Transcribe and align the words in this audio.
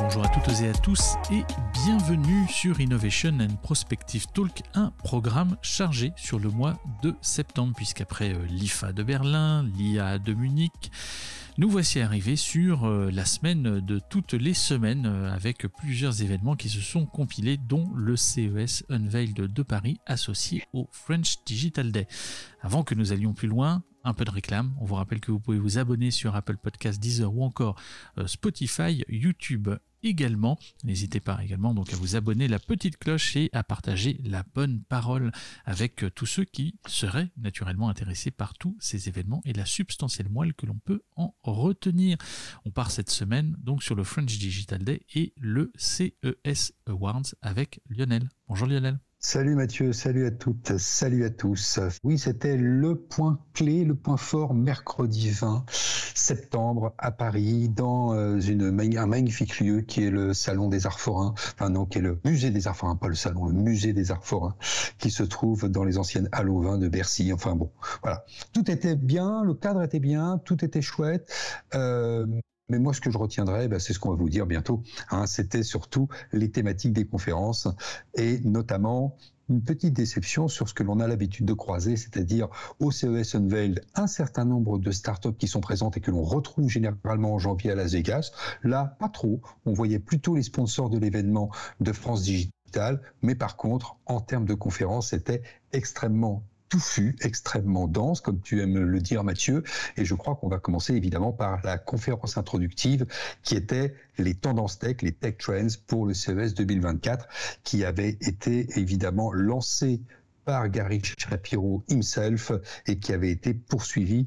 bonjour 0.00 0.24
à 0.24 0.28
toutes 0.28 0.60
et 0.62 0.68
à 0.68 0.72
tous 0.72 1.16
et 1.30 1.42
bienvenue 1.84 2.48
sur 2.48 2.80
Innovation 2.80 3.36
and 3.40 3.56
Prospective 3.62 4.26
Talk, 4.32 4.62
un 4.74 4.92
programme 5.04 5.56
chargé 5.60 6.12
sur 6.16 6.38
le 6.38 6.48
mois 6.48 6.78
de 7.02 7.14
septembre 7.20 7.74
puisqu'après 7.76 8.32
euh, 8.32 8.46
l'IFA 8.46 8.92
de 8.92 9.02
Berlin, 9.02 9.68
l'IA 9.76 10.18
de 10.18 10.32
Munich, 10.32 10.90
nous 11.58 11.68
voici 11.68 12.00
arrivés 12.00 12.36
sur 12.36 12.86
euh, 12.86 13.10
la 13.12 13.26
semaine 13.26 13.80
de 13.80 14.00
toutes 14.08 14.32
les 14.32 14.54
semaines 14.54 15.06
euh, 15.06 15.32
avec 15.32 15.66
plusieurs 15.66 16.22
événements 16.22 16.56
qui 16.56 16.70
se 16.70 16.80
sont 16.80 17.04
compilés 17.04 17.58
dont 17.58 17.90
le 17.94 18.16
CES 18.16 18.84
Unveiled 18.88 19.52
de 19.52 19.62
Paris 19.62 19.98
associé 20.06 20.64
au 20.72 20.88
French 20.92 21.44
Digital 21.44 21.92
Day. 21.92 22.08
Avant 22.62 22.84
que 22.84 22.94
nous 22.94 23.12
allions 23.12 23.34
plus 23.34 23.48
loin, 23.48 23.82
un 24.02 24.14
peu 24.14 24.24
de 24.24 24.30
réclame. 24.30 24.74
On 24.80 24.86
vous 24.86 24.94
rappelle 24.94 25.20
que 25.20 25.30
vous 25.30 25.40
pouvez 25.40 25.58
vous 25.58 25.76
abonner 25.76 26.10
sur 26.10 26.34
Apple 26.34 26.56
Podcast, 26.56 26.98
Deezer 26.98 27.34
ou 27.34 27.44
encore 27.44 27.76
Spotify, 28.24 29.04
YouTube 29.10 29.68
également. 30.02 30.58
N'hésitez 30.84 31.20
pas 31.20 31.42
également 31.42 31.74
donc 31.74 31.92
à 31.92 31.96
vous 31.96 32.16
abonner 32.16 32.48
la 32.48 32.58
petite 32.58 32.96
cloche 32.96 33.36
et 33.36 33.50
à 33.52 33.62
partager 33.62 34.20
la 34.24 34.44
bonne 34.54 34.82
parole 34.82 35.32
avec 35.64 36.04
euh, 36.04 36.10
tous 36.10 36.26
ceux 36.26 36.44
qui 36.44 36.74
seraient 36.86 37.30
naturellement 37.36 37.88
intéressés 37.88 38.30
par 38.30 38.54
tous 38.54 38.76
ces 38.80 39.08
événements 39.08 39.42
et 39.44 39.52
la 39.52 39.66
substantielle 39.66 40.28
moelle 40.28 40.54
que 40.54 40.66
l'on 40.66 40.78
peut 40.78 41.02
en 41.16 41.34
retenir. 41.42 42.16
On 42.64 42.70
part 42.70 42.90
cette 42.90 43.10
semaine 43.10 43.56
donc 43.58 43.82
sur 43.82 43.94
le 43.94 44.04
French 44.04 44.38
Digital 44.38 44.84
Day 44.84 45.02
et 45.14 45.32
le 45.36 45.72
CES 45.76 46.72
Awards 46.86 47.34
avec 47.42 47.80
Lionel. 47.88 48.28
Bonjour 48.48 48.66
Lionel. 48.66 48.98
Salut 49.22 49.54
Mathieu, 49.54 49.92
salut 49.92 50.24
à 50.24 50.30
toutes, 50.30 50.78
salut 50.78 51.26
à 51.26 51.30
tous. 51.30 51.78
Oui, 52.04 52.18
c'était 52.18 52.56
le 52.56 52.94
point 52.94 53.38
clé, 53.52 53.84
le 53.84 53.94
point 53.94 54.16
fort 54.16 54.54
mercredi 54.54 55.28
20 55.28 55.66
septembre 56.14 56.94
à 56.96 57.10
Paris, 57.10 57.68
dans 57.68 58.14
euh, 58.14 58.40
un 58.40 59.06
magnifique 59.06 59.60
lieu 59.60 59.82
qui 59.82 60.04
est 60.04 60.10
le 60.10 60.32
Salon 60.32 60.68
des 60.70 60.86
Arts 60.86 60.98
Forains, 60.98 61.34
enfin 61.36 61.68
non, 61.68 61.84
qui 61.84 61.98
est 61.98 62.00
le 62.00 62.18
Musée 62.24 62.50
des 62.50 62.66
Arts 62.66 62.78
Forains, 62.78 62.96
pas 62.96 63.08
le 63.08 63.14
Salon, 63.14 63.44
le 63.48 63.52
Musée 63.52 63.92
des 63.92 64.10
Arts 64.10 64.24
Forains, 64.24 64.56
qui 64.98 65.10
se 65.10 65.22
trouve 65.22 65.68
dans 65.68 65.84
les 65.84 65.98
anciennes 65.98 66.30
Halles 66.32 66.78
de 66.78 66.88
Bercy. 66.88 67.30
Enfin 67.30 67.54
bon, 67.54 67.70
voilà. 68.02 68.24
Tout 68.54 68.70
était 68.70 68.96
bien, 68.96 69.44
le 69.44 69.52
cadre 69.52 69.82
était 69.82 70.00
bien, 70.00 70.38
tout 70.46 70.64
était 70.64 70.80
chouette. 70.80 71.30
Euh, 71.74 72.26
mais 72.70 72.78
moi, 72.78 72.94
ce 72.94 73.00
que 73.00 73.10
je 73.10 73.18
retiendrai, 73.18 73.68
bah, 73.68 73.80
c'est 73.80 73.92
ce 73.92 73.98
qu'on 73.98 74.10
va 74.10 74.16
vous 74.16 74.30
dire 74.30 74.46
bientôt. 74.46 74.82
Hein, 75.10 75.26
C'était 75.26 75.62
surtout 75.62 76.08
les 76.32 76.50
thématiques 76.50 76.92
des 76.92 77.06
conférences 77.06 77.68
et 78.14 78.40
notamment 78.40 79.16
une 79.48 79.62
petite 79.62 79.94
déception 79.94 80.46
sur 80.46 80.68
ce 80.68 80.74
que 80.74 80.84
l'on 80.84 81.00
a 81.00 81.08
l'habitude 81.08 81.44
de 81.44 81.52
croiser, 81.52 81.96
c'est-à-dire 81.96 82.48
au 82.78 82.92
CES 82.92 83.34
Unveiled, 83.34 83.84
un 83.96 84.06
certain 84.06 84.44
nombre 84.44 84.78
de 84.78 84.92
startups 84.92 85.34
qui 85.36 85.48
sont 85.48 85.60
présentes 85.60 85.96
et 85.96 86.00
que 86.00 86.12
l'on 86.12 86.22
retrouve 86.22 86.68
généralement 86.68 87.34
en 87.34 87.38
janvier 87.38 87.72
à 87.72 87.74
Las 87.74 87.92
Vegas. 87.92 88.30
Là, 88.62 88.96
pas 89.00 89.08
trop. 89.08 89.40
On 89.66 89.72
voyait 89.72 89.98
plutôt 89.98 90.36
les 90.36 90.44
sponsors 90.44 90.88
de 90.88 90.98
l'événement 90.98 91.50
de 91.80 91.92
France 91.92 92.22
Digital, 92.22 93.02
mais 93.22 93.34
par 93.34 93.56
contre, 93.56 93.96
en 94.06 94.20
termes 94.20 94.46
de 94.46 94.54
conférences, 94.54 95.08
c'était 95.08 95.42
extrêmement 95.72 96.44
touffu, 96.70 97.16
extrêmement 97.20 97.86
dense, 97.86 98.22
comme 98.22 98.40
tu 98.40 98.62
aimes 98.62 98.78
le 98.78 99.00
dire 99.00 99.24
Mathieu. 99.24 99.62
Et 99.98 100.06
je 100.06 100.14
crois 100.14 100.36
qu'on 100.36 100.48
va 100.48 100.58
commencer 100.58 100.94
évidemment 100.94 101.32
par 101.32 101.60
la 101.64 101.76
conférence 101.76 102.38
introductive 102.38 103.06
qui 103.42 103.56
était 103.56 103.94
les 104.16 104.34
tendances 104.34 104.78
tech, 104.78 105.02
les 105.02 105.12
tech 105.12 105.36
trends 105.38 105.76
pour 105.86 106.06
le 106.06 106.14
CES 106.14 106.54
2024, 106.54 107.28
qui 107.64 107.84
avait 107.84 108.16
été 108.20 108.66
évidemment 108.78 109.32
lancé 109.32 110.00
par 110.44 110.68
Gary 110.70 111.02
Shapiro 111.18 111.84
himself 111.88 112.52
et 112.86 112.98
qui 112.98 113.12
avait 113.12 113.30
été 113.30 113.52
poursuivi 113.52 114.26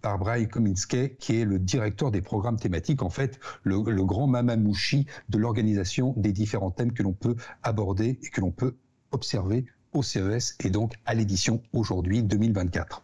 par 0.00 0.18
Brian 0.18 0.46
Kominski, 0.46 1.16
qui 1.18 1.40
est 1.40 1.44
le 1.44 1.58
directeur 1.58 2.10
des 2.10 2.20
programmes 2.20 2.58
thématiques, 2.58 3.02
en 3.02 3.08
fait, 3.08 3.40
le, 3.62 3.82
le 3.90 4.04
grand 4.04 4.26
mamamouchi 4.26 5.06
de 5.30 5.38
l'organisation 5.38 6.12
des 6.18 6.32
différents 6.32 6.70
thèmes 6.70 6.92
que 6.92 7.02
l'on 7.02 7.14
peut 7.14 7.36
aborder 7.62 8.18
et 8.22 8.28
que 8.28 8.40
l'on 8.40 8.50
peut 8.50 8.76
observer 9.12 9.64
au 9.94 10.02
CES 10.02 10.56
et 10.60 10.70
donc 10.70 10.94
à 11.06 11.14
l'édition 11.14 11.62
aujourd'hui 11.72 12.22
2024. 12.22 13.02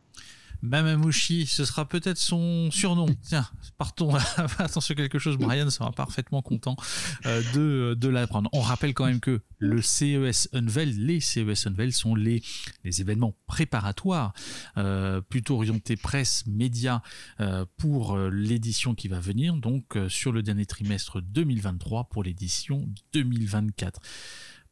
Mamamouchi, 0.63 1.47
ce 1.47 1.65
sera 1.65 1.89
peut-être 1.89 2.19
son 2.19 2.71
surnom. 2.71 3.07
Tiens, 3.23 3.49
partons. 3.79 4.15
Attention, 4.59 4.95
quelque 4.97 5.19
chose. 5.19 5.39
Brian 5.39 5.71
sera 5.71 5.91
parfaitement 5.91 6.43
content 6.43 6.77
euh, 7.25 7.43
de, 7.55 7.95
de 7.95 8.09
l'apprendre. 8.09 8.51
On 8.53 8.61
rappelle 8.61 8.93
quand 8.93 9.07
même 9.07 9.21
que 9.21 9.41
le 9.59 9.81
CES 9.81 10.49
Unveil, 10.53 10.93
les 10.93 11.21
CES 11.21 11.67
Unveil 11.67 11.93
sont 11.93 12.15
les, 12.15 12.43
les 12.85 13.01
événements 13.01 13.35
préparatoires, 13.47 14.35
euh, 14.77 15.23
plutôt 15.23 15.57
orientés 15.57 15.97
presse, 15.97 16.45
médias, 16.47 17.01
euh, 17.41 17.65
pour 17.79 18.19
l'édition 18.19 18.95
qui 18.95 19.09
va 19.09 19.19
venir, 19.19 19.57
donc 19.57 19.97
sur 20.09 20.33
le 20.33 20.43
dernier 20.43 20.67
trimestre 20.67 21.23
2023 21.23 22.05
pour 22.11 22.23
l'édition 22.23 22.87
2024 23.15 24.01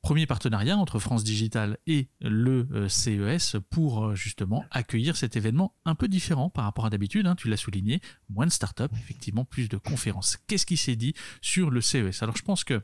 premier 0.02 0.26
partenariat 0.26 0.76
entre 0.76 0.98
France 0.98 1.24
Digital 1.24 1.78
et 1.86 2.08
le 2.20 2.68
euh, 2.72 2.88
CES 2.88 3.56
pour 3.70 4.06
euh, 4.06 4.14
justement 4.14 4.64
accueillir 4.70 5.16
cet 5.16 5.36
événement 5.36 5.74
un 5.84 5.94
peu 5.94 6.08
différent 6.08 6.50
par 6.50 6.64
rapport 6.64 6.86
à 6.86 6.90
d'habitude, 6.90 7.26
hein, 7.26 7.34
tu 7.34 7.48
l'as 7.48 7.56
souligné, 7.56 8.00
moins 8.28 8.46
de 8.46 8.52
start-up, 8.52 8.92
effectivement 8.94 9.44
plus 9.44 9.68
de 9.68 9.76
conférences. 9.76 10.38
Qu'est-ce 10.46 10.66
qui 10.66 10.76
s'est 10.76 10.96
dit 10.96 11.14
sur 11.40 11.70
le 11.70 11.80
CES 11.80 12.22
Alors 12.22 12.36
je 12.36 12.42
pense 12.42 12.64
que 12.64 12.82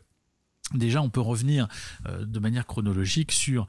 Déjà, 0.72 1.02
on 1.02 1.10
peut 1.10 1.20
revenir 1.20 1.68
euh, 2.06 2.24
de 2.24 2.38
manière 2.38 2.66
chronologique 2.66 3.32
sur 3.32 3.66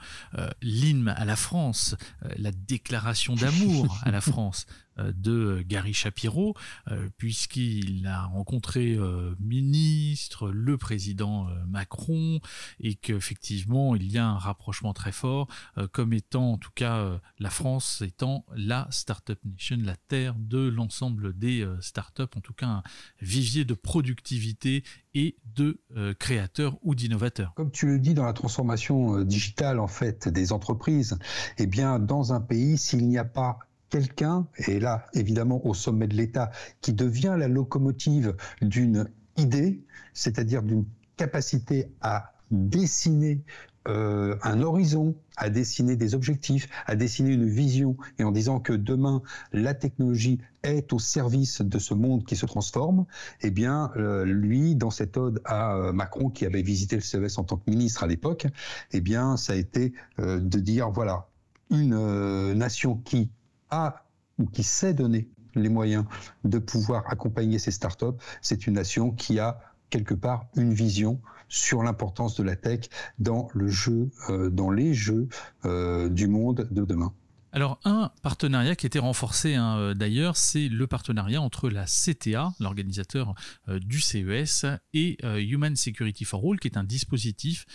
l'hymne 0.61 1.09
à 1.09 1.25
la 1.25 1.35
France, 1.35 1.97
la 2.37 2.53
déclaration 2.53 3.35
d'amour 3.35 3.99
à 4.03 4.11
la 4.11 4.21
France, 4.21 4.65
euh, 4.69 4.84
de 4.97 5.63
Gary 5.67 5.93
Shapiro, 5.93 6.55
euh, 6.89 7.09
puisqu'il 7.17 8.07
a 8.07 8.25
rencontré 8.25 8.93
euh, 8.93 9.35
ministre, 9.39 10.49
le 10.49 10.77
président 10.77 11.47
Macron, 11.67 12.39
et 12.79 12.95
qu'effectivement 12.95 13.95
il 13.95 14.11
y 14.11 14.17
a 14.17 14.25
un 14.25 14.37
rapprochement 14.37 14.93
très 14.93 15.11
fort, 15.11 15.47
comme 15.91 16.13
étant 16.13 16.53
en 16.53 16.57
tout 16.57 16.71
cas 16.73 17.19
la 17.39 17.49
France 17.49 18.01
étant 18.01 18.45
la 18.55 18.87
Startup 18.89 19.39
Nation, 19.45 19.77
la 19.81 19.95
terre 19.95 20.35
de 20.37 20.67
l'ensemble 20.67 21.37
des 21.37 21.67
startups, 21.81 22.23
en 22.35 22.41
tout 22.41 22.53
cas 22.53 22.67
un 22.67 22.83
vivier 23.21 23.65
de 23.65 23.73
productivité 23.73 24.83
et 25.13 25.37
de 25.55 25.79
créateurs 26.19 26.77
ou 26.83 26.95
d'innovateurs. 26.95 27.53
Comme 27.55 27.71
tu 27.71 27.87
le 27.87 27.99
dis 27.99 28.13
dans 28.13 28.25
la 28.25 28.33
transformation 28.33 29.21
digitale 29.21 29.79
en 29.79 29.87
fait 29.87 30.27
des 30.27 30.51
entreprises, 30.51 31.17
eh 31.57 31.67
bien 31.67 31.99
dans 31.99 32.33
un 32.33 32.41
pays 32.41 32.77
s'il 32.77 33.07
n'y 33.07 33.17
a 33.17 33.25
pas 33.25 33.59
quelqu'un, 33.89 34.47
et 34.67 34.79
là 34.79 35.05
évidemment 35.13 35.65
au 35.65 35.73
sommet 35.73 36.07
de 36.07 36.15
l'État, 36.15 36.51
qui 36.81 36.93
devient 36.93 37.35
la 37.37 37.47
locomotive 37.47 38.35
d'une 38.61 39.09
idée, 39.37 39.83
c'est-à-dire 40.13 40.63
d'une 40.63 40.85
capacité 41.17 41.91
à 42.01 42.33
dessiner 42.51 43.41
euh, 43.87 44.35
un 44.41 44.63
horizon, 44.63 45.15
à 45.37 45.49
dessiner 45.49 45.95
des 45.95 46.15
objectifs, 46.15 46.67
à 46.87 46.95
dessiner 46.95 47.31
une 47.31 47.47
vision, 47.47 47.97
et 48.17 48.23
en 48.23 48.31
disant 48.31 48.59
que 48.59 48.73
demain 48.73 49.21
la 49.53 49.75
technologie 49.75 50.39
est 50.63 50.91
au 50.91 50.97
service 50.97 51.61
de 51.61 51.77
ce 51.77 51.93
monde 51.93 52.25
qui 52.25 52.35
se 52.35 52.47
transforme, 52.47 53.05
eh 53.41 53.51
bien 53.51 53.91
euh, 53.95 54.25
lui, 54.25 54.75
dans 54.75 54.89
cette 54.89 55.17
ode 55.17 55.39
à 55.45 55.75
euh, 55.75 55.93
Macron 55.93 56.29
qui 56.29 56.47
avait 56.47 56.63
visité 56.63 56.95
le 56.95 57.03
CES 57.03 57.37
en 57.37 57.43
tant 57.43 57.57
que 57.57 57.69
ministre 57.69 58.03
à 58.03 58.07
l'époque, 58.07 58.47
eh 58.91 59.01
bien 59.01 59.37
ça 59.37 59.53
a 59.53 59.55
été 59.55 59.93
de 60.17 60.59
dire 60.59 60.89
voilà 60.89 61.27
une 61.69 62.53
nation 62.53 62.97
qui 62.97 63.29
a 63.69 64.03
ou 64.37 64.45
qui 64.45 64.63
sait 64.63 64.93
donner 64.93 65.29
les 65.55 65.69
moyens 65.69 66.05
de 66.43 66.59
pouvoir 66.59 67.03
accompagner 67.07 67.59
ces 67.59 67.71
startups, 67.71 68.17
c'est 68.41 68.67
une 68.67 68.73
nation 68.73 69.11
qui 69.11 69.39
a 69.39 69.59
quelque 69.89 70.13
part 70.13 70.47
une 70.55 70.73
vision 70.73 71.21
sur 71.47 71.83
l'importance 71.83 72.35
de 72.35 72.43
la 72.43 72.55
tech 72.55 72.89
dans 73.19 73.47
le 73.53 73.67
jeu, 73.67 74.09
euh, 74.29 74.49
dans 74.49 74.71
les 74.71 74.93
jeux 74.93 75.27
euh, 75.65 76.09
du 76.09 76.27
monde 76.27 76.67
de 76.71 76.83
demain. 76.83 77.13
Alors 77.55 77.79
un 77.85 78.11
partenariat 78.21 78.75
qui 78.75 78.85
a 78.85 78.87
été 78.87 78.99
renforcé 78.99 79.55
hein, 79.55 79.77
euh, 79.77 79.93
d'ailleurs, 79.93 80.35
c'est 80.35 80.67
le 80.67 80.87
partenariat 80.87 81.41
entre 81.41 81.69
la 81.69 81.85
CTA, 81.85 82.53
l'organisateur 82.59 83.33
euh, 83.69 83.79
du 83.79 84.01
CES, 84.01 84.65
et 84.93 85.17
euh, 85.23 85.37
Human 85.37 85.73
Security 85.77 86.25
for 86.25 86.43
All, 86.45 86.59
qui 86.59 86.67
est 86.67 86.75
un 86.75 86.83
dispositif 86.83 87.65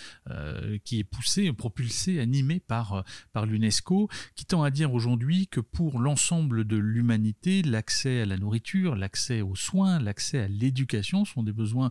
qui 0.84 0.98
est 0.98 1.04
poussé, 1.04 1.52
propulsé, 1.52 2.20
animé 2.20 2.60
par, 2.60 3.04
par 3.32 3.46
l'UNESCO, 3.46 4.08
qui 4.36 4.44
tend 4.44 4.62
à 4.62 4.70
dire 4.70 4.92
aujourd'hui 4.92 5.48
que 5.48 5.60
pour 5.60 5.98
l'ensemble 5.98 6.64
de 6.64 6.76
l'humanité, 6.76 7.62
l'accès 7.62 8.20
à 8.20 8.26
la 8.26 8.36
nourriture, 8.36 8.94
l'accès 8.94 9.40
aux 9.40 9.56
soins, 9.56 9.98
l'accès 9.98 10.40
à 10.40 10.48
l'éducation 10.48 11.24
sont 11.24 11.42
des 11.42 11.52
besoins 11.52 11.90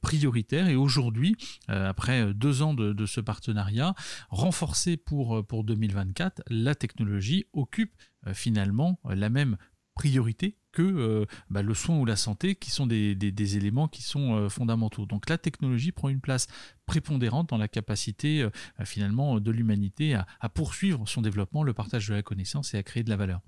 prioritaires. 0.00 0.68
Et 0.68 0.76
aujourd'hui, 0.76 1.36
après 1.68 2.32
deux 2.32 2.62
ans 2.62 2.74
de, 2.74 2.92
de, 2.92 3.06
ce 3.06 3.20
partenariat, 3.20 3.94
renforcé 4.30 4.96
pour, 4.96 5.44
pour 5.46 5.64
2024, 5.64 6.42
la 6.48 6.74
technologie 6.74 7.23
occupe 7.52 7.92
euh, 8.26 8.34
finalement 8.34 8.98
euh, 9.06 9.14
la 9.14 9.28
même 9.28 9.56
priorité 9.94 10.56
que 10.72 10.82
euh, 10.82 11.24
bah, 11.50 11.62
le 11.62 11.72
soin 11.72 11.96
ou 11.98 12.04
la 12.04 12.16
santé, 12.16 12.56
qui 12.56 12.70
sont 12.70 12.86
des, 12.86 13.56
éléments 13.56 13.86
qui 13.86 14.02
sont 14.02 14.48
fondamentaux. 14.48 15.06
Donc 15.06 15.30
la 15.30 15.38
technologie 15.38 15.92
prend 15.92 16.08
une 16.08 16.20
place 16.20 16.48
prépondérante 16.84 17.50
dans 17.50 17.58
la 17.58 17.68
capacité 17.68 18.48
finalement 18.82 19.38
de 19.38 19.50
l'humanité 19.52 20.14
à, 20.14 20.48
poursuivre 20.48 21.06
son 21.06 21.22
développement, 21.22 21.62
le 21.62 21.74
partage 21.74 22.08
de 22.08 22.14
la 22.14 22.22
connaissance 22.22 22.74
et 22.74 22.78
à 22.78 22.82
créer 22.82 23.04
de 23.04 23.10
la 23.10 23.16
valeur. 23.16 23.40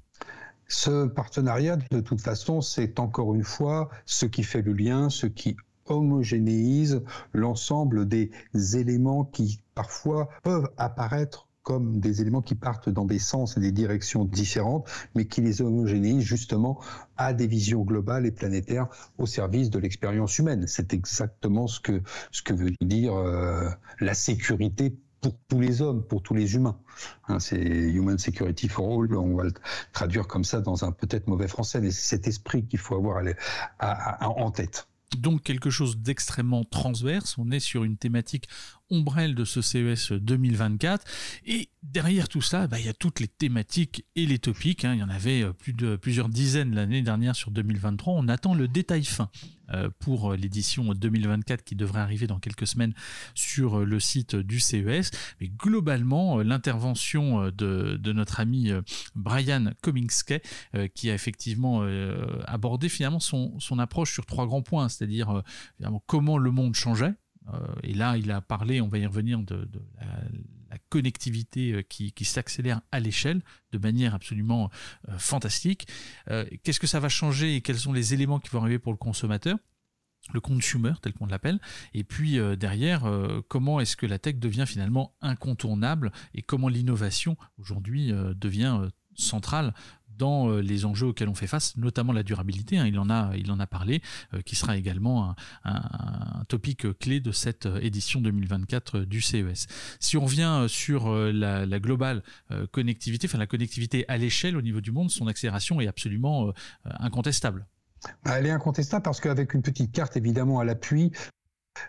Ce 0.69 1.07
partenariat, 1.07 1.77
de 1.77 2.01
toute 2.01 2.21
façon, 2.21 2.61
c'est 2.61 3.01
encore 3.01 3.35
une 3.35 3.45
fois 3.45 3.89
ce 4.05 4.27
qui 4.27 4.45
fait 4.45 4.63
le 4.63 4.73
lien, 4.73 5.11
ce 5.11 5.27
qui 5.27 5.57
homogénéise 5.87 7.03
l'ensemble 7.33 8.07
des 8.07 8.31
éléments 8.55 9.25
qui 9.25 9.61
parfois 9.75 10.29
peuvent 10.43 10.71
apparaître 10.77 11.47
comme 11.67 11.99
des 11.99 12.21
éléments 12.21 12.43
qui 12.43 12.55
partent 12.55 12.89
dans 12.89 13.05
des 13.05 13.19
sens 13.19 13.57
et 13.57 13.61
des 13.61 13.73
directions 13.73 14.25
différentes, 14.25 14.89
mais 15.17 15.27
qui 15.27 15.41
les 15.41 15.63
homogénéisent 15.63 16.23
justement 16.23 16.81
à 17.17 17.33
des 17.33 17.49
visions 17.49 17.83
globales 17.83 18.25
et 18.25 18.31
planétaires 18.31 18.87
au 19.19 19.27
service 19.27 19.69
de 19.69 19.81
l'expérience 19.81 20.39
humaine. 20.39 20.69
C'est 20.69 20.95
exactement 20.95 21.67
ce 21.67 21.81
que, 21.81 22.03
ce 22.31 22.43
que 22.43 22.55
veut 22.55 22.71
dire 22.81 23.17
euh, 23.17 23.69
la 23.99 24.15
sécurité 24.15 24.97
pour 25.21 25.35
tous 25.49 25.59
les 25.59 25.83
hommes, 25.83 26.05
pour 26.05 26.23
tous 26.23 26.35
les 26.35 26.55
humains. 26.55 26.79
Hein, 27.27 27.41
c'est 27.41 27.59
Human 27.59 28.17
Security 28.17 28.69
for 28.69 29.03
All, 29.03 29.17
on 29.17 29.35
va 29.35 29.43
le 29.43 29.53
traduire 29.93 30.29
comme 30.29 30.45
ça 30.45 30.61
dans 30.61 30.85
un 30.85 30.93
peut-être 30.93 31.27
mauvais 31.27 31.49
français, 31.49 31.81
mais 31.81 31.91
c'est 31.91 32.07
cet 32.17 32.29
esprit 32.29 32.65
qu'il 32.65 32.79
faut 32.79 32.95
avoir 32.95 33.25
en 34.21 34.51
tête. 34.53 34.87
Donc 35.17 35.43
quelque 35.43 35.71
chose 35.71 35.99
d'extrêmement 35.99 36.65
transverse, 36.65 37.39
on 37.39 37.51
est 37.51 37.61
sur 37.61 37.85
une 37.85 37.97
thématique 37.97 38.49
ombrelle 38.91 39.35
de 39.35 39.45
ce 39.45 39.61
CES 39.61 40.13
2024. 40.13 41.05
Et 41.47 41.71
derrière 41.83 42.29
tout 42.29 42.43
ça, 42.43 42.67
bah, 42.67 42.79
il 42.79 42.87
y 42.87 42.89
a 42.89 42.95
toutes 42.95 43.21
les 43.21 43.29
thématiques 43.29 44.05
et 44.17 44.27
les 44.27 44.39
topics. 44.39 44.85
Hein. 44.85 44.95
Il 44.95 45.01
y 45.01 45.03
en 45.03 45.09
avait 45.09 45.43
euh, 45.43 45.53
plus 45.53 45.75
plusieurs 45.99 46.29
dizaines 46.29 46.75
l'année 46.75 47.03
dernière 47.03 47.37
sur 47.37 47.51
2023. 47.51 48.15
On 48.15 48.29
attend 48.29 48.55
le 48.55 48.69
détail 48.69 49.05
fin 49.05 49.31
euh, 49.73 49.89
pour 49.99 50.33
euh, 50.33 50.37
l'édition 50.37 50.93
2024 50.93 51.65
qui 51.65 51.75
devrait 51.75 52.01
arriver 52.01 52.27
dans 52.27 52.39
quelques 52.39 52.67
semaines 52.67 52.95
sur 53.35 53.85
le 53.85 54.01
site 54.01 54.37
du 54.37 54.61
CES. 54.61 55.11
Mais 55.41 55.49
globalement, 55.49 56.39
l'intervention 56.39 57.51
de, 57.51 57.99
notre 58.13 58.41
ami 58.41 58.71
Brian 59.15 59.73
Comingsky, 59.83 60.39
qui 60.95 61.11
a 61.11 61.15
effectivement 61.15 61.87
abordé 62.47 62.89
finalement 62.89 63.21
son, 63.21 63.79
approche 63.79 64.13
sur 64.13 64.25
trois 64.25 64.47
grands 64.47 64.63
points, 64.63 64.89
c'est-à-dire 64.89 65.43
comment 66.07 66.39
le 66.39 66.51
monde 66.51 66.75
changeait 66.75 67.15
et 67.83 67.95
là, 67.95 68.17
il 68.17 68.31
a 68.31 68.41
parlé, 68.41 68.81
on 68.81 68.89
va 68.89 68.99
y 68.99 69.07
revenir, 69.07 69.39
de, 69.41 69.69
la, 70.71 70.79
connectivité 70.89 71.73
euh, 71.73 71.83
qui, 71.83 72.25
s'accélère 72.25 72.83
à 72.93 73.01
l'échelle 73.01 73.43
de 73.73 73.79
manière 73.79 74.15
absolument 74.15 74.71
euh, 75.09 75.19
fantastique. 75.19 75.89
Qu'est-ce 76.63 76.81
que 76.81 76.87
ça 76.87 77.01
va 77.01 77.09
changer 77.09 77.57
et 77.57 77.61
quels 77.61 77.79
sont 77.79 77.93
les 77.93 78.15
éléments 78.15 78.41
qui 78.41 78.51
vont 78.51 78.61
arriver 78.61 78.79
pour 78.79 78.93
le 78.93 78.99
consommateur? 78.99 79.57
Le 80.35 80.41
consumer 80.41 80.93
tel 81.01 81.13
qu'on 81.13 81.27
l'appelle, 81.27 81.61
et 81.95 82.03
puis 82.03 82.41
derrière, 82.59 83.09
comment 83.47 83.79
est-ce 83.79 83.97
que 83.97 84.07
la 84.07 84.19
tech 84.19 84.35
devient 84.37 84.65
finalement 84.67 85.15
incontournable 85.21 86.11
et 86.35 86.43
comment 86.43 86.69
l'innovation 86.69 87.37
aujourd'hui 87.59 88.13
devient 88.35 88.89
centrale 89.15 89.73
dans 90.19 90.49
euh, 90.49 90.61
les 90.61 90.85
enjeux 90.85 91.09
auxquels 91.09 91.29
on 91.29 91.35
fait 91.35 91.47
face, 91.47 91.77
notamment 91.77 92.13
la 92.13 92.23
durabilité. 92.23 92.79
Hein, 92.79 92.87
il, 92.87 92.99
en 92.99 93.11
a, 93.11 93.33
il 93.37 93.51
en 93.51 93.61
a 93.61 93.67
parlé, 93.67 94.03
euh, 94.35 94.41
qui 94.43 94.57
sera 94.57 94.77
également 94.77 95.35
un, 95.65 96.45
topic 96.49 96.99
clé 96.99 97.21
de 97.21 97.33
cette 97.33 97.67
euh, 97.67 97.81
édition 97.81 98.21
2024 98.21 99.01
du 99.01 99.21
CES. 99.21 99.67
Si 100.01 100.17
on 100.17 100.25
revient 100.25 100.67
sur 100.69 101.11
la, 101.15 101.67
globale 101.79 102.23
connectivité, 102.71 103.27
enfin 103.29 103.39
la 103.39 103.47
connectivité 103.47 104.05
à 104.09 104.17
l'échelle 104.17 104.57
au 104.57 104.63
niveau 104.63 104.81
du 104.81 104.93
monde, 104.93 105.11
son 105.11 105.27
accélération 105.27 105.81
est 105.81 105.87
absolument 105.87 106.53
incontestable. 106.85 107.67
Elle 108.25 108.47
est 108.47 108.51
incontestable 108.51 109.03
parce 109.03 109.21
qu'avec 109.21 109.55
une 109.55 109.63
petite 109.63 109.93
carte 109.93 110.17
évidemment 110.17 110.59
à 110.59 110.65
l'appui, 110.65 111.13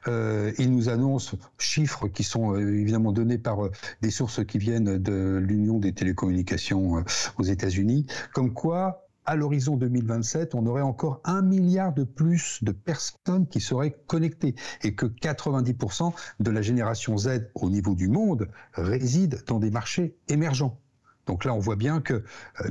euh, 0.07 0.51
il 0.57 0.74
nous 0.74 0.89
annonce 0.89 1.36
chiffres 1.57 2.07
qui 2.07 2.24
sont 2.24 2.54
euh, 2.54 2.60
évidemment 2.60 3.12
donnés 3.12 3.38
par 3.38 3.66
euh, 3.66 3.72
des 4.01 4.12
sources 4.12 4.45
qui 4.45 4.57
viennent 4.57 4.98
de 4.98 5.38
l'Union 5.38 5.80
des 5.80 5.94
télécommunications 5.94 7.04
aux 7.38 7.44
États-Unis, 7.44 8.06
comme 8.34 8.54
quoi 8.54 9.07
à 9.25 9.36
l'horizon 9.36 9.75
2027, 9.75 10.56
on 10.56 10.66
aurait 10.66 10.81
encore 10.81 11.19
un 11.25 11.42
milliard 11.42 11.94
de 11.94 12.06
plus 12.06 12.63
de 12.63 12.72
personnes 12.72 13.45
qui 13.48 13.60
seraient 13.60 13.95
connectées 14.07 14.56
et 14.84 14.95
que 14.95 15.06
90% 15.06 16.13
de 16.40 16.51
la 16.51 16.62
génération 16.62 17.18
Z 17.18 17.50
au 17.54 17.69
niveau 17.69 17.94
du 17.94 18.07
monde 18.07 18.48
réside 18.74 19.44
dans 19.45 19.60
des 19.60 19.69
marchés 19.69 20.16
émergents. 20.30 20.80
Donc 21.28 21.46
là, 21.46 21.54
on 21.54 21.60
voit 21.60 21.76
bien 21.76 22.02
que 22.02 22.14
euh, 22.14 22.22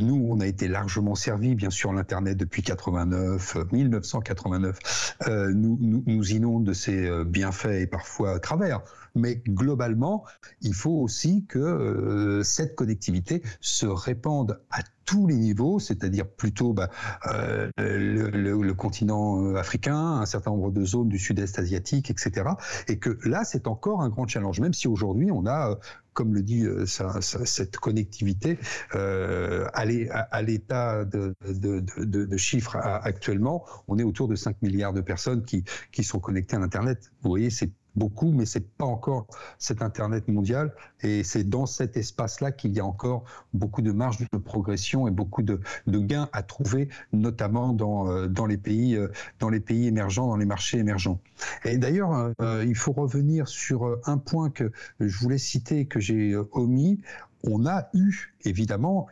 nous, 0.00 0.26
on 0.28 0.40
a 0.40 0.46
été 0.46 0.66
largement 0.66 1.14
servi, 1.14 1.54
bien 1.54 1.70
sûr, 1.70 1.92
l'Internet 1.92 2.36
depuis 2.36 2.62
89, 2.62 3.56
1989, 3.70 5.16
euh, 5.26 5.30
euh, 5.30 5.52
nous, 5.54 5.78
nous, 5.80 6.02
nous, 6.06 6.32
inonde 6.32 6.64
de 6.64 6.72
ses 6.72 7.24
bienfaits 7.24 7.82
et 7.82 7.86
parfois 7.86 8.40
travers. 8.40 8.80
Mais 9.16 9.42
globalement, 9.48 10.24
il 10.60 10.74
faut 10.74 10.90
aussi 11.00 11.44
que 11.46 12.40
cette 12.44 12.74
connectivité 12.74 13.42
se 13.60 13.86
répande 13.86 14.60
à 14.70 14.82
tous 15.06 15.26
les 15.26 15.36
niveaux, 15.36 15.78
c'est-à-dire 15.78 16.28
plutôt 16.28 16.74
bah, 16.74 16.90
euh, 17.28 17.70
le, 17.78 18.72
continent 18.74 19.42
euh, 19.42 19.54
africain, 19.54 19.96
un 19.96 20.26
certain 20.26 20.50
nombre 20.50 20.72
de 20.72 20.84
zones 20.84 21.08
du 21.08 21.18
sud-est 21.18 21.58
asiatique, 21.58 22.10
etc. 22.10 22.50
Et 22.88 22.98
que 22.98 23.16
là, 23.26 23.44
c'est 23.44 23.68
encore 23.68 24.02
un 24.02 24.10
grand 24.10 24.26
challenge, 24.26 24.60
même 24.60 24.74
si 24.74 24.88
aujourd'hui, 24.88 25.30
on 25.30 25.46
a 25.46 25.70
euh, 25.70 25.74
comme 26.12 26.34
le 26.34 26.42
dit 26.42 26.64
cette 26.86 27.76
connectivité, 27.76 28.58
à 28.92 29.84
l'état 29.84 31.04
de, 31.04 31.34
de, 31.44 32.36
chiffres 32.38 32.76
actuellement, 32.76 33.66
on 33.86 33.98
est 33.98 34.02
autour 34.02 34.26
de 34.26 34.34
5 34.34 34.62
milliards 34.62 34.94
de 34.94 35.02
personnes 35.02 35.44
qui, 35.44 35.62
qui 35.92 36.04
sont 36.04 36.18
connectées 36.18 36.56
à 36.56 36.58
l'Internet. 36.58 37.12
Vous 37.20 37.28
voyez, 37.28 37.50
c'est 37.50 37.70
beaucoup, 37.96 38.30
mais 38.30 38.46
c'est 38.46 38.68
pas 38.76 38.84
encore 38.84 39.26
cet 39.58 39.82
Internet 39.82 40.28
mondial. 40.28 40.72
Et 41.02 41.24
c'est 41.24 41.44
dans 41.44 41.66
cet 41.66 41.96
espace-là 41.96 42.52
qu'il 42.52 42.72
y 42.72 42.80
a 42.80 42.84
encore 42.84 43.24
beaucoup 43.52 43.82
de 43.82 43.92
marge 43.92 44.18
de 44.18 44.38
progression 44.38 45.08
et 45.08 45.10
beaucoup 45.10 45.42
de, 45.42 45.60
gains 45.86 46.28
à 46.32 46.42
trouver, 46.42 46.88
notamment 47.12 47.72
dans, 47.72 48.08
euh, 48.10 48.28
les 48.48 48.58
pays, 48.58 48.96
euh, 48.96 49.08
dans 49.40 49.48
les 49.48 49.60
pays 49.60 49.86
émergents, 49.86 50.28
dans 50.28 50.36
les 50.36 50.46
marchés 50.46 50.78
émergents. 50.78 51.20
Et 51.64 51.78
d'ailleurs, 51.78 52.32
euh, 52.40 52.64
il 52.66 52.76
faut 52.76 52.92
revenir 52.92 53.48
sur 53.48 53.98
un 54.04 54.18
point 54.18 54.50
que 54.50 54.70
je 55.00 55.18
voulais 55.18 55.38
citer, 55.38 55.86
que 55.86 56.00
j'ai 56.00 56.36
omis. 56.52 57.00
On 57.42 57.66
a 57.66 57.88
eu, 57.94 58.34
évidemment, 58.44 59.08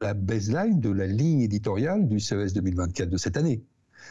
la 0.00 0.14
baseline 0.14 0.80
de 0.80 0.90
la 0.90 1.06
ligne 1.06 1.40
éditoriale 1.40 2.08
du 2.08 2.20
CES 2.20 2.52
2024 2.52 3.08
de 3.08 3.16
cette 3.16 3.36
année. 3.36 3.64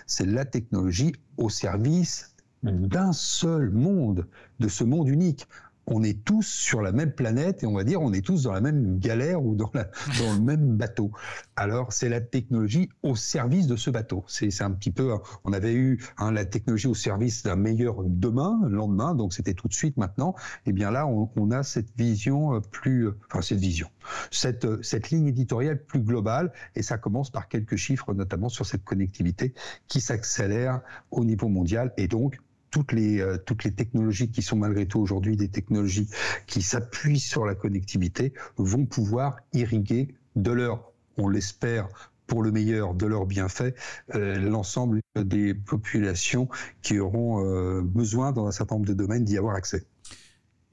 C'est 0.08 0.26
la 0.26 0.46
technologie 0.46 1.14
au 1.38 1.50
service 1.50 2.33
d'un 2.64 3.14
seul 3.14 3.70
monde, 3.72 4.28
de 4.60 4.68
ce 4.68 4.84
monde 4.84 5.10
unique 5.10 5.48
on 5.86 6.04
est 6.04 6.24
tous 6.24 6.44
sur 6.44 6.82
la 6.82 6.92
même 6.92 7.12
planète 7.12 7.64
et 7.64 7.66
on 7.66 7.74
va 7.74 7.84
dire 7.84 8.02
on 8.02 8.14
est 8.14 8.26
tous 8.26 8.44
dans 8.44 8.54
la 8.54 8.62
même 8.62 9.00
galère 9.00 9.44
ou 9.44 9.56
dans, 9.56 9.72
le 9.74 10.40
même 10.40 10.78
bateau. 10.78 11.12
Alors 11.56 11.92
c'est 11.92 12.10
la 12.10 12.22
technologie 12.22 12.90
au 13.04 13.16
service 13.16 13.68
de 13.68 13.76
ce 13.76 13.90
bateau. 13.90 14.24
C'est 14.28 14.62
un 14.62 14.72
petit 14.72 14.92
peu, 14.92 15.14
on 15.44 15.54
avait 15.54 15.74
eu 15.74 16.04
hein, 16.18 16.32
la 16.32 16.46
technologie 16.46 16.88
au 16.88 16.94
service 16.94 17.44
d'un 17.44 17.56
meilleur 17.56 18.04
demain, 18.04 18.62
le 18.64 18.76
lendemain, 18.76 19.14
donc 19.16 19.34
c'était 19.34 19.54
tout 19.54 19.68
de 19.68 19.74
suite 19.74 19.98
maintenant. 19.98 20.36
Et 20.66 20.70
eh 20.70 20.74
bien 20.74 20.92
là, 20.92 21.08
on, 21.08 21.52
a 21.52 21.64
cette 21.64 21.96
vision 21.98 22.62
plus, 22.72 23.10
enfin 23.30 23.42
cette 23.42 23.60
vision, 23.60 23.88
cette, 24.32 24.82
cette 24.84 25.10
ligne 25.10 25.28
éditoriale 25.28 25.84
plus 25.84 26.02
globale 26.02 26.52
et 26.76 26.82
ça 26.82 26.98
commence 26.98 27.30
par 27.30 27.48
quelques 27.48 27.76
chiffres, 27.76 28.14
notamment 28.14 28.50
sur 28.50 28.66
cette 28.66 28.84
connectivité 28.84 29.54
qui 29.88 30.00
s'accélère 30.00 30.82
au 31.12 31.26
niveau 31.26 31.50
mondial 31.50 31.94
et 31.98 32.08
donc 32.08 32.40
toutes 32.74 32.92
les, 32.92 33.22
euh, 33.22 33.38
toutes 33.38 33.64
les 33.64 33.72
technologies 33.72 34.32
qui 34.32 34.42
sont 34.42 34.58
malgré 34.58 34.88
tout 34.88 35.00
aujourd'hui 35.00 35.38
des 35.38 35.48
technologies 35.48 36.10
qui 36.48 36.64
s'appuient 36.64 37.20
sur 37.20 37.46
la 37.46 37.54
connectivité 37.54 38.34
vont 38.58 38.86
pouvoir 38.86 39.38
irriguer 39.54 40.16
de 40.36 40.52
leur, 40.52 40.92
on 41.18 41.30
l'espère, 41.30 41.88
pour 42.26 42.42
le 42.42 42.52
meilleur 42.52 42.96
de 42.96 43.06
leurs 43.06 43.28
bienfaits, 43.28 43.76
euh, 44.16 44.38
l'ensemble 44.40 45.02
des 45.16 45.54
populations 45.54 46.50
qui 46.82 47.00
auront 47.00 47.46
euh, 47.46 47.82
besoin 47.82 48.32
dans 48.32 48.48
un 48.48 48.52
certain 48.52 48.76
nombre 48.76 48.88
de 48.88 48.94
domaines 48.96 49.24
d'y 49.24 49.38
avoir 49.38 49.56
accès. 49.56 49.86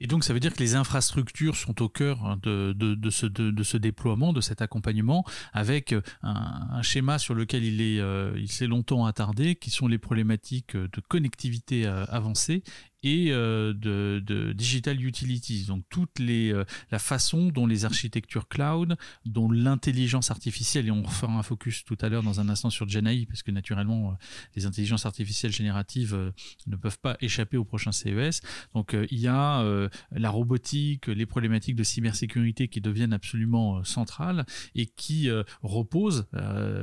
Et 0.03 0.07
donc, 0.07 0.23
ça 0.23 0.33
veut 0.33 0.39
dire 0.39 0.53
que 0.53 0.59
les 0.59 0.75
infrastructures 0.75 1.55
sont 1.55 1.81
au 1.81 1.87
cœur 1.87 2.25
hein, 2.25 2.37
de, 2.41 2.73
de, 2.73 3.09
ce, 3.09 3.27
de, 3.27 3.63
ce, 3.63 3.77
déploiement, 3.77 4.33
de 4.33 4.41
cet 4.41 4.61
accompagnement, 4.61 5.23
avec 5.53 5.95
un, 6.23 6.81
schéma 6.81 7.19
sur 7.19 7.35
lequel 7.35 7.63
il 7.63 7.81
est, 7.81 8.01
il 8.35 8.51
s'est 8.51 8.65
longtemps 8.65 9.05
attardé, 9.05 9.55
qui 9.55 9.69
sont 9.69 9.87
les 9.87 9.99
problématiques 9.99 10.75
de 10.75 11.01
connectivité 11.07 11.85
avancée 11.85 12.63
et 13.03 13.31
euh, 13.31 13.73
de, 13.73 14.53
digital 14.53 15.03
utilities, 15.03 15.65
donc 15.65 15.83
toute 15.89 16.19
les, 16.19 16.53
euh, 16.53 16.63
la 16.91 16.99
façon 16.99 17.47
dont 17.49 17.65
les 17.65 17.85
architectures 17.85 18.47
cloud, 18.47 18.95
dont 19.25 19.49
l'intelligence 19.51 20.29
artificielle, 20.29 20.87
et 20.87 20.91
on 20.91 21.03
fera 21.05 21.33
un 21.33 21.43
focus 21.43 21.83
tout 21.83 21.97
à 22.01 22.09
l'heure 22.09 22.23
dans 22.23 22.39
un 22.39 22.49
instant 22.49 22.69
sur 22.69 22.87
GenAI, 22.87 23.25
parce 23.25 23.43
que 23.43 23.51
naturellement 23.51 24.11
euh, 24.11 24.13
les 24.55 24.65
intelligences 24.65 25.05
artificielles 25.05 25.51
génératives 25.51 26.31
ne 26.67 26.75
peuvent 26.75 26.99
pas 26.99 27.17
échapper 27.21 27.57
au 27.57 27.65
prochain 27.65 27.91
CES. 27.91 28.41
Donc 28.73 28.95
il 29.09 29.19
y 29.19 29.27
a 29.27 29.63
la 30.11 30.29
robotique, 30.29 31.07
les 31.07 31.25
problématiques 31.25 31.75
de 31.75 31.83
cybersécurité 31.83 32.67
qui 32.67 32.81
deviennent 32.81 33.13
absolument 33.13 33.83
centrales 33.83 34.45
et 34.75 34.85
qui 34.85 35.29
reposent, 35.61 36.27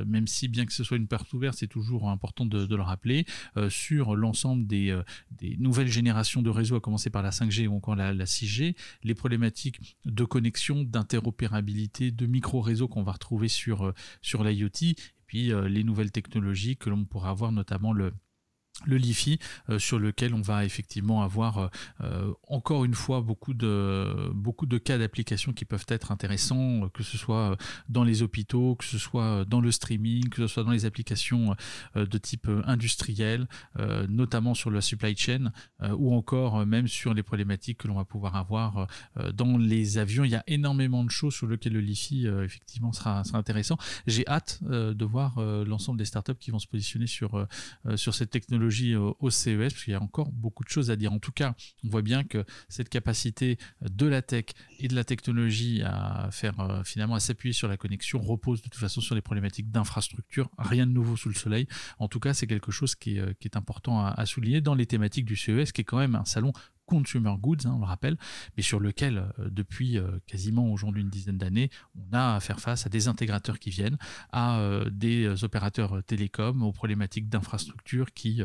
même 0.05 0.27
si 0.27 0.47
bien 0.47 0.65
que 0.65 0.73
ce 0.73 0.83
soit 0.83 0.97
une 0.97 1.07
porte 1.07 1.31
ouverte, 1.33 1.57
c'est 1.57 1.67
toujours 1.67 2.09
important 2.09 2.45
de, 2.45 2.75
le 2.75 2.81
rappeler, 2.81 3.25
sur 3.69 4.15
l'ensemble 4.15 4.67
des, 4.67 4.97
des 5.31 5.55
nouvelles 5.57 5.87
générations 5.87 6.08
de 6.13 6.49
réseaux, 6.49 6.75
à 6.75 6.79
commencer 6.79 7.09
par 7.09 7.23
la 7.23 7.31
5G 7.31 7.67
ou 7.67 7.75
encore 7.75 7.95
la, 7.95 8.13
6G, 8.13 8.75
les 9.03 9.15
problématiques 9.15 9.97
de 10.05 10.23
connexion, 10.23 10.83
d'interopérabilité, 10.83 12.11
de 12.11 12.25
micro-réseaux 12.25 12.87
qu'on 12.87 13.03
va 13.03 13.13
retrouver 13.13 13.47
sur, 13.47 13.87
euh, 13.87 13.93
sur 14.21 14.43
l'IoT, 14.43 14.81
et 14.81 14.95
puis 15.25 15.51
euh, 15.51 15.67
les 15.67 15.83
nouvelles 15.83 16.11
technologies 16.11 16.77
que 16.77 16.89
l'on 16.89 17.05
pourra 17.05 17.29
avoir, 17.29 17.51
notamment 17.51 17.93
le, 17.93 18.13
le 18.85 18.97
LiFi 18.97 19.39
euh, 19.69 19.79
sur 19.79 19.99
lequel 19.99 20.33
on 20.33 20.41
va 20.41 20.65
effectivement 20.65 21.21
avoir 21.21 21.57
euh, 21.57 21.67
euh, 22.01 22.33
encore 22.47 22.85
une 22.85 22.93
fois 22.93 23.21
beaucoup 23.21 23.53
de, 23.53 24.31
beaucoup 24.33 24.65
de 24.65 24.77
cas 24.77 24.97
d'application 24.97 25.53
qui 25.53 25.65
peuvent 25.65 25.85
être 25.87 26.11
intéressants, 26.11 26.89
que 26.89 27.03
ce 27.03 27.17
soit 27.17 27.57
dans 27.87 28.03
les 28.03 28.21
hôpitaux, 28.21 28.75
que 28.75 28.85
ce 28.85 28.97
soit 28.97 29.45
dans 29.45 29.61
le 29.61 29.71
streaming, 29.71 30.29
que 30.29 30.47
ce 30.47 30.47
soit 30.47 30.63
dans 30.63 30.71
les 30.71 30.85
applications 30.85 31.55
de 31.95 32.17
type 32.17 32.47
industriel, 32.65 33.47
notamment 34.07 34.53
sur 34.53 34.71
la 34.71 34.81
supply 34.81 35.15
chain, 35.15 35.51
ou 35.97 36.13
encore 36.13 36.65
même 36.65 36.87
sur 36.87 37.13
les 37.13 37.23
problématiques 37.23 37.79
que 37.79 37.87
l'on 37.87 37.95
va 37.95 38.05
pouvoir 38.05 38.35
avoir 38.35 38.87
dans 39.33 39.57
les 39.57 39.97
avions. 39.97 40.23
Il 40.23 40.31
y 40.31 40.35
a 40.35 40.43
énormément 40.47 41.03
de 41.03 41.11
choses 41.11 41.33
sur 41.33 41.47
lesquelles 41.47 41.73
le 41.73 41.81
LiFi 41.81 42.27
effectivement 42.27 42.91
sera, 42.91 43.23
sera 43.23 43.37
intéressant. 43.37 43.77
J'ai 44.07 44.27
hâte 44.27 44.59
de 44.63 45.05
voir 45.05 45.39
l'ensemble 45.39 45.97
des 45.97 46.05
startups 46.05 46.35
qui 46.39 46.51
vont 46.51 46.59
se 46.59 46.67
positionner 46.67 47.07
sur, 47.07 47.47
sur 47.95 48.13
cette 48.13 48.29
technologie 48.29 48.68
au, 48.95 49.29
CES, 49.29 49.57
parce 49.73 49.83
qu'il 49.83 49.93
y 49.93 49.95
a 49.95 50.01
encore 50.01 50.31
beaucoup 50.31 50.63
de 50.63 50.69
choses 50.69 50.91
à 50.91 50.95
dire. 50.95 51.11
En 51.11 51.19
tout 51.19 51.31
cas, 51.31 51.55
on 51.83 51.89
voit 51.89 52.01
bien 52.01 52.23
que 52.23 52.45
cette 52.67 52.89
capacité 52.89 53.57
de 53.81 54.07
la 54.07 54.21
tech 54.21 54.45
et 54.79 54.87
de 54.87 54.95
la 54.95 55.03
technologie 55.03 55.81
à 55.83 56.29
faire 56.31 56.59
euh, 56.59 56.83
finalement 56.83 57.15
à 57.15 57.19
s'appuyer 57.19 57.53
sur 57.53 57.67
la 57.67 57.77
connexion 57.77 58.19
repose 58.19 58.61
de 58.61 58.69
toute 58.69 58.79
façon 58.79 59.01
sur 59.01 59.15
les 59.15 59.21
problématiques 59.21 59.71
d'infrastructure. 59.71 60.49
Rien 60.57 60.87
de 60.87 60.91
nouveau 60.91 61.17
sous 61.17 61.29
le 61.29 61.35
soleil. 61.35 61.67
En 61.97 62.07
tout 62.07 62.19
cas, 62.19 62.33
c'est 62.33 62.47
quelque 62.47 62.71
chose 62.71 62.95
qui 62.95 63.17
est, 63.17 63.19
euh, 63.19 63.33
important 63.53 64.05
à, 64.05 64.25
souligner 64.25 64.61
dans 64.61 64.75
les 64.75 64.85
thématiques 64.85 65.25
du 65.25 65.35
CES, 65.35 65.71
qui 65.71 65.81
est 65.81 65.83
quand 65.83 65.97
même 65.97 66.15
un 66.15 66.25
salon 66.25 66.53
consumer 66.89 67.35
goods, 67.39 67.65
hein, 67.65 67.73
on 67.75 67.79
le 67.79 67.85
rappelle, 67.85 68.17
mais 68.57 68.63
sur 68.63 68.79
lequel, 68.79 69.17
euh, 69.17 69.49
depuis 69.49 69.97
quasiment 70.25 70.71
aujourd'hui 70.71 71.03
une 71.03 71.09
dizaine 71.09 71.37
d'années, 71.37 71.69
on 71.95 72.13
a 72.13 72.35
à 72.35 72.39
faire 72.39 72.59
face 72.59 72.85
à 72.85 72.89
des 72.89 73.07
intégrateurs 73.07 73.59
qui 73.59 73.69
viennent, 73.69 73.97
à 74.31 74.59
des 74.91 75.43
opérateurs 75.43 76.03
télécoms, 76.03 76.61
aux 76.63 76.71
problématiques 76.71 77.29
d'infrastructure 77.29 78.13
qui 78.13 78.41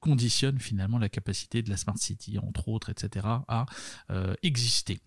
conditionne 0.00 0.58
finalement 0.58 0.98
la 0.98 1.08
capacité 1.08 1.62
de 1.62 1.70
la 1.70 1.76
Smart 1.76 1.96
City, 1.96 2.38
entre 2.38 2.68
autres, 2.68 2.90
etc., 2.90 3.26
à 3.48 3.66
euh, 4.10 4.34
exister. 4.42 5.00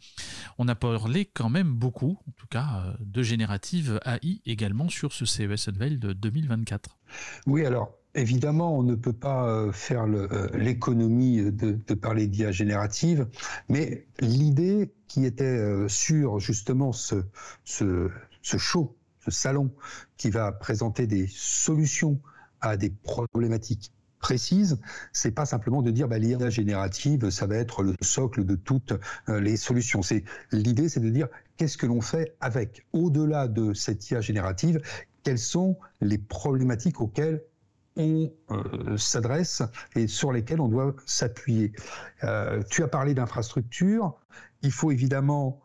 On 0.58 0.68
a 0.68 0.76
parlé 0.76 1.26
quand 1.26 1.50
même 1.50 1.74
beaucoup, 1.74 2.20
en 2.28 2.32
tout 2.32 2.48
cas, 2.48 2.84
euh, 2.86 2.94
de 3.00 3.24
générative 3.24 4.00
AI 4.06 4.42
également 4.46 4.90
sur 4.90 5.14
ce 5.14 5.26
CES 5.26 5.70
Unveil 5.70 5.98
de 5.98 6.14
2024. 6.14 6.98
Oui, 7.48 7.66
alors 7.66 8.01
Évidemment, 8.14 8.78
on 8.78 8.84
ne 8.84 8.96
peut 8.96 9.14
pas 9.14 9.48
euh, 9.48 9.72
faire 9.72 10.06
l'économie 10.54 11.52
de, 11.52 11.94
parler 11.94 12.28
d'IA 12.28 12.52
générative, 12.52 13.28
mais 13.70 14.06
l'idée 14.20 14.92
qui 15.08 15.26
était 15.26 15.88
sur 15.88 16.40
justement 16.40 16.92
ce, 16.92 17.24
ce, 17.64 18.10
ce 18.42 18.58
show, 18.58 18.96
ce 19.24 19.32
salon, 19.32 19.72
qui 20.18 20.30
va 20.30 20.52
présenter 20.52 21.08
des 21.08 21.28
solutions 21.28 22.20
à 22.60 22.78
des 22.78 22.90
problématiques 22.90 23.92
précise, 24.22 24.80
c'est 25.12 25.32
pas 25.32 25.46
simplement 25.46 25.82
de 25.82 25.92
dire 25.92 26.08
bah, 26.08 26.20
l'IA 26.20 26.50
générative, 26.50 27.30
ça 27.32 27.48
va 27.48 27.56
être 27.58 27.84
le 27.84 27.96
socle 28.02 28.46
de 28.46 28.56
toutes 28.56 28.94
euh, 29.28 29.42
les 29.42 29.58
solutions. 29.58 30.02
C'est 30.02 30.24
l'idée, 30.52 30.88
c'est 30.88 31.02
de 31.02 31.10
dire 31.10 31.28
qu'est-ce 31.58 31.78
que 31.78 31.88
l'on 31.88 32.02
fait 32.02 32.36
avec, 32.40 32.86
au-delà 32.94 33.48
de 33.48 33.74
cette 33.74 34.10
IA 34.10 34.22
générative, 34.22 34.80
quelles 35.24 35.40
sont 35.40 35.78
les 36.00 36.18
problématiques 36.18 37.02
auxquelles 37.02 37.44
on 37.96 38.32
euh, 38.52 38.98
s'adresse 38.98 39.62
et 39.96 40.08
sur 40.08 40.32
lesquelles 40.32 40.62
on 40.62 40.68
doit 40.68 40.96
s'appuyer. 41.06 41.74
Euh, 42.24 42.62
tu 42.70 42.84
as 42.84 42.88
parlé 42.88 43.14
d'infrastructure. 43.14 44.16
Il 44.62 44.72
faut 44.72 44.92
évidemment 44.92 45.62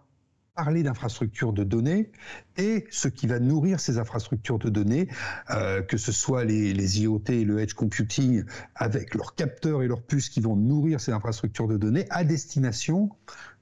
parler 0.55 0.83
d'infrastructures 0.83 1.53
de 1.53 1.65
données 1.65 2.11
et 2.57 2.87
ce 2.91 3.09
qui 3.09 3.27
va 3.27 3.39
nourrir 3.39 3.79
ces 3.79 3.99
infrastructures 3.99 4.59
de 4.59 4.71
données, 4.71 5.07
euh, 5.51 5.83
que 5.83 5.99
ce 5.99 6.13
soit 6.13 6.45
les, 6.45 6.73
les, 6.73 7.03
IoT 7.03 7.25
et 7.29 7.45
le 7.45 7.61
edge 7.61 7.75
computing 7.75 8.43
avec 8.75 9.15
leurs 9.15 9.35
capteurs 9.35 9.83
et 9.83 9.87
leurs 9.87 10.03
puces 10.03 10.31
qui 10.31 10.41
vont 10.41 10.57
nourrir 10.57 10.99
ces 10.99 11.13
infrastructures 11.13 11.69
de 11.69 11.77
données 11.77 12.07
à 12.09 12.25
destination 12.25 13.11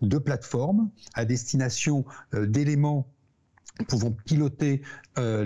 de 0.03 0.19
plateformes, 0.19 0.89
à 1.15 1.25
destination 1.25 2.05
d'éléments 2.33 3.09
pouvant 3.89 4.13
piloter 4.25 4.83
euh, 5.19 5.45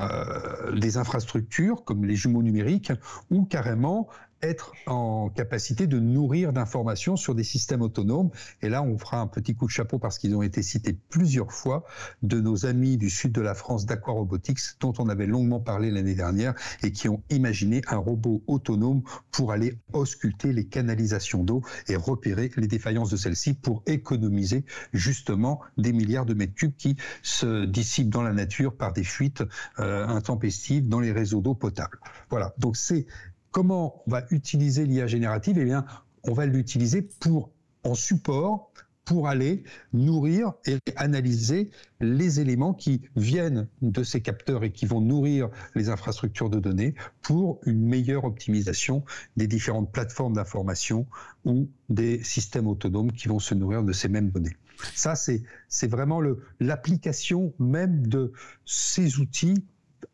euh, 0.00 0.76
des 0.76 0.96
infrastructures 0.98 1.84
comme 1.84 2.04
les 2.04 2.16
jumeaux 2.16 2.42
numériques 2.42 2.92
ou 3.30 3.44
carrément 3.44 4.08
être 4.42 4.72
en 4.86 5.28
capacité 5.30 5.86
de 5.86 5.98
nourrir 5.98 6.52
d'informations 6.52 7.16
sur 7.16 7.34
des 7.34 7.44
systèmes 7.44 7.80
autonomes. 7.80 8.30
Et 8.60 8.68
là, 8.68 8.82
on 8.82 8.98
fera 8.98 9.20
un 9.20 9.28
petit 9.28 9.54
coup 9.54 9.66
de 9.66 9.70
chapeau 9.70 9.98
parce 9.98 10.18
qu'ils 10.18 10.34
ont 10.34 10.42
été 10.42 10.62
cités 10.62 10.98
plusieurs 11.08 11.52
fois 11.52 11.84
de 12.22 12.40
nos 12.40 12.66
amis 12.66 12.96
du 12.96 13.08
sud 13.08 13.32
de 13.32 13.40
la 13.40 13.54
France 13.54 13.86
d'Aquarobotics, 13.86 14.58
dont 14.80 14.92
on 14.98 15.08
avait 15.08 15.26
longuement 15.26 15.60
parlé 15.60 15.90
l'année 15.90 16.14
dernière 16.14 16.54
et 16.82 16.90
qui 16.90 17.08
ont 17.08 17.22
imaginé 17.30 17.82
un 17.86 17.98
robot 17.98 18.42
autonome 18.46 19.02
pour 19.30 19.52
aller 19.52 19.78
ausculter 19.92 20.52
les 20.52 20.66
canalisations 20.66 21.44
d'eau 21.44 21.62
et 21.88 21.96
repérer 21.96 22.50
les 22.56 22.66
défaillances 22.66 23.10
de 23.10 23.16
celles-ci 23.16 23.54
pour 23.54 23.82
économiser 23.86 24.64
justement 24.92 25.60
des 25.78 25.92
milliards 25.92 26.26
de 26.26 26.34
mètres 26.34 26.54
cubes 26.54 26.76
qui 26.76 26.96
se 27.22 27.64
dissipent 27.64 28.10
dans 28.10 28.22
la 28.22 28.32
nature 28.32 28.74
par 28.74 28.92
des 28.92 29.04
fuites 29.04 29.44
euh, 29.78 30.06
intempestives 30.08 30.88
dans 30.88 31.00
les 31.00 31.12
réseaux 31.12 31.40
d'eau 31.40 31.54
potable. 31.54 31.98
Voilà. 32.28 32.54
Donc 32.58 32.76
c'est 32.76 33.06
Comment 33.52 34.02
on 34.06 34.10
va 34.10 34.24
utiliser 34.30 34.86
l'IA 34.86 35.06
générative? 35.06 35.58
Eh 35.58 35.64
bien, 35.64 35.84
on 36.24 36.32
va 36.32 36.46
l'utiliser 36.46 37.02
pour 37.02 37.50
en 37.84 37.94
support 37.94 38.72
pour 39.04 39.28
aller 39.28 39.64
nourrir 39.92 40.52
et 40.64 40.78
analyser 40.96 41.70
les 42.00 42.40
éléments 42.40 42.72
qui 42.72 43.02
viennent 43.16 43.68
de 43.82 44.04
ces 44.04 44.20
capteurs 44.20 44.64
et 44.64 44.72
qui 44.72 44.86
vont 44.86 45.00
nourrir 45.00 45.50
les 45.74 45.88
infrastructures 45.88 46.48
de 46.48 46.60
données 46.60 46.94
pour 47.20 47.60
une 47.66 47.84
meilleure 47.84 48.24
optimisation 48.24 49.04
des 49.36 49.46
différentes 49.46 49.92
plateformes 49.92 50.34
d'information 50.34 51.06
ou 51.44 51.68
des 51.88 52.22
systèmes 52.22 52.68
autonomes 52.68 53.12
qui 53.12 53.28
vont 53.28 53.40
se 53.40 53.54
nourrir 53.54 53.82
de 53.82 53.92
ces 53.92 54.08
mêmes 54.08 54.30
données. 54.30 54.56
Ça, 54.94 55.14
c'est 55.14 55.88
vraiment 55.88 56.20
l'application 56.60 57.52
même 57.58 58.06
de 58.06 58.32
ces 58.64 59.18
outils 59.18 59.64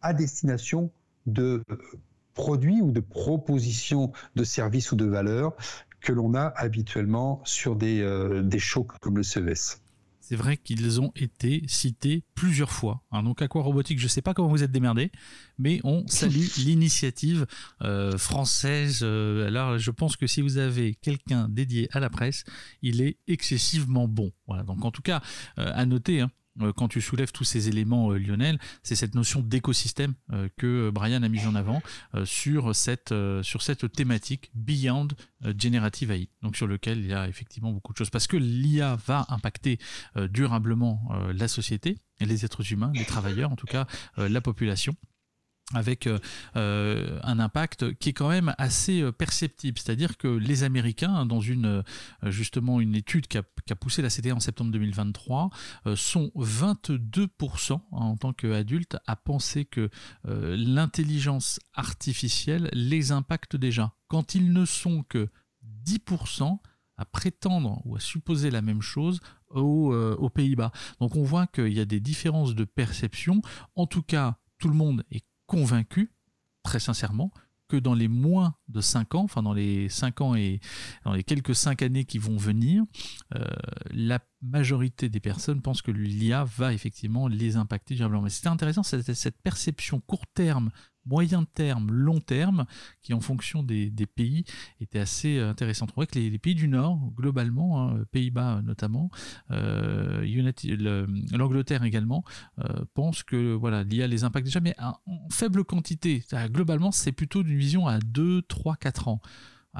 à 0.03 0.13
destination 0.13 0.91
de 1.27 1.63
produits 2.39 2.81
ou 2.81 2.93
de 2.93 3.01
propositions 3.01 4.13
de 4.37 4.45
services 4.45 4.93
ou 4.93 4.97
de 4.97 5.05
valeurs 5.05 5.57
que 6.01 6.13
l'on 6.13 6.35
a 6.35 6.53
habituellement 6.57 7.43
sur 7.45 7.75
des, 7.75 8.01
euh, 8.01 8.43
des 8.43 8.61
shows 8.61 8.87
comme 9.01 9.17
le 9.17 9.25
CES. 9.25 9.83
C'est 10.21 10.37
vrai 10.37 10.57
qu'ils 10.57 11.01
ont 11.01 11.11
été 11.17 11.65
cités 11.67 12.23
plusieurs 12.37 12.71
fois. 12.71 13.03
Hein, 13.11 13.25
donc 13.25 13.43
Aqua 13.43 13.63
Robotique, 13.63 13.99
je 13.99 14.05
ne 14.05 14.09
sais 14.09 14.23
pas 14.23 14.35
comment 14.35 14.49
vous 14.49 14.63
êtes 14.63 14.71
démerdés, 14.71 15.11
mais 15.59 15.81
on 15.83 16.07
salue 16.07 16.47
l'initiative 16.59 17.47
euh, 17.83 18.17
française. 18.17 19.01
Euh, 19.03 19.49
alors 19.49 19.79
je 19.79 19.91
pense 19.91 20.17
que 20.17 20.29
si 20.29 20.41
vous 20.41 20.59
avez 20.59 20.95
quelqu'un 20.95 21.49
dédié 21.49 21.89
à 21.93 21.99
la 21.99 22.09
presse, 22.09 22.45
il 22.83 23.01
est 23.01 23.17
excessivement 23.27 24.07
bon. 24.07 24.31
Voilà. 24.47 24.63
Donc 24.63 24.85
en 24.85 24.93
tout 24.93 25.03
cas, 25.03 25.23
à 25.57 25.85
noter. 25.87 26.21
Hein, 26.21 26.31
euh, 26.31 26.48
quand 26.77 26.89
tu 26.89 27.01
soulèves 27.01 27.33
tous 27.33 27.45
ces 27.45 27.69
éléments, 27.69 28.13
euh, 28.13 28.19
Lionel, 28.19 28.59
c'est 28.83 28.97
cette 28.97 29.15
notion 29.15 29.41
d'écosystème 29.41 30.15
euh, 30.33 30.49
que 30.57 30.91
Brian 30.91 31.23
a 31.23 31.29
mis 31.29 31.47
en 31.47 31.55
avant 31.55 31.83
sur, 32.25 32.75
cette, 32.75 33.15
sur 33.43 33.63
cette 33.63 33.93
thématique 33.93 34.51
Beyond 34.55 35.09
Generative 35.59 36.11
AI, 36.11 36.29
donc 36.43 36.57
sur 36.57 36.67
lequel 36.67 36.99
il 36.99 37.07
y 37.07 37.13
a 37.13 37.29
effectivement 37.29 37.73
beaucoup 37.73 37.93
de 37.93 37.99
choses. 37.99 38.11
Parce 38.11 38.27
que 38.27 38.37
l'IA 38.37 38.97
va 39.07 39.27
impacter 39.29 39.79
durablement 40.31 41.09
la 41.33 41.49
société, 41.49 41.99
les 42.21 42.45
êtres 42.45 42.73
humains, 42.73 42.93
les 42.95 43.05
travailleurs, 43.05 43.53
en 43.53 43.57
tout 43.57 43.67
cas 43.67 43.87
la 44.17 44.41
population 44.41 44.97
avec 45.75 46.07
euh, 46.07 46.19
euh, 46.57 47.21
un 47.23 47.39
impact 47.39 47.95
qui 47.99 48.11
est 48.11 48.13
quand 48.13 48.29
même 48.29 48.55
assez 48.57 49.03
euh, 49.03 49.13
perceptible. 49.13 49.79
C'est-à-dire 49.79 50.17
que 50.17 50.29
les 50.29 50.63
Américains, 50.65 51.27
dans 51.27 51.41
une 51.41 51.83
justement 52.23 52.81
une 52.81 52.95
étude 52.95 53.27
qui 53.27 53.39
a, 53.39 53.43
poussé 53.75 54.03
la 54.03 54.11
CDA 54.11 54.35
en 54.35 54.41
septembre 54.41 54.71
2023, 54.73 55.51
sont 55.95 56.33
22% 56.37 57.73
hein, 57.73 57.81
en 57.91 58.17
tant 58.17 58.33
qu'adultes 58.33 58.97
à 59.07 59.17
penser 59.17 59.65
que 59.65 59.91
l'intelligence 60.25 61.61
artificielle 61.75 62.71
les 62.73 63.13
impacte 63.13 63.57
déjà, 63.57 63.95
quand 64.09 64.35
ils 64.35 64.53
ne 64.53 64.65
sont 64.65 65.03
que 65.03 65.29
10% 65.85 66.59
à 66.97 67.05
prétendre 67.05 67.81
ou 67.85 67.97
à 67.97 68.01
supposer 68.01 68.51
la 68.51 68.63
même 68.63 68.83
chose 68.83 69.21
aux 69.51 70.31
Pays-Bas. 70.35 70.73
Donc 71.01 71.17
on 71.17 71.23
voit 71.23 71.47
qu'il 71.47 71.73
y 71.73 71.81
a 71.81 71.85
des 71.85 72.01
différences 72.01 72.55
de 72.55 72.65
perception. 72.65 73.43
En 73.77 73.87
tout 73.87 74.03
cas, 74.03 74.39
tout 74.59 74.69
le 74.69 74.75
monde 74.75 75.05
est 75.11 75.25
convaincu, 75.49 76.13
très 76.63 76.79
sincèrement, 76.79 77.33
que 77.69 77.77
dans 77.77 77.95
les 77.95 78.09
moins 78.09 78.55
de 78.69 78.81
5 78.81 79.15
ans, 79.15 79.25
enfin 79.25 79.43
dans 79.43 79.53
les 79.53 79.89
5 79.89 80.21
ans 80.23 80.35
et 80.35 80.61
dans 81.05 81.13
les 81.13 81.23
quelques 81.23 81.55
5 81.55 81.83
années 81.83 82.05
qui 82.05 82.19
vont 82.19 82.37
venir, 82.37 82.85
euh, 83.35 83.45
la 83.91 84.21
majorité 84.41 85.09
des 85.09 85.21
personnes 85.21 85.61
pensent 85.61 85.83
que 85.83 85.91
l'IA 85.91 86.45
va 86.45 86.73
effectivement 86.73 87.29
les 87.29 87.57
impacter 87.57 87.95
durablement. 87.95 88.23
Mais 88.23 88.31
c'était 88.31 88.49
intéressant, 88.49 88.83
cette, 88.83 89.13
cette 89.13 89.41
perception 89.43 90.01
court 90.01 90.27
terme 90.35 90.71
moyen 91.09 91.45
terme, 91.45 91.91
long 91.91 92.21
terme, 92.21 92.67
qui 93.03 93.15
en 93.15 93.21
fonction 93.21 93.63
des, 93.63 93.91
pays 94.15 94.45
était 94.81 94.99
assez 94.99 95.39
intéressant. 95.39 95.87
On 95.91 95.95
voit 95.95 96.07
que 96.07 96.19
les, 96.19 96.39
pays 96.39 96.55
du 96.55 96.69
Nord, 96.69 97.13
globalement, 97.17 97.83
hein, 97.83 98.05
Pays-Bas 98.11 98.63
notamment, 98.63 99.11
l'Angleterre 101.33 101.85
également, 101.85 102.25
pensent 102.95 103.23
que 103.23 103.55
voilà, 103.55 103.85
l'IA 103.85 104.07
les 104.07 104.25
impacts 104.25 104.47
déjà, 104.47 104.61
mais 104.61 104.75
en 104.79 104.95
faible 105.31 105.65
quantité. 105.65 106.25
Globalement, 106.51 106.93
c'est 106.93 107.13
plutôt 107.13 107.43
d'une 107.43 107.59
vision 107.59 107.87
à 107.87 107.99
2, 107.99 108.43
3, 108.43 108.77
4 108.77 109.09
ans. 109.09 109.21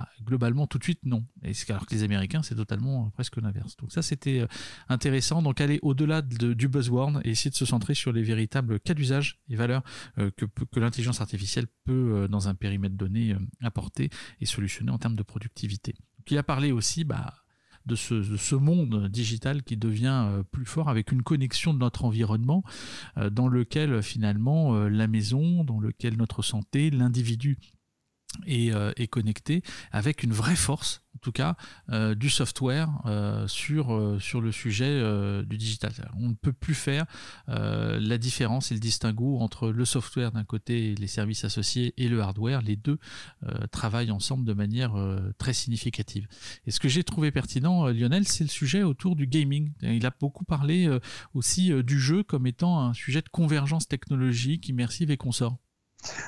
Ah, 0.01 0.09
globalement, 0.25 0.69
tout 0.69 0.79
de 0.79 0.85
suite, 0.85 1.01
non. 1.05 1.25
Et 1.43 1.53
alors 1.71 1.85
que 1.85 1.93
les 1.93 2.05
Américains, 2.05 2.43
c'est 2.43 2.55
totalement 2.55 3.07
euh, 3.07 3.11
presque 3.11 3.37
l'inverse. 3.39 3.77
Donc 3.79 3.91
ça, 3.91 4.01
c'était 4.01 4.41
euh, 4.41 4.47
intéressant. 4.89 5.43
Donc 5.43 5.61
aller 5.61 5.81
au-delà 5.83 6.23
du 6.23 6.69
buzzword 6.69 7.21
et 7.25 7.31
essayer 7.31 7.51
de 7.51 7.57
se 7.57 7.67
centrer 7.67 7.95
sur 7.95 8.13
les 8.13 8.23
véritables 8.23 8.79
cas 8.79 8.95
d'usage 8.95 9.41
et 9.49 9.57
valeurs 9.57 9.83
euh, 10.19 10.31
que, 10.37 10.45
que 10.45 10.79
l'intelligence 10.79 11.21
artificielle 11.21 11.67
peut, 11.85 12.29
dans 12.31 12.49
un 12.49 12.55
périmètre 12.55 12.95
donné, 12.95 13.35
apporter 13.61 14.11
et 14.41 14.47
solutionner 14.47 14.93
en 14.93 14.99
termes 14.99 15.17
de 15.17 15.23
productivité. 15.25 15.95
il 16.31 16.39
a 16.39 16.43
parlé 16.45 16.71
aussi 16.71 17.03
bah, 17.03 17.35
de 17.87 17.97
ce, 17.97 18.55
monde 18.55 19.09
digital 19.09 19.65
qui 19.65 19.77
devient 19.77 20.29
plus 20.53 20.67
fort 20.67 20.89
avec 20.89 21.11
une 21.11 21.23
connexion 21.23 21.75
de 21.75 21.79
notre 21.79 22.05
environnement 22.05 22.63
dans 23.31 23.49
lequel 23.49 24.03
finalement 24.03 24.75
la 24.89 25.07
maison, 25.07 25.65
dans 25.65 25.81
lequel 25.81 26.17
notre 26.17 26.43
santé, 26.43 26.91
l'individu 26.91 27.59
euh, 28.47 28.93
et, 28.97 29.09
connecté 29.09 29.63
avec 29.91 30.23
une 30.23 30.33
vraie 30.33 30.57
force, 30.57 31.03
en 31.17 31.19
tout 31.21 31.33
cas, 31.33 31.57
euh, 31.91 32.15
du 32.15 32.31
software 32.31 32.91
euh, 33.07 33.49
sur, 33.49 34.17
sur 34.21 34.41
le 34.41 34.53
sujet 34.53 35.03
du 35.45 35.57
digital. 35.57 35.93
On 36.17 36.29
ne 36.29 36.35
peut 36.35 36.53
plus 36.53 36.75
faire 36.75 37.07
la 37.47 38.19
différence 38.19 38.71
et 38.71 38.75
le 38.75 38.81
distinguo 38.81 39.39
entre 39.41 39.71
le 39.71 39.85
software 39.85 40.33
d'un 40.33 40.45
côté 40.45 40.93
et 40.93 40.95
les 40.95 41.07
services 41.07 41.45
associés 41.45 41.95
et 41.97 42.09
le 42.09 42.21
hardware. 42.21 42.63
Les 42.63 42.77
deux 42.77 42.99
travaillent 43.71 44.11
ensemble 44.11 44.45
de 44.45 44.53
manière 44.53 44.95
très 45.39 45.53
significative. 45.53 46.27
Et 46.67 46.71
ce 46.71 46.81
que 46.81 46.89
j'ai 46.89 47.05
trouvé 47.05 47.31
pertinent, 47.31 47.87
Lionel, 47.89 48.27
c'est 48.27 48.45
le 48.45 48.51
sujet 48.51 48.83
autour 48.83 49.17
du 49.17 49.27
gaming. 49.27 49.73
Il 49.83 50.07
a 50.07 50.13
beaucoup 50.19 50.45
parlé 50.45 50.89
aussi 51.35 51.73
du 51.83 51.99
jeu 51.99 52.23
comme 52.23 52.47
étant 52.47 52.81
un 52.81 52.95
sujet 52.95 53.23
de 53.23 53.29
convergence 53.29 53.89
technologique, 53.89 54.69
immersive 54.69 55.11
et 55.11 55.17
consort. 55.17 55.59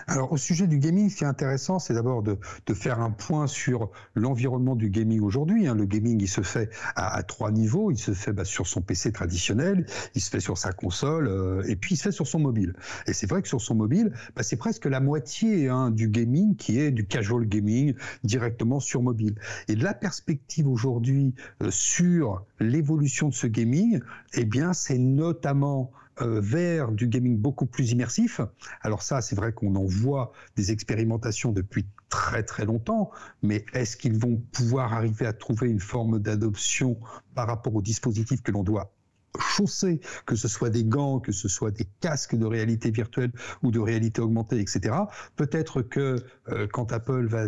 Alors, 0.06 0.32
au 0.32 0.36
sujet 0.36 0.66
du 0.66 0.78
gaming, 0.78 1.08
ce 1.08 1.16
qui 1.16 1.24
est 1.24 1.28
intéressant, 1.28 1.78
c'est 1.78 1.94
d'abord 1.94 2.22
de, 2.22 2.36
faire 2.74 3.00
un 3.00 3.10
point 3.10 3.46
sur 3.46 3.90
l'environnement 4.14 4.74
du 4.74 4.90
gaming 4.90 5.20
aujourd'hui. 5.20 5.66
Hein. 5.66 5.74
Le 5.74 5.84
gaming, 5.84 6.20
il 6.20 6.28
se 6.28 6.40
fait 6.40 6.70
à, 6.96 7.22
trois 7.22 7.50
niveaux. 7.50 7.90
Il 7.90 7.98
se 7.98 8.12
fait 8.12 8.32
bah, 8.32 8.44
sur 8.44 8.66
son 8.66 8.80
PC 8.80 9.12
traditionnel, 9.12 9.86
il 10.14 10.20
se 10.20 10.30
fait 10.30 10.40
sur 10.40 10.58
sa 10.58 10.72
console, 10.72 11.28
euh, 11.28 11.62
et 11.68 11.76
puis 11.76 11.94
il 11.94 11.98
se 11.98 12.04
fait 12.04 12.12
sur 12.12 12.26
son 12.26 12.38
mobile. 12.38 12.74
Et 13.06 13.12
c'est 13.12 13.28
vrai 13.28 13.42
que 13.42 13.48
sur 13.48 13.60
son 13.60 13.74
mobile, 13.74 14.12
bah, 14.34 14.42
c'est 14.42 14.56
presque 14.56 14.86
la 14.86 15.00
moitié 15.00 15.68
hein, 15.68 15.90
du 15.90 16.08
gaming 16.08 16.56
qui 16.56 16.80
est 16.80 16.90
du 16.90 17.06
casual 17.06 17.46
gaming 17.46 17.94
directement 18.24 18.80
sur 18.80 19.02
mobile. 19.02 19.34
Et 19.68 19.76
la 19.76 19.94
perspective 19.94 20.68
aujourd'hui 20.68 21.34
euh, 21.62 21.70
sur 21.70 22.44
l'évolution 22.58 23.28
de 23.28 23.34
ce 23.34 23.46
gaming, 23.46 24.00
eh 24.34 24.44
bien, 24.44 24.72
c'est 24.72 24.98
notamment 24.98 25.92
vers 26.22 26.92
du 26.92 27.08
gaming 27.08 27.36
beaucoup 27.38 27.66
plus 27.66 27.90
immersif. 27.90 28.40
Alors 28.82 29.02
ça, 29.02 29.20
c'est 29.20 29.36
vrai 29.36 29.52
qu'on 29.52 29.74
en 29.74 29.84
voit 29.84 30.32
des 30.56 30.72
expérimentations 30.72 31.52
depuis 31.52 31.86
très 32.08 32.42
très 32.42 32.64
longtemps, 32.64 33.10
mais 33.42 33.64
est-ce 33.72 33.96
qu'ils 33.96 34.18
vont 34.18 34.36
pouvoir 34.52 34.92
arriver 34.92 35.26
à 35.26 35.32
trouver 35.32 35.68
une 35.68 35.80
forme 35.80 36.18
d'adoption 36.18 36.98
par 37.34 37.46
rapport 37.46 37.74
aux 37.74 37.82
dispositifs 37.82 38.42
que 38.42 38.50
l'on 38.50 38.62
doit 38.62 38.92
chaussées, 39.38 40.00
que 40.26 40.36
ce 40.36 40.48
soit 40.48 40.70
des 40.70 40.84
gants, 40.84 41.20
que 41.20 41.32
ce 41.32 41.48
soit 41.48 41.70
des 41.70 41.86
casques 42.00 42.36
de 42.36 42.46
réalité 42.46 42.90
virtuelle 42.90 43.32
ou 43.62 43.70
de 43.70 43.78
réalité 43.78 44.20
augmentée, 44.20 44.58
etc. 44.58 44.94
Peut-être 45.36 45.82
que 45.82 46.16
euh, 46.48 46.66
quand 46.72 46.92
Apple 46.92 47.26
va 47.26 47.46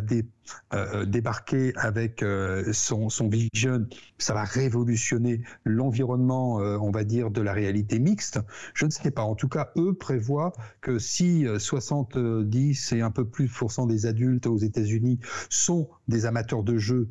euh, 0.74 1.04
débarquer 1.04 1.72
avec 1.76 2.22
euh, 2.22 2.72
son, 2.72 3.08
son, 3.08 3.28
Vision, 3.28 3.86
ça 4.18 4.34
va 4.34 4.44
révolutionner 4.44 5.42
l'environnement, 5.64 6.56
on 6.56 6.90
va 6.90 7.04
dire, 7.04 7.30
de 7.30 7.40
la 7.40 7.52
réalité 7.52 7.98
mixte. 7.98 8.38
Je 8.74 8.84
ne 8.84 8.90
sais 8.90 9.10
pas. 9.10 9.22
En 9.22 9.34
tout 9.34 9.48
cas, 9.48 9.70
eux 9.76 9.94
prévoient 9.94 10.52
que 10.82 10.98
si 10.98 11.46
70 11.58 12.92
et 12.92 13.00
un 13.00 13.10
peu 13.10 13.24
plus 13.24 13.48
des 13.86 14.06
adultes 14.06 14.46
aux 14.46 14.58
États-Unis 14.58 15.18
sont 15.48 15.88
des 16.08 16.26
amateurs 16.26 16.62
de 16.62 16.76
jeux 16.76 17.08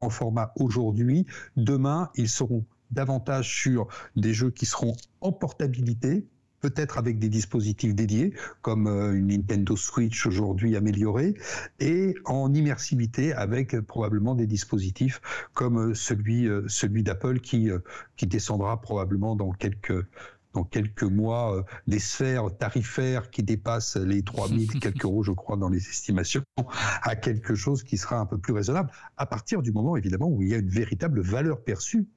en 0.00 0.10
format 0.10 0.52
aujourd'hui, 0.56 1.26
demain, 1.56 2.10
ils 2.14 2.28
seront 2.28 2.64
davantage 2.90 3.54
sur 3.54 3.88
des 4.16 4.34
jeux 4.34 4.50
qui 4.50 4.66
seront 4.66 4.94
en 5.20 5.32
portabilité, 5.32 6.26
peut-être 6.60 6.98
avec 6.98 7.18
des 7.18 7.28
dispositifs 7.28 7.94
dédiés, 7.94 8.34
comme 8.62 8.86
euh, 8.86 9.14
une 9.14 9.28
Nintendo 9.28 9.76
Switch 9.76 10.26
aujourd'hui 10.26 10.76
améliorée, 10.76 11.34
et 11.80 12.14
en 12.24 12.52
immersivité 12.52 13.32
avec 13.32 13.74
euh, 13.74 13.82
probablement 13.82 14.34
des 14.34 14.46
dispositifs 14.46 15.20
comme 15.54 15.90
euh, 15.90 15.94
celui, 15.94 16.48
celui 16.66 17.02
d'Apple 17.02 17.40
qui, 17.40 17.70
qui 18.16 18.26
descendra 18.26 18.80
probablement 18.80 19.36
dans 19.36 19.52
quelques 19.52 20.06
dans 20.54 20.64
quelques 20.64 21.04
mois 21.04 21.64
des 21.86 21.98
sphères 21.98 22.56
tarifaires 22.56 23.30
qui 23.30 23.42
dépassent 23.42 23.96
les 23.96 24.22
3000 24.22 24.68
quelques 24.80 25.04
euros, 25.04 25.22
je 25.22 25.32
crois, 25.32 25.58
dans 25.58 25.68
les 25.68 25.78
estimations, 25.78 26.42
à 27.02 27.16
quelque 27.16 27.54
chose 27.54 27.82
qui 27.82 27.98
sera 27.98 28.18
un 28.18 28.24
peu 28.24 28.38
plus 28.38 28.54
raisonnable, 28.54 28.90
à 29.18 29.26
partir 29.26 29.60
du 29.60 29.72
moment, 29.72 29.96
évidemment, 29.96 30.26
où 30.26 30.42
il 30.42 30.48
y 30.48 30.54
a 30.54 30.58
une 30.58 30.70
véritable 30.70 31.20
valeur 31.20 31.62
perçue 31.62 32.08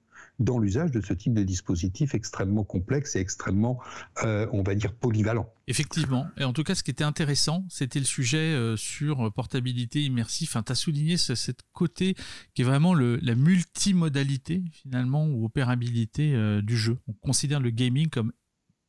dans 0.43 0.60
l'usage 0.60 0.91
de 0.91 1.01
ce 1.01 1.13
type 1.13 1.34
de 1.34 1.43
dispositif 1.43 2.15
extrêmement 2.15 2.63
complexe 2.63 3.15
et 3.15 3.19
extrêmement, 3.19 3.80
euh, 4.23 4.47
on 4.51 4.63
va 4.63 4.75
dire, 4.75 4.93
polyvalent. 4.93 5.51
Effectivement. 5.67 6.27
Et 6.38 6.43
en 6.43 6.54
tout 6.54 6.63
cas, 6.63 6.75
ce 6.75 6.84
qui 6.84 6.91
était 6.91 7.04
intéressant, 7.04 7.65
c'était 7.69 7.99
le 7.99 8.06
sujet 8.06 8.38
euh, 8.38 8.75
sur 8.75 9.32
portabilité 9.34 10.04
immersive. 10.04 10.49
Enfin, 10.49 10.63
tu 10.63 10.71
as 10.71 10.75
souligné 10.75 11.17
ce, 11.17 11.34
côté 11.73 12.15
qui 12.54 12.62
est 12.62 12.65
vraiment 12.65 12.93
la 12.93 13.36
multimodalité, 13.36 14.63
finalement, 14.71 15.25
ou 15.27 15.45
opérabilité 15.45 16.34
euh, 16.34 16.62
du 16.62 16.77
jeu. 16.77 16.97
On 17.08 17.13
considère 17.13 17.60
le 17.60 17.69
gaming 17.69 18.10
comme 18.10 18.32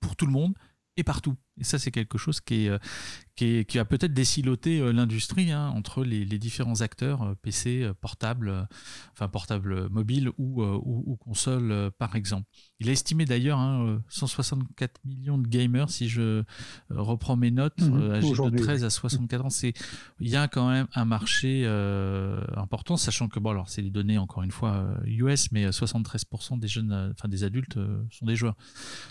pour 0.01 0.17
tout 0.17 0.27
le 0.27 0.33
monde 0.33 0.55
et 0.97 1.05
partout. 1.05 1.37
Et 1.63 1.65
ça, 1.65 1.79
c'est 1.79 1.93
quelque 1.93 2.19
chose 2.19 2.41
qui, 2.41 2.67
est, 2.67 2.71
euh, 2.71 2.79
qui, 3.37 3.65
qui 3.67 3.79
a 3.79 3.85
peut-être 3.85 4.13
déciloté 4.13 4.81
euh, 4.81 4.93
l'industrie 4.93 5.53
hein, 5.53 5.69
entre 5.77 6.03
les, 6.03 6.25
les, 6.25 6.39
différents 6.41 6.81
acteurs, 6.81 7.23
euh, 7.23 7.35
PC, 7.41 7.89
portable, 8.01 8.67
enfin 9.13 9.29
portable 9.29 9.89
mobile 9.91 10.31
ou, 10.39 10.65
ou, 10.65 11.05
ou 11.07 11.17
console, 11.17 11.93
par 11.99 12.17
exemple. 12.17 12.49
Il 12.81 12.89
a 12.89 12.93
estimé 12.93 13.27
d'ailleurs 13.27 13.61
hein, 13.61 14.03
164 14.09 15.05
millions 15.05 15.39
de 15.39 15.47
gamers, 15.47 15.89
si 15.89 16.09
je 16.09 16.43
reprends 16.91 17.37
mes 17.37 17.53
notes, 17.53 17.81
mmh, 17.81 18.11
âgés 18.11 18.51
de 18.51 18.59
13 18.59 18.83
à 18.83 18.91
64 18.91 19.45
ans. 19.45 19.51
C'est, 19.51 19.73
il 20.19 20.29
y 20.29 20.35
a 20.35 20.49
quand 20.49 20.69
même 20.69 20.89
un 20.95 21.05
marché 21.05 21.65
important, 22.57 22.97
sachant 22.97 23.29
que, 23.29 23.39
bon, 23.39 23.51
alors 23.51 23.69
c'est 23.69 23.83
les 23.83 23.91
données, 23.91 24.19
encore 24.19 24.43
une 24.43 24.51
fois, 24.51 24.97
US, 25.07 25.53
mais 25.53 25.69
73% 25.71 26.59
des 26.59 26.67
jeunes, 26.67 27.13
enfin 27.17 27.29
des 27.29 27.45
adultes 27.45 27.79
sont 28.11 28.27
des 28.27 28.35
joueurs. 28.35 28.57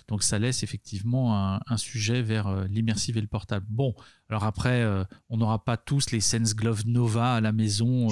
Donc 0.09 0.21
ça 0.21 0.37
laisse 0.37 0.63
effectivement 0.63 1.37
un, 1.37 1.61
un 1.65 1.77
sujet 1.77 2.21
vers 2.21 2.40
euh, 2.47 2.67
l'immersive 2.67 3.17
et 3.17 3.21
le 3.21 3.27
portable. 3.27 3.65
Bon, 3.69 3.93
alors 4.29 4.43
après, 4.43 4.81
euh, 4.81 5.03
on 5.29 5.37
n'aura 5.37 5.63
pas 5.63 5.77
tous 5.77 6.11
les 6.11 6.19
Sense 6.19 6.55
Glove 6.55 6.87
Nova 6.87 7.35
à 7.35 7.41
la 7.41 7.51
maison, 7.51 8.09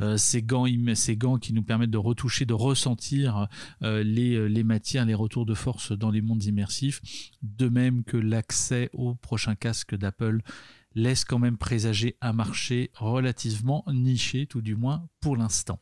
euh, 0.00 0.16
ces, 0.16 0.42
gants, 0.42 0.66
ces 0.94 1.16
gants 1.16 1.38
qui 1.38 1.52
nous 1.52 1.62
permettent 1.62 1.90
de 1.90 1.98
retoucher, 1.98 2.46
de 2.46 2.54
ressentir 2.54 3.48
les, 3.80 4.48
les 4.48 4.64
matières, 4.64 5.04
les 5.04 5.14
retours 5.14 5.46
de 5.46 5.54
force 5.54 5.92
dans 5.92 6.10
les 6.10 6.22
mondes 6.22 6.44
immersifs. 6.44 7.00
De 7.42 7.68
même 7.68 8.04
que 8.04 8.16
l'accès 8.16 8.90
au 8.92 9.14
prochain 9.14 9.54
casque 9.54 9.94
d'Apple 9.96 10.40
laisse 10.94 11.24
quand 11.24 11.38
même 11.38 11.58
présager 11.58 12.16
un 12.20 12.32
marché 12.32 12.90
relativement 12.94 13.84
niché, 13.92 14.46
tout 14.46 14.62
du 14.62 14.74
moins 14.74 15.08
pour 15.20 15.36
l'instant. 15.36 15.80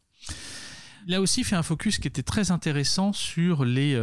Il 1.06 1.14
a 1.14 1.20
aussi 1.20 1.44
fait 1.44 1.56
un 1.56 1.62
focus 1.62 1.98
qui 1.98 2.08
était 2.08 2.24
très 2.24 2.50
intéressant 2.50 3.12
sur 3.12 3.64
les, 3.64 3.94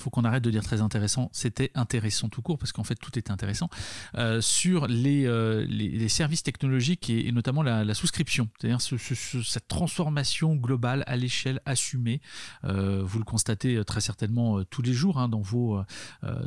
faut 0.00 0.10
qu'on 0.10 0.24
arrête 0.24 0.44
de 0.44 0.50
dire 0.50 0.62
très 0.62 0.80
intéressant, 0.80 1.30
c'était 1.32 1.70
intéressant 1.74 2.28
tout 2.28 2.42
court, 2.42 2.58
parce 2.58 2.72
qu'en 2.72 2.84
fait 2.84 2.96
tout 2.96 3.18
était 3.18 3.30
intéressant, 3.30 3.68
euh, 4.16 4.40
sur 4.40 4.84
euh, 4.84 5.64
les, 5.68 5.88
les, 5.88 6.08
services 6.08 6.42
technologiques 6.42 7.10
et, 7.10 7.30
notamment 7.32 7.62
la, 7.62 7.94
souscription, 7.94 8.48
c'est-à-dire 8.58 8.80
cette 8.80 9.68
transformation 9.68 10.54
globale 10.56 11.04
à 11.06 11.16
l'échelle 11.16 11.60
assumée. 11.66 12.20
Euh, 12.64 13.02
vous 13.04 13.18
le 13.18 13.24
constatez 13.24 13.82
très 13.84 14.00
certainement 14.00 14.64
tous 14.64 14.82
les 14.82 14.92
jours 14.92 15.18
hein, 15.18 15.28
dans, 15.28 15.40
vos, 15.40 15.80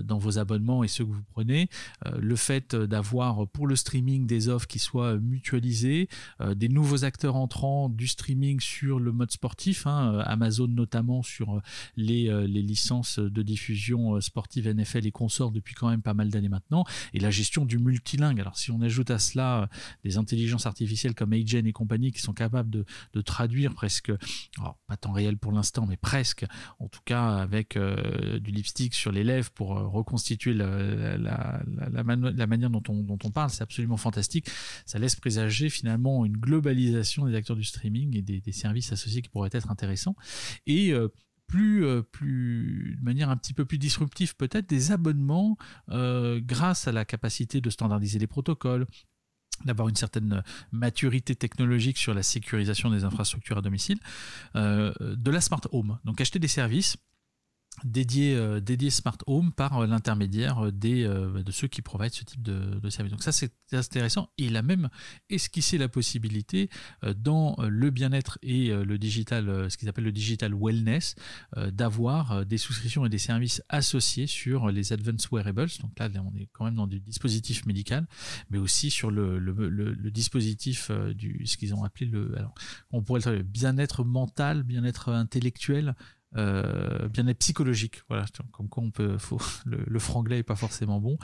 dans 0.04 0.18
vos 0.18 0.40
abonnements 0.40 0.84
et 0.84 0.88
ceux 0.88 1.06
que 1.06 1.12
vous 1.12 1.24
prenez. 1.34 1.70
le 2.18 2.36
fait 2.36 2.76
d'avoir 2.76 3.48
pour 3.48 3.68
le 3.68 3.76
streaming 3.76 4.26
des 4.26 4.50
offres 4.50 4.68
qui 4.68 4.80
soient 4.80 5.18
mutualisées, 5.18 6.10
des 6.56 6.70
nouveaux 6.70 7.04
acteurs 7.06 7.36
entrants 7.36 7.90
du 7.90 8.08
streaming 8.08 8.60
sur 8.60 9.00
le 9.00 9.12
mode 9.12 9.32
sportif, 9.32 9.88
hein, 9.88 10.20
Amazon 10.26 10.68
notamment 10.68 11.24
sur 11.24 11.62
les, 11.98 12.48
les 12.48 12.62
licences 12.62 13.20
de 13.20 13.41
diffusion 13.44 14.20
sportive 14.22 14.68
NFL 14.68 15.06
et 15.06 15.12
consorts 15.12 15.52
depuis 15.52 15.74
quand 15.74 15.90
même 15.90 16.02
pas 16.02 16.14
mal 16.14 16.30
d'années 16.30 16.50
maintenant, 16.50 16.86
et 17.14 17.20
la 17.20 17.32
gestion 17.32 17.66
du 17.66 17.78
multilingue. 17.78 18.40
Alors 18.40 18.58
si 18.58 18.72
on 18.72 18.82
ajoute 18.82 19.12
à 19.12 19.20
cela 19.20 19.70
des 20.04 20.18
intelligences 20.18 20.66
artificielles 20.66 21.16
comme 21.16 21.34
Agen 21.34 21.66
et 21.66 21.74
compagnie 21.74 22.12
qui 22.12 22.22
sont 22.22 22.34
capables 22.34 22.70
de, 22.70 22.86
traduire 23.22 23.74
presque, 23.74 24.12
alors 24.58 24.78
pas 24.88 24.98
temps 24.98 25.12
réel 25.12 25.38
pour 25.38 25.52
l'instant, 25.52 25.86
mais 25.86 25.98
presque, 25.98 26.46
en 26.80 26.88
tout 26.88 27.02
cas 27.06 27.36
avec 27.36 27.78
du 27.78 28.52
lipstick 28.52 28.94
sur 28.94 29.12
les 29.12 29.24
lèvres 29.24 29.52
pour 29.52 29.70
reconstituer 29.70 30.54
la, 30.54 31.62
manière 32.48 32.70
dont 32.70 32.84
on, 32.90 33.32
parle, 33.32 33.50
c'est 33.50 33.64
absolument 33.64 33.98
fantastique. 33.98 34.48
Ça 34.86 35.00
laisse 35.00 35.16
présager 35.16 35.70
finalement 35.70 36.26
une 36.26 36.38
globalisation 36.38 37.26
des 37.26 37.36
acteurs 37.36 37.56
du 37.56 37.64
streaming 37.64 38.18
et 38.18 38.22
des, 38.22 38.52
services 38.52 38.92
associés 38.92 39.22
qui 39.22 39.30
pourraient 39.30 39.50
être 39.54 39.72
intéressants. 39.72 40.16
Et 40.68 40.92
euh, 40.92 41.08
plus, 41.52 41.86
euh, 41.86 42.02
plus, 42.02 42.96
de 42.98 43.04
manière 43.04 43.30
un 43.30 43.36
petit 43.36 43.54
peu 43.54 43.66
plus 43.66 43.78
disruptive 43.78 44.36
peut-être, 44.38 44.70
des 44.70 44.92
abonnements 44.94 45.58
euh, 45.90 46.40
grâce 46.42 46.88
à 46.88 46.94
la 46.94 47.04
capacité 47.04 47.60
de 47.60 47.70
standardiser 47.70 48.20
les 48.20 48.28
protocoles, 48.28 48.88
d'avoir 49.66 49.90
une 49.90 49.96
certaine 49.96 50.44
maturité 50.72 51.36
technologique 51.36 51.98
sur 51.98 52.14
la 52.14 52.24
sécurisation 52.24 52.90
des 52.90 53.04
infrastructures 53.04 53.58
à 53.58 53.62
domicile, 53.62 54.00
de 54.56 55.32
la 55.32 55.42
smart 55.42 55.62
home. 55.72 56.00
Donc 56.04 56.20
acheter 56.20 56.40
des 56.40 56.48
services 56.48 56.98
dédié, 57.84 58.36
euh, 58.36 58.60
dédié 58.60 58.90
Smart 58.90 59.18
Home 59.28 59.52
par 59.52 59.80
euh, 59.80 59.88
l'intermédiaire 59.88 60.66
euh, 60.66 60.72
de 60.72 61.52
ceux 61.52 61.68
qui 61.68 61.82
provident 61.82 62.14
ce 62.14 62.24
type 62.24 62.42
de, 62.42 62.80
de 62.80 62.90
service. 62.90 63.12
Donc 63.12 63.24
ça 63.24 63.32
c'est 63.32 63.52
intéressant. 63.74 64.30
Il 64.38 64.56
a 64.58 64.62
même 64.62 64.90
esquissé 65.30 65.78
la 65.78 65.88
possibilité 65.88 66.70
dans 67.16 67.56
le 67.60 67.90
bien-être 67.90 68.38
et 68.42 68.70
le 68.70 68.98
digital, 68.98 69.70
ce 69.70 69.78
qu'ils 69.78 69.88
appellent 69.88 70.04
le 70.04 70.12
digital 70.12 70.54
wellness, 70.54 71.16
d'avoir 71.72 72.46
des 72.46 72.58
souscriptions 72.58 73.06
et 73.06 73.10
des 73.10 73.18
services 73.18 73.64
associés 73.70 74.28
sur 74.28 74.72
les 74.72 74.92
advanced 74.92 75.32
wearables. 75.32 75.70
Donc 75.82 75.98
là 76.00 76.10
on 76.22 76.36
est 76.38 76.50
quand 76.52 76.66
même 76.66 76.76
dans 76.76 76.88
du 76.88 77.00
dispositif 77.00 77.66
médical, 77.66 78.08
mais 78.50 78.58
aussi 78.58 78.90
sur 78.90 79.10
le, 79.10 79.40
dispositif 80.12 80.92
du 81.16 81.46
ce 81.46 81.56
qu'ils 81.56 81.74
ont 81.74 81.84
appelé 81.84 82.08
le, 82.08 82.36
on 82.92 83.02
pourrait 83.02 83.22
le 83.26 83.44
bien-être 83.44 84.04
mental, 84.04 84.64
bien-être 84.64 85.10
intellectuel. 85.10 85.96
Euh, 86.38 87.10
bien-être 87.10 87.40
psychologique. 87.40 88.04
Voilà, 88.08 88.26
comme 88.52 88.70
quoi 88.70 88.84
on 88.84 88.92
peut, 88.92 89.18
faut, 89.18 89.42
le, 89.66 90.00
franglais 90.00 90.40
est 90.40 90.44
pas 90.44 90.56
forcément 90.56 91.00
bon. 91.02 91.18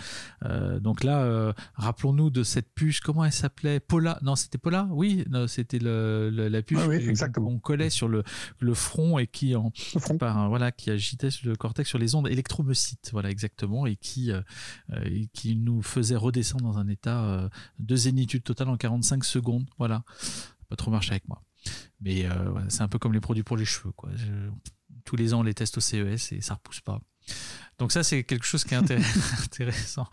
Euh, 0.44 0.80
donc 0.80 1.04
là, 1.04 1.22
euh, 1.22 1.54
rappelons-nous 1.76 2.30
de 2.30 2.44
cette 2.44 2.74
puce. 2.74 3.00
Comment 3.00 3.24
elle 3.24 3.32
s'appelait? 3.32 3.80
Paula 3.80 4.20
Non, 4.22 4.36
c'était 4.36 4.58
Paula. 4.58 4.88
Oui, 4.92 5.26
c'était 5.48 5.80
le, 5.80 6.30
la 6.30 6.62
puce 6.62 6.80
ah 7.22 7.30
qu'on 7.30 7.60
collait 7.60 7.90
sur 7.90 8.08
le, 8.08 8.24
le 8.60 8.74
front 8.74 9.18
et 9.18 9.28
qui 9.28 9.56
en 9.56 9.72
par, 10.20 10.50
voilà 10.50 10.72
qui 10.72 10.90
agitait 10.90 11.30
le 11.44 11.56
cortex 11.56 11.88
sur 11.88 12.00
les 12.00 12.16
ondes 12.16 12.28
électromyocytes. 12.28 13.10
Voilà 13.12 13.30
exactement 13.30 13.86
et 13.86 13.96
qui 13.96 14.32
et 15.04 15.28
qui 15.28 15.56
nous 15.56 15.82
faisait 15.82 16.16
redescendre 16.16 16.64
dans 16.64 16.78
un 16.78 16.88
état 16.88 17.50
de 17.80 17.96
zénitude 17.96 18.44
totale 18.44 18.70
en 18.70 18.78
45 18.78 19.24
secondes. 19.24 19.70
Voilà, 19.78 20.04
pas 20.70 20.76
trop 20.76 20.92
marché 20.92 21.12
avec 21.12 21.28
moi. 21.28 21.44
Mais 22.02 22.26
c'est 22.70 22.82
un 22.82 22.88
peu 22.88 23.00
comme 23.00 23.14
les 23.14 23.20
produits 23.20 23.44
pour 23.44 23.58
les 23.58 23.66
cheveux, 23.66 23.92
quoi 23.92 24.10
tous 25.08 25.16
les 25.16 25.34
ans, 25.34 25.40
on 25.40 25.44
les 25.44 25.54
teste 25.54 25.78
au 25.78 25.82
CES 25.82 26.34
et 26.34 26.42
ça 26.42 26.56
repousse 26.56 26.82
pas. 26.82 27.00
Donc 27.80 27.92
ça, 27.92 28.04
c'est 28.04 28.24
quelque 28.24 28.46
chose 28.46 28.64
qui 28.64 28.74
est 28.74 28.78
intéressant. 29.44 30.08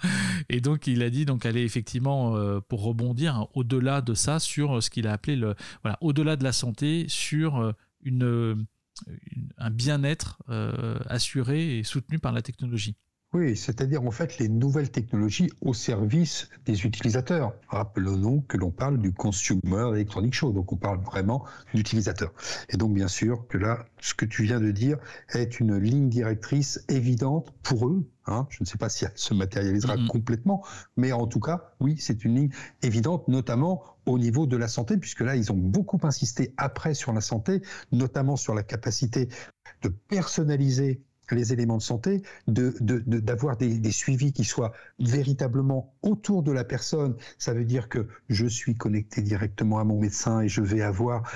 Et 0.49 0.61
donc, 0.61 0.87
il 0.87 1.03
a 1.03 1.11
dit 1.11 1.25
donc 1.25 1.45
aller 1.47 1.63
effectivement, 1.63 2.37
euh, 2.37 2.61
pour 2.61 2.83
rebondir, 2.83 3.47
au-delà 3.55 4.01
de 4.01 4.15
ça, 4.15 4.39
sur 4.39 4.83
ce 4.83 4.91
qu'il 4.91 5.07
a 5.09 5.13
appelé 5.13 5.37
le, 5.37 5.55
voilà, 5.83 5.99
au-delà 6.01 6.37
de 6.37 6.45
la 6.45 6.53
santé, 6.53 7.07
sur 7.09 7.57
euh, 7.57 7.73
une, 8.05 8.67
un 9.59 9.71
bien-être 9.71 10.39
euh, 10.49 10.99
assuré 11.07 11.79
et 11.79 11.85
soutenu 11.85 12.19
par 12.19 12.33
la 12.33 12.43
technologie. 12.43 12.97
Oui, 13.35 13.57
c'est-à-dire 13.57 14.05
en 14.05 14.13
fait 14.13 14.39
les 14.39 14.49
nouvelles 14.49 14.93
technologies 14.93 15.51
au 15.61 15.75
service 15.75 16.49
des 16.67 16.87
utilisateurs. 16.87 17.53
Rappelons 17.67 18.43
que 18.43 18.57
l'on 18.57 18.71
parle 18.71 18.99
du 18.99 19.13
Consumer 19.13 19.91
Electronic 19.93 20.33
Show, 20.33 20.53
donc 20.53 20.73
on 20.73 20.77
parle 20.77 21.01
vraiment 21.01 21.45
d'utilisateurs. 21.75 22.33
Et 22.69 22.77
donc 22.77 22.95
bien 22.95 23.09
sûr 23.09 23.49
que 23.49 23.59
là, 23.59 23.87
ce 24.01 24.15
que 24.15 24.25
tu 24.25 24.45
viens 24.45 24.61
de 24.61 24.71
dire 24.71 24.99
est 25.31 25.59
une 25.59 25.77
ligne 25.77 26.09
directrice 26.09 26.85
évidente 26.89 27.53
pour 27.65 27.89
eux. 27.89 28.09
Hein. 28.27 28.47
Je 28.51 28.59
ne 28.61 28.67
sais 28.67 28.79
pas 28.79 28.89
si 28.89 29.05
elle 29.05 29.11
se 29.17 29.35
matérialisera 29.35 29.97
mm-hmm. 29.97 30.07
complètement, 30.07 30.65
mais 30.97 31.11
en 31.11 31.27
tout 31.27 31.41
cas, 31.41 31.75
oui, 31.81 31.97
c'est 31.99 32.25
une 32.25 32.37
ligne 32.37 32.51
évidente, 32.83 33.27
notamment 33.27 33.83
au 34.07 34.17
niveau 34.17 34.47
de 34.47 34.57
la 34.57 34.69
santé, 34.69 34.97
puisque 34.97 35.23
là, 35.23 35.35
ils 35.35 35.51
ont 35.51 35.57
beaucoup 35.57 35.99
insisté 36.05 36.55
après 36.57 36.95
sur 36.95 37.13
la 37.13 37.21
santé, 37.21 37.63
notamment 37.91 38.37
sur 38.37 38.55
la 38.55 38.63
capacité 38.63 39.29
de 39.83 39.89
personnaliser 39.89 41.03
les 41.31 41.53
éléments 41.53 41.77
de 41.77 41.83
santé, 41.83 42.23
d'avoir 42.47 43.57
de, 43.57 43.67
des, 43.67 43.93
suivis 43.93 44.33
qui 44.33 44.45
soient 44.45 44.73
véritablement 44.99 45.95
autour 46.03 46.43
de 46.43 46.53
la 46.53 46.65
personne. 46.65 47.17
Ça 47.39 47.55
veut 47.55 47.65
dire 47.65 47.89
que 47.89 48.09
je 48.29 48.47
suis 48.47 48.75
connecté 48.75 49.23
directement 49.23 49.79
à 49.79 49.85
mon 49.85 50.01
médecin 50.01 50.41
et 50.41 50.49
je 50.49 50.61
vais 50.61 50.83
avoir 50.83 51.31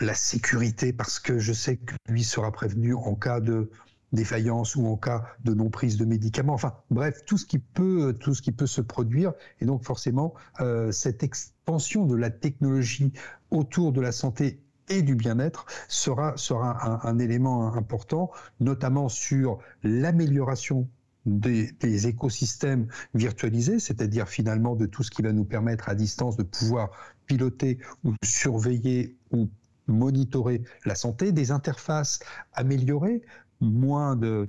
la 0.00 0.14
sécurité 0.14 0.92
parce 0.92 1.18
que 1.18 1.38
je 1.38 1.52
sais 1.52 1.76
que 1.76 1.94
lui 2.08 2.24
sera 2.24 2.52
prévenu 2.52 2.94
en 2.94 3.14
cas 3.14 3.40
de 3.40 3.70
défaillance 4.12 4.76
ou 4.76 4.86
en 4.86 4.96
cas 4.96 5.24
de 5.44 5.54
non 5.54 5.70
prise 5.70 5.96
de 5.96 6.04
médicaments. 6.04 6.54
Enfin, 6.54 6.74
bref, 6.90 7.24
tout 7.26 7.38
ce 7.38 7.46
qui 7.46 7.58
peut, 7.58 8.16
tout 8.18 8.34
ce 8.34 8.42
qui 8.42 8.52
peut 8.52 8.66
se 8.66 8.80
produire. 8.80 9.32
Et 9.60 9.66
donc, 9.66 9.84
forcément, 9.84 10.34
euh, 10.60 10.90
cette 10.90 11.22
expansion 11.22 12.06
de 12.06 12.16
la 12.16 12.30
technologie 12.30 13.12
autour 13.50 13.92
de 13.92 14.00
la 14.00 14.12
santé 14.12 14.60
et 14.90 15.02
du 15.02 15.14
bien-être 15.14 15.64
sera, 15.88 16.36
sera 16.36 17.06
un, 17.08 17.18
élément 17.18 17.74
important, 17.74 18.30
notamment 18.58 19.08
sur 19.08 19.58
l'amélioration 19.82 20.88
des, 21.26 21.72
des, 21.80 22.06
écosystèmes 22.08 22.88
virtualisés, 23.14 23.78
c'est-à-dire 23.78 24.28
finalement 24.28 24.74
de 24.74 24.86
tout 24.86 25.02
ce 25.02 25.10
qui 25.10 25.22
va 25.22 25.32
nous 25.32 25.44
permettre 25.44 25.88
à 25.88 25.94
distance 25.94 26.36
de 26.36 26.42
pouvoir 26.42 26.90
piloter 27.26 27.78
ou 28.04 28.14
surveiller 28.24 29.16
ou 29.30 29.48
monitorer 29.86 30.62
la 30.84 30.94
santé, 30.94 31.32
des 31.32 31.50
interfaces 31.50 32.20
améliorées, 32.52 33.22
moins 33.60 34.16
de, 34.16 34.46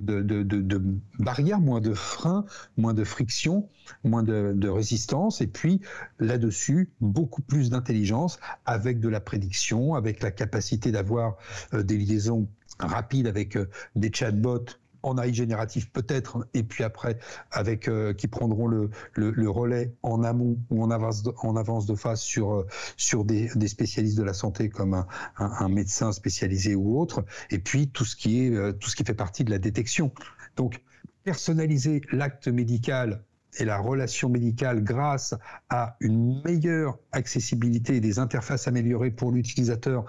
barrières, 1.18 1.60
moins 1.60 1.80
de 1.80 1.94
freins, 1.94 2.44
moins 2.76 2.94
de 2.94 3.04
friction, 3.04 3.68
moins 4.04 4.22
de, 4.22 4.68
résistance, 4.68 5.40
et 5.40 5.46
puis 5.46 5.80
là-dessus, 6.18 6.90
beaucoup 7.00 7.42
plus 7.42 7.70
d'intelligence 7.70 8.38
avec 8.64 9.00
de 9.00 9.08
la 9.08 9.20
prédiction, 9.20 9.94
avec 9.94 10.22
la 10.22 10.30
capacité 10.30 10.92
d'avoir 10.92 11.36
euh, 11.74 11.82
des 11.82 11.98
liaisons 11.98 12.48
rapides 12.78 13.26
avec 13.26 13.56
euh, 13.56 13.68
des 13.96 14.10
chatbots 14.12 14.64
en 15.02 15.18
AI 15.18 15.32
génératif 15.32 15.90
peut-être, 15.90 16.46
et 16.54 16.62
puis 16.62 16.84
après 16.84 17.18
avec 17.50 17.88
euh, 17.88 18.12
qui 18.12 18.28
prendront 18.28 18.66
le, 18.66 18.90
le, 19.14 19.50
relais 19.50 19.94
en 20.02 20.22
amont 20.22 20.58
ou 20.70 20.82
en 20.82 20.90
avance 20.90 21.22
de, 21.22 21.32
en 21.42 21.56
avance 21.56 21.86
de 21.86 21.94
phase 21.94 22.20
sur 22.20 22.52
euh, 22.52 22.66
sur 22.96 23.24
des, 23.24 23.48
spécialistes 23.66 24.18
de 24.18 24.22
la 24.22 24.34
santé 24.34 24.68
comme 24.68 24.94
un, 24.94 25.06
un, 25.36 25.68
médecin 25.68 26.12
spécialisé 26.12 26.74
ou 26.74 27.00
autre, 27.00 27.24
et 27.50 27.58
puis 27.58 27.88
tout 27.88 28.04
ce 28.04 28.16
qui 28.16 28.46
est 28.46 28.50
euh, 28.50 28.72
tout 28.72 28.90
ce 28.90 28.96
qui 28.96 29.04
fait 29.04 29.14
partie 29.14 29.44
de 29.44 29.50
la 29.50 29.58
détection. 29.58 30.12
Donc 30.56 30.82
personnaliser 31.24 32.02
l'acte 32.12 32.48
médical 32.48 33.22
et 33.58 33.64
la 33.64 33.78
relation 33.78 34.28
médicale 34.28 34.82
grâce 34.82 35.34
à 35.68 35.96
une 36.00 36.42
meilleure 36.42 36.98
accessibilité, 37.12 38.00
des 38.00 38.18
interfaces 38.18 38.66
améliorées 38.66 39.10
pour 39.10 39.30
l'utilisateur 39.30 40.04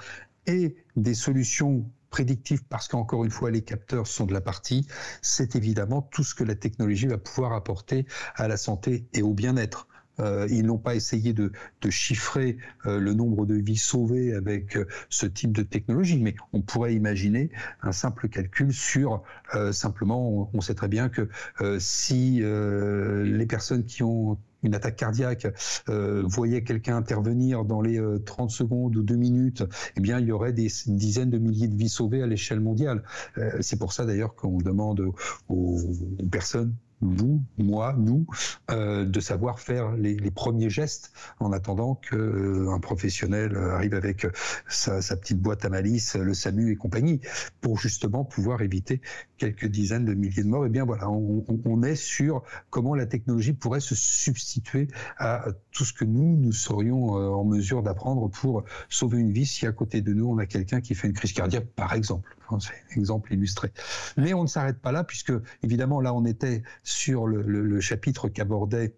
et 0.47 0.75
des 0.95 1.13
solutions 1.13 1.85
prédictif 2.13 2.63
parce 2.69 2.87
qu'encore 2.87 3.25
une 3.25 3.31
fois, 3.31 3.49
les 3.49 3.63
capteurs 3.63 4.05
sont 4.05 4.27
de 4.27 4.33
la 4.33 4.41
partie, 4.41 4.85
c'est 5.23 5.55
évidemment 5.55 6.03
tout 6.03 6.23
ce 6.23 6.35
que 6.35 6.43
la 6.43 6.53
technologie 6.53 7.07
va 7.07 7.17
pouvoir 7.17 7.53
apporter 7.53 8.05
à 8.35 8.47
la 8.47 8.55
santé 8.55 9.07
et 9.13 9.23
au 9.23 9.33
bien-être. 9.33 9.87
Euh, 10.19 10.45
ils 10.51 10.63
n'ont 10.63 10.77
pas 10.77 10.93
essayé 10.93 11.33
de, 11.33 11.51
chiffrer 11.89 12.57
euh, 12.85 12.99
le 12.99 13.15
nombre 13.15 13.47
de 13.47 13.55
vies 13.55 13.77
sauvées 13.77 14.35
avec 14.35 14.77
euh, 14.77 14.85
ce 15.09 15.25
type 15.25 15.53
de 15.53 15.63
technologie, 15.63 16.21
mais 16.21 16.35
on 16.53 16.61
pourrait 16.61 16.93
imaginer 16.93 17.49
un 17.81 17.91
simple 17.91 18.29
calcul 18.29 18.71
sur 18.71 19.23
simplement, 19.71 20.51
on, 20.53 20.61
sait 20.61 20.75
très 20.75 20.87
bien 20.87 21.09
que 21.09 21.27
si 21.79 22.41
les 22.41 23.45
personnes 23.47 23.85
qui 23.85 24.03
ont 24.03 24.37
une 24.63 24.75
attaque 24.75 24.95
cardiaque 24.95 25.47
euh, 25.89 26.23
voyait 26.25 26.63
quelqu'un 26.63 26.97
intervenir 26.97 27.65
dans 27.65 27.81
les 27.81 28.01
30 28.25 28.49
euh, 28.49 28.53
secondes 28.53 28.95
ou 28.95 29.03
2 29.03 29.15
minutes, 29.15 29.63
eh 29.95 30.01
bien, 30.01 30.19
il 30.19 30.27
y 30.27 30.31
aurait 30.31 30.53
des 30.53 30.69
dizaines 30.87 31.29
de 31.29 31.37
milliers 31.37 31.67
de 31.67 31.75
vies 31.75 31.89
sauvées 31.89 32.21
à 32.21 32.27
l'échelle 32.27 32.59
mondiale. 32.59 33.03
Euh, 33.37 33.57
c'est 33.61 33.77
pour 33.77 33.93
ça 33.93 34.05
d'ailleurs 34.05 34.35
qu'on 34.35 34.57
demande 34.57 35.03
aux 35.49 35.79
personnes 36.31 36.75
vous, 37.03 37.43
moi, 37.57 37.95
nous, 37.97 38.25
euh, 38.71 39.05
de 39.05 39.19
savoir 39.19 39.59
faire 39.59 39.91
les, 39.91 40.15
premiers 40.31 40.69
gestes 40.69 41.13
en 41.39 41.51
attendant 41.51 41.95
qu'un 41.95 42.17
euh, 42.17 42.79
professionnel 42.79 43.55
arrive 43.55 43.93
avec 43.93 44.25
sa, 44.67 44.99
petite 45.15 45.39
boîte 45.39 45.65
à 45.65 45.69
malice, 45.69 46.15
le 46.15 46.33
SAMU 46.33 46.71
et 46.71 46.75
compagnie, 46.75 47.21
pour 47.61 47.77
justement 47.77 48.23
pouvoir 48.23 48.61
éviter 48.61 49.01
quelques 49.37 49.67
dizaines 49.67 50.05
de 50.05 50.13
milliers 50.13 50.43
de 50.43 50.47
morts. 50.47 50.65
Et 50.65 50.67
eh 50.67 50.71
bien 50.71 50.85
voilà, 50.85 51.09
on, 51.09 51.83
est 51.83 51.95
sur 51.95 52.43
comment 52.69 52.95
la 52.95 53.05
technologie 53.05 53.53
pourrait 53.53 53.79
se 53.79 53.95
substituer 53.95 54.87
à 55.17 55.45
tout 55.71 55.85
ce 55.85 55.93
que 55.93 56.05
nous, 56.05 56.37
nous 56.37 56.51
serions 56.51 57.17
euh, 57.17 57.29
en 57.29 57.43
mesure 57.43 57.83
d'apprendre 57.83 58.29
pour 58.29 58.63
sauver 58.89 59.19
une 59.19 59.31
vie 59.31 59.45
si 59.45 59.67
à 59.67 59.71
côté 59.71 60.01
de 60.01 60.13
nous 60.13 60.27
on 60.27 60.37
a 60.37 60.45
quelqu'un 60.45 60.81
qui 60.81 60.95
fait 60.95 61.07
une 61.07 61.13
crise 61.13 61.33
cardiaque, 61.33 61.67
par 61.75 61.93
exemple. 61.93 62.35
Exemple 62.95 63.33
illustré. 63.33 63.71
Mais 64.17 64.33
on 64.33 64.43
ne 64.43 64.47
s'arrête 64.47 64.79
pas 64.79 64.91
là, 64.91 65.03
puisque 65.03 65.33
évidemment 65.61 66.01
là 66.01 66.13
on 66.13 66.25
était 66.25 66.63
sur 66.83 67.27
le, 67.27 67.79
chapitre 67.79 68.29
qu'abordait 68.29 68.95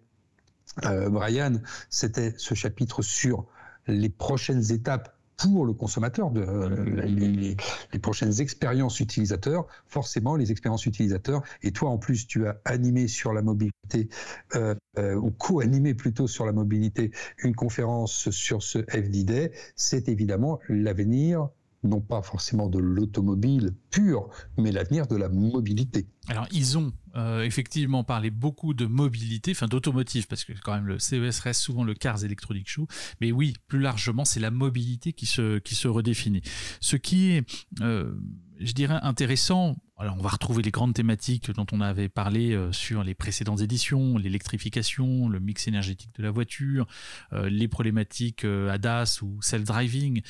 euh, 0.84 1.08
Brian, 1.08 1.54
c'était 1.88 2.34
ce 2.36 2.54
chapitre 2.54 3.02
sur 3.02 3.46
les 3.86 4.10
prochaines 4.10 4.72
étapes 4.72 5.16
pour 5.36 5.66
le 5.66 5.74
consommateur, 5.74 6.32
euh, 6.36 7.04
les, 7.04 7.56
prochaines 8.00 8.40
expériences 8.40 9.00
utilisateurs, 9.00 9.66
forcément 9.86 10.36
les 10.36 10.50
expériences 10.50 10.86
utilisateurs, 10.86 11.42
et 11.62 11.72
toi 11.72 11.90
en 11.90 11.98
plus 11.98 12.26
tu 12.26 12.46
as 12.46 12.60
animé 12.64 13.08
sur 13.08 13.32
la 13.32 13.42
mobilité, 13.42 14.08
euh, 14.54 14.74
ou 14.96 15.30
co-animé 15.30 15.94
plutôt 15.94 16.26
sur 16.26 16.46
la 16.46 16.52
mobilité, 16.52 17.10
une 17.38 17.54
conférence 17.54 18.30
sur 18.30 18.62
ce 18.62 18.78
FD 18.78 19.50
c'est 19.74 20.08
évidemment 20.08 20.58
l'avenir 20.68 21.48
non 21.82 22.00
pas 22.00 22.22
forcément 22.22 22.68
de 22.68 22.78
l'automobile 22.78 23.74
pure, 23.90 24.28
mais 24.56 24.72
l'avenir 24.72 25.06
de 25.06 25.16
la 25.16 25.28
mobilité. 25.28 26.08
Alors 26.28 26.46
ils 26.50 26.76
ont 26.76 26.92
euh, 27.14 27.42
effectivement 27.42 28.04
parlé 28.04 28.30
beaucoup 28.30 28.74
de 28.74 28.86
mobilité, 28.86 29.52
enfin 29.52 29.68
d'automotive, 29.68 30.26
parce 30.26 30.44
que 30.44 30.52
quand 30.64 30.74
même 30.74 30.86
le 30.86 30.98
CES 30.98 31.40
reste 31.40 31.60
souvent 31.60 31.84
le 31.84 31.94
Cars 31.94 32.24
Electronic 32.24 32.68
Show, 32.68 32.86
mais 33.20 33.32
oui, 33.32 33.54
plus 33.68 33.80
largement, 33.80 34.24
c'est 34.24 34.40
la 34.40 34.50
mobilité 34.50 35.12
qui 35.12 35.26
se, 35.26 35.58
qui 35.58 35.74
se 35.74 35.88
redéfinit. 35.88 36.42
Ce 36.80 36.96
qui 36.96 37.30
est, 37.30 37.66
euh, 37.80 38.14
je 38.58 38.72
dirais, 38.72 38.98
intéressant, 39.02 39.76
alors 39.98 40.16
on 40.18 40.22
va 40.22 40.28
retrouver 40.28 40.62
les 40.62 40.70
grandes 40.70 40.94
thématiques 40.94 41.50
dont 41.52 41.66
on 41.72 41.80
avait 41.80 42.08
parlé 42.08 42.52
euh, 42.52 42.72
sur 42.72 43.02
les 43.02 43.14
précédentes 43.14 43.60
éditions, 43.60 44.18
l'électrification, 44.18 45.28
le 45.28 45.40
mix 45.40 45.68
énergétique 45.68 46.14
de 46.16 46.22
la 46.22 46.30
voiture, 46.30 46.86
les 47.32 47.68
problématiques 47.68 48.44
ADAS 48.44 49.20
ou 49.22 49.40
self-driving, 49.42 50.22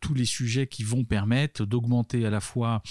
tous 0.00 0.14
les 0.14 0.24
sujets 0.24 0.66
qui 0.66 0.82
vont 0.82 1.04
permettre 1.04 1.64
d'augmenter 1.64 2.26
à 2.26 2.30
la 2.30 2.40
fois 2.40 2.82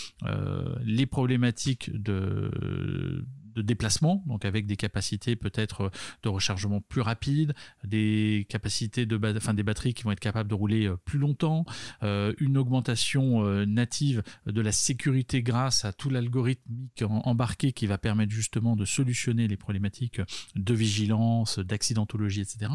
les 0.84 1.06
problématiques 1.06 1.92
de 1.94 3.26
de 3.58 3.62
déplacement, 3.64 4.24
donc 4.28 4.46
avec 4.46 4.68
des 4.68 4.76
capacités 4.76 5.36
peut-être 5.36 5.92
de 6.22 6.30
rechargement 6.30 6.80
plus 6.82 7.02
rapides, 7.02 7.54
des 7.84 8.46
capacités 8.50 9.06
de 9.06 9.20
enfin, 9.36 9.54
des 9.54 9.64
batteries 9.64 9.94
qui 9.94 10.04
vont 10.04 10.12
être 10.12 10.20
capables 10.20 10.50
de 10.50 10.54
rouler 10.54 10.86
euh, 10.86 10.96
plus 10.96 11.18
longtemps, 11.18 11.66
euh, 12.04 12.34
une 12.40 12.58
augmentation 12.58 13.44
euh, 13.44 13.66
native 13.66 14.22
de 14.46 14.62
la 14.62 14.72
sécurité 14.72 15.42
grâce 15.42 15.86
à 15.86 15.94
tout 15.94 16.10
l'algorithmique 16.10 17.04
embarqué 17.10 17.72
qui 17.72 17.88
va 17.88 17.98
permettre 17.98 18.32
justement 18.32 18.76
de 18.76 18.86
solutionner 18.86 19.48
les 19.48 19.58
problématiques 19.58 20.22
de 20.56 20.74
vigilance, 20.74 21.58
d'accidentologie, 21.60 22.42
etc. 22.42 22.72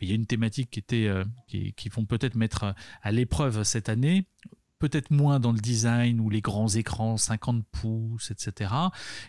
Mais 0.00 0.06
il 0.06 0.08
y 0.08 0.12
a 0.12 0.16
une 0.16 0.26
thématique 0.26 0.70
qui 0.70 0.80
était 0.80 1.10
qui 1.48 1.88
vont 1.88 2.04
peut-être 2.04 2.34
mettre 2.34 2.74
à 3.02 3.12
l'épreuve 3.12 3.62
cette 3.62 3.88
année 3.88 4.26
peut-être 4.88 5.10
moins 5.10 5.40
dans 5.40 5.52
le 5.52 5.58
design 5.58 6.20
ou 6.20 6.28
les 6.28 6.42
grands 6.42 6.68
écrans 6.68 7.16
50 7.16 7.64
pouces, 7.72 8.30
etc., 8.30 8.70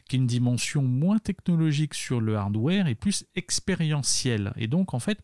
qui 0.10 0.18
est 0.18 0.20
une 0.20 0.28
dimension 0.28 0.82
moins 0.82 1.18
technologique 1.18 1.94
sur 1.94 2.20
le 2.20 2.36
hardware 2.36 2.88
et 2.88 2.96
plus 2.96 3.24
expérientielle. 3.36 4.52
Et 4.58 4.68
donc, 4.68 4.94
en 4.94 5.00
fait, 5.00 5.20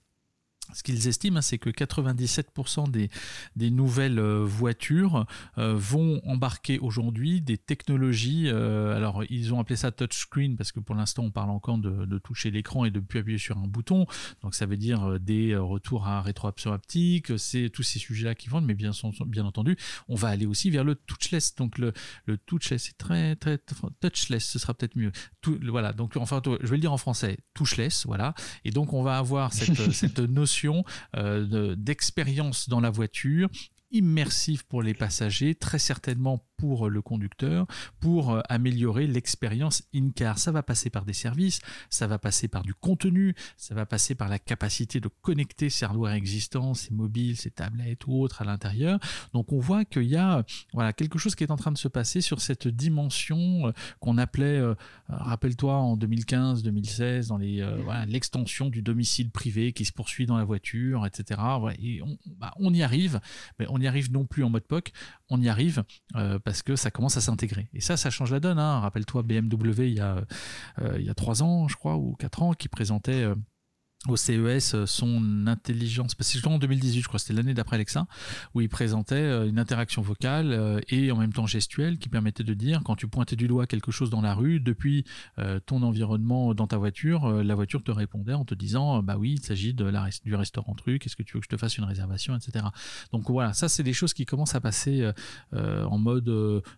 ce 0.73 0.83
qu'ils 0.83 1.07
estiment, 1.07 1.37
hein, 1.37 1.41
c'est 1.41 1.57
que 1.57 1.69
97% 1.69 2.89
des, 2.89 3.09
des, 3.55 3.71
nouvelles 3.71 4.19
euh, 4.19 4.43
voitures 4.43 5.25
euh, 5.57 5.73
vont 5.75 6.21
embarquer 6.25 6.79
aujourd'hui 6.79 7.41
des 7.41 7.57
technologies. 7.57 8.45
Euh, 8.47 8.95
alors, 8.95 9.23
ils 9.29 9.53
ont 9.53 9.59
appelé 9.59 9.75
ça 9.75 9.91
touchscreen 9.91 10.57
parce 10.57 10.71
que 10.71 10.79
pour 10.79 10.95
l'instant, 10.95 11.23
on 11.23 11.31
parle 11.31 11.49
encore 11.49 11.77
de, 11.77 12.17
toucher 12.19 12.51
l'écran 12.51 12.85
et 12.85 12.91
de 12.91 12.99
plus 12.99 13.19
appuyer 13.19 13.37
sur 13.37 13.57
un 13.57 13.67
bouton. 13.67 14.05
Donc, 14.41 14.55
ça 14.55 14.65
veut 14.65 14.77
dire 14.77 15.19
des 15.19 15.55
retours 15.55 16.07
à 16.07 16.21
rétroabsorption 16.21 16.71
optique. 16.71 17.37
C'est 17.37 17.69
tous 17.69 17.83
ces 17.83 17.99
sujets-là 17.99 18.35
qui 18.35 18.49
vendent, 18.49 18.65
mais 18.65 18.73
bien, 18.73 18.91
bien 19.25 19.45
entendu, 19.45 19.77
on 20.07 20.15
va 20.15 20.29
aller 20.29 20.45
aussi 20.45 20.69
vers 20.69 20.83
le 20.83 20.95
touchless. 20.95 21.55
Donc, 21.55 21.77
le, 21.77 21.93
le 22.25 22.37
touchless, 22.37 22.83
c'est 22.83 22.97
très, 22.97 23.35
très, 23.35 23.59
touchless, 23.99 24.45
ce 24.45 24.59
sera 24.59 24.73
peut-être 24.73 24.95
mieux. 24.95 25.11
Tout, 25.41 25.59
voilà. 25.69 25.93
Donc, 25.93 26.15
enfin, 26.17 26.41
je 26.45 26.67
vais 26.67 26.75
le 26.75 26.81
dire 26.81 26.93
en 26.93 26.97
français, 26.97 27.37
touchless, 27.53 28.05
voilà. 28.05 28.33
Et 28.65 28.71
donc, 28.71 28.93
on 28.93 29.03
va 29.03 29.17
avoir 29.17 29.53
cette, 29.53 29.91
cette 29.91 30.19
notion 30.19 30.60
euh, 31.15 31.75
d'expérience 31.75 32.69
dans 32.69 32.81
la 32.81 32.89
voiture 32.89 33.49
immersif 33.91 34.63
pour 34.63 34.81
les 34.81 34.93
passagers, 34.93 35.55
très 35.55 35.79
certainement 35.79 36.45
pour 36.61 36.91
le 36.91 37.01
conducteur, 37.01 37.65
pour 37.99 38.29
euh, 38.29 38.41
améliorer 38.47 39.07
l'expérience 39.07 39.81
in-car. 39.95 40.37
Ça 40.37 40.51
va 40.51 40.61
passer 40.61 40.91
par 40.91 41.05
des 41.05 41.13
services, 41.13 41.59
ça 41.89 42.05
va 42.05 42.19
passer 42.19 42.47
par 42.47 42.61
du 42.61 42.75
contenu, 42.75 43.33
ça 43.57 43.73
va 43.73 43.87
passer 43.87 44.13
par 44.13 44.29
la 44.29 44.37
capacité 44.37 44.99
de 44.99 45.09
connecter 45.23 45.71
ses 45.71 45.85
hardware 45.85 46.13
existants, 46.13 46.75
ses 46.75 46.93
mobiles, 46.93 47.35
ses 47.35 47.49
tablettes 47.49 48.05
ou 48.05 48.21
autres 48.21 48.43
à 48.43 48.45
l'intérieur. 48.45 48.99
Donc 49.33 49.51
on 49.51 49.57
voit 49.57 49.85
qu'il 49.85 50.03
y 50.03 50.17
a 50.17 50.43
voilà, 50.71 50.93
quelque 50.93 51.17
chose 51.17 51.33
qui 51.33 51.43
est 51.43 51.49
en 51.49 51.57
train 51.57 51.71
de 51.71 51.79
se 51.79 51.87
passer 51.87 52.21
sur 52.21 52.41
cette 52.41 52.67
dimension 52.67 53.65
euh, 53.65 53.71
qu'on 53.99 54.19
appelait, 54.19 54.59
euh, 54.59 54.75
rappelle-toi, 55.07 55.73
en 55.73 55.97
2015-2016, 55.97 57.29
dans 57.29 57.37
les 57.37 57.65
l'extension 58.07 58.69
du 58.69 58.83
domicile 58.83 59.31
privé 59.31 59.73
qui 59.73 59.85
se 59.85 59.91
poursuit 59.91 60.27
dans 60.27 60.37
la 60.37 60.43
voiture, 60.43 61.07
etc. 61.07 61.41
Et 61.81 62.03
on, 62.03 62.19
bah, 62.37 62.53
on 62.57 62.71
y 62.71 62.83
arrive, 62.83 63.19
mais 63.57 63.65
on 63.69 63.79
y 63.79 63.87
arrive 63.87 64.11
non 64.11 64.25
plus 64.25 64.43
en 64.43 64.51
mode 64.51 64.63
POC, 64.63 64.91
on 65.31 65.41
y 65.41 65.47
arrive 65.47 65.83
euh, 66.15 66.37
parce 66.39 66.50
que 66.61 66.75
ça 66.75 66.91
commence 66.91 67.17
à 67.17 67.21
s'intégrer. 67.21 67.69
Et 67.73 67.81
ça, 67.81 67.97
ça 67.97 68.09
change 68.09 68.31
la 68.31 68.39
donne. 68.39 68.59
Hein. 68.59 68.79
Rappelle-toi 68.79 69.23
BMW 69.23 69.87
il 69.87 69.93
y, 69.93 69.99
a, 69.99 70.23
euh, 70.81 70.97
il 70.99 71.05
y 71.05 71.09
a 71.09 71.13
3 71.13 71.43
ans, 71.43 71.67
je 71.67 71.75
crois, 71.75 71.95
ou 71.95 72.15
4 72.15 72.43
ans, 72.43 72.53
qui 72.53 72.67
présentait 72.67 73.23
euh, 73.23 73.35
au 74.07 74.15
CES 74.15 74.73
euh, 74.73 74.85
son 74.87 75.45
intelligence, 75.45 76.15
parce 76.15 76.31
que 76.31 76.37
c'était 76.37 76.47
en 76.47 76.57
2018, 76.57 77.01
je 77.01 77.07
crois, 77.07 77.19
c'était 77.19 77.33
l'année 77.33 77.53
d'après 77.53 77.75
Alexa, 77.75 78.07
où 78.55 78.61
il 78.61 78.69
présentait 78.69 79.15
euh, 79.15 79.47
une 79.47 79.59
interaction 79.59 80.01
vocale 80.01 80.53
euh, 80.53 80.79
et 80.89 81.11
en 81.11 81.17
même 81.17 81.33
temps 81.33 81.45
gestuelle 81.45 81.99
qui 81.99 82.09
permettait 82.09 82.43
de 82.43 82.53
dire, 82.55 82.81
quand 82.83 82.95
tu 82.95 83.07
pointais 83.07 83.35
du 83.35 83.47
doigt 83.47 83.67
quelque 83.67 83.91
chose 83.91 84.09
dans 84.09 84.21
la 84.21 84.33
rue, 84.33 84.59
depuis 84.59 85.05
ton 85.65 85.81
environnement 85.83 86.53
dans 86.53 86.67
ta 86.67 86.77
voiture, 86.77 87.43
la 87.43 87.55
voiture 87.55 87.83
te 87.83 87.91
répondait 87.91 88.33
en 88.33 88.45
te 88.45 88.53
disant, 88.53 89.01
bah 89.01 89.17
oui, 89.17 89.33
il 89.33 89.41
s'agit 89.41 89.73
de 89.73 89.85
la, 89.85 90.09
du 90.23 90.35
restaurant 90.35 90.75
truc, 90.75 91.05
est-ce 91.05 91.15
que 91.15 91.23
tu 91.23 91.33
veux 91.33 91.39
que 91.39 91.45
je 91.45 91.49
te 91.49 91.57
fasse 91.57 91.77
une 91.77 91.83
réservation, 91.83 92.35
etc. 92.35 92.65
Donc 93.11 93.29
voilà, 93.29 93.53
ça 93.53 93.69
c'est 93.69 93.83
des 93.83 93.93
choses 93.93 94.13
qui 94.13 94.25
commencent 94.25 94.55
à 94.55 94.61
passer 94.61 95.09
en 95.53 95.97
mode 95.97 96.29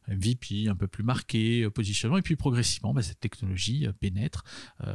VP, 0.08 0.68
un 0.70 0.76
peu 0.76 0.88
plus 0.88 1.04
marqué, 1.04 1.70
positionnement, 1.70 2.18
et 2.18 2.22
puis 2.22 2.36
progressivement, 2.36 2.94
bah, 2.94 3.02
cette 3.02 3.20
technologie 3.20 3.88
pénètre, 4.00 4.44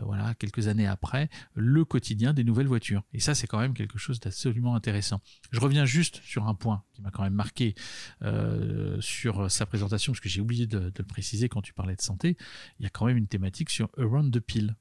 voilà, 0.03 0.35
quelques 0.35 0.69
années 0.69 0.87
après, 0.87 1.29
le 1.55 1.85
quotidien 1.85 2.18
des 2.33 2.45
nouvelles 2.45 2.67
voitures. 2.67 3.03
Et 3.13 3.21
ça, 3.21 3.35
c'est 3.35 3.47
quand 3.47 3.59
même 3.59 3.75
quelque 3.75 3.99
chose 3.99 4.21
d'absolument 4.21 4.75
intéressant. 4.75 5.21
Je 5.51 5.61
reviens 5.61 5.85
juste 5.85 6.21
sur 6.25 6.47
un 6.47 6.55
point 6.55 6.83
qui 6.93 7.03
m'a 7.03 7.11
quand 7.11 7.23
même 7.23 7.35
marqué 7.35 7.75
euh, 8.23 9.01
sur 9.01 9.51
sa 9.51 9.67
présentation, 9.67 10.13
parce 10.13 10.21
que 10.21 10.29
j'ai 10.29 10.41
oublié 10.41 10.67
de, 10.67 10.79
de, 10.79 10.93
le 10.99 11.05
préciser 11.05 11.49
quand 11.49 11.63
tu 11.63 11.73
parlais 11.73 11.97
de 11.97 12.03
santé. 12.03 12.37
Il 12.79 12.85
y 12.85 12.87
a 12.87 12.91
quand 12.91 13.07
même 13.07 13.17
une 13.17 13.29
thématique 13.29 13.71
sur 13.71 13.89
Around 13.99 14.33
the 14.33 14.41
Pill. 14.41 14.77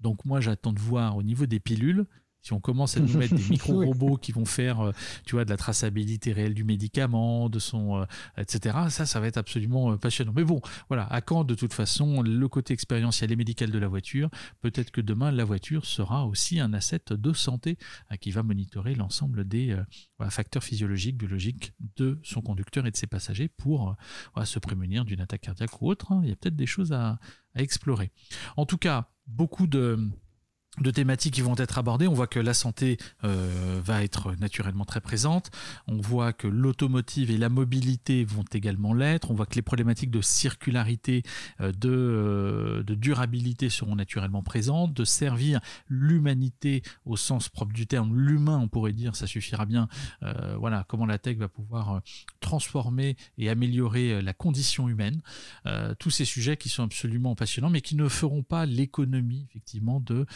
Donc 0.00 0.24
moi, 0.24 0.40
j'attends 0.40 0.72
de 0.72 0.80
voir 0.80 1.16
au 1.16 1.22
niveau 1.22 1.46
des 1.46 1.60
pilules 1.60 2.06
si 2.42 2.52
on 2.52 2.60
commence 2.60 2.96
à 2.96 3.00
nous 3.00 3.16
mettre 3.18 3.34
des 3.34 3.48
micro-robots 3.50 4.16
qui 4.16 4.32
vont 4.32 4.44
faire, 4.44 4.80
euh, 4.80 4.92
tu 5.26 5.34
vois, 5.34 5.44
de 5.44 5.50
la 5.50 5.56
traçabilité 5.56 6.32
réelle 6.32 6.54
du 6.54 6.64
médicament, 6.64 7.48
de 7.48 7.58
son, 7.58 8.00
euh, 8.00 8.04
etc. 8.38 8.76
Ça, 8.88 9.06
ça 9.06 9.20
va 9.20 9.26
être 9.26 9.36
absolument 9.36 9.92
euh, 9.92 9.96
passionnant. 9.96 10.32
Mais 10.34 10.44
bon, 10.44 10.60
voilà, 10.88 11.06
à 11.06 11.20
quand 11.20 11.44
de 11.44 11.54
toute 11.54 11.72
façon 11.72 12.22
le 12.22 12.48
côté 12.48 12.74
expérientiel 12.74 13.32
et 13.32 13.36
médical 13.36 13.70
de 13.70 13.78
la 13.78 13.88
voiture 13.88 14.30
Peut-être 14.60 14.90
que 14.90 15.00
demain 15.00 15.30
la 15.30 15.44
voiture 15.44 15.84
sera 15.84 16.26
aussi 16.26 16.60
un 16.60 16.72
asset 16.72 17.02
de 17.10 17.32
santé 17.32 17.78
qui 18.20 18.30
va 18.30 18.42
monitorer 18.42 18.94
l'ensemble 18.94 19.46
des 19.46 19.76
facteurs 20.28 20.62
physiologiques, 20.62 21.16
biologiques 21.16 21.72
de 21.96 22.18
son 22.22 22.40
conducteur 22.42 22.86
et 22.86 22.90
de 22.90 22.96
ses 22.96 23.06
passagers 23.06 23.48
pour 23.48 23.96
se 24.44 24.58
prémunir 24.58 25.04
d'une 25.04 25.20
attaque 25.20 25.42
cardiaque 25.42 25.80
ou 25.80 25.88
autre. 25.88 26.12
Hein. 26.12 26.20
Il 26.22 26.28
y 26.28 26.32
a 26.32 26.36
peut-être 26.36 26.56
des 26.56 26.66
choses 26.66 26.92
à 26.92 27.18
explorer. 27.54 28.10
En 28.56 28.66
tout 28.66 28.78
cas, 28.78 29.10
beaucoup 29.26 29.66
de 29.66 30.10
de 30.80 30.90
thématiques 30.90 31.34
qui 31.34 31.42
vont 31.42 31.54
être 31.56 31.78
abordées. 31.78 32.08
On 32.08 32.14
voit 32.14 32.26
que 32.26 32.40
la 32.40 32.54
santé 32.54 32.98
euh, 33.24 33.80
va 33.84 34.02
être 34.02 34.34
naturellement 34.40 34.84
très 34.84 35.00
présente. 35.00 35.50
On 35.86 35.98
voit 35.98 36.32
que 36.32 36.48
l'automotive 36.48 37.30
et 37.30 37.36
la 37.36 37.48
mobilité 37.48 38.24
vont 38.24 38.44
également 38.52 38.94
l'être. 38.94 39.30
On 39.30 39.34
voit 39.34 39.46
que 39.46 39.54
les 39.54 39.62
problématiques 39.62 40.10
de 40.10 40.20
circularité, 40.20 41.22
euh, 41.60 41.72
euh, 41.84 42.82
de, 42.82 42.94
durabilité 42.94 43.68
seront 43.68 43.96
naturellement 43.96 44.42
présentes. 44.42 44.94
De 44.94 45.04
servir 45.04 45.60
l'humanité 45.88 46.82
au 47.04 47.16
sens 47.16 47.48
propre 47.48 47.72
du 47.72 47.86
terme, 47.86 48.16
l'humain, 48.16 48.58
on 48.58 48.68
pourrait 48.68 48.92
dire, 48.92 49.16
ça 49.16 49.26
suffira 49.26 49.66
bien. 49.66 49.88
voilà, 50.58 50.84
comment 50.88 51.06
la 51.06 51.18
tech 51.18 51.36
va 51.38 51.48
pouvoir 51.48 52.02
transformer 52.40 53.16
et 53.38 53.48
améliorer 53.48 54.22
la 54.22 54.32
condition 54.32 54.88
humaine. 54.88 55.20
tous 55.98 56.10
ces 56.10 56.24
sujets 56.24 56.56
qui 56.56 56.68
sont 56.68 56.82
absolument 56.82 57.34
passionnants, 57.34 57.70
mais 57.70 57.80
qui 57.80 57.96
ne 57.96 58.08
feront 58.08 58.42
pas 58.42 58.66
l'économie 58.66 59.46
effectivement 59.48 60.00
de 60.00 60.26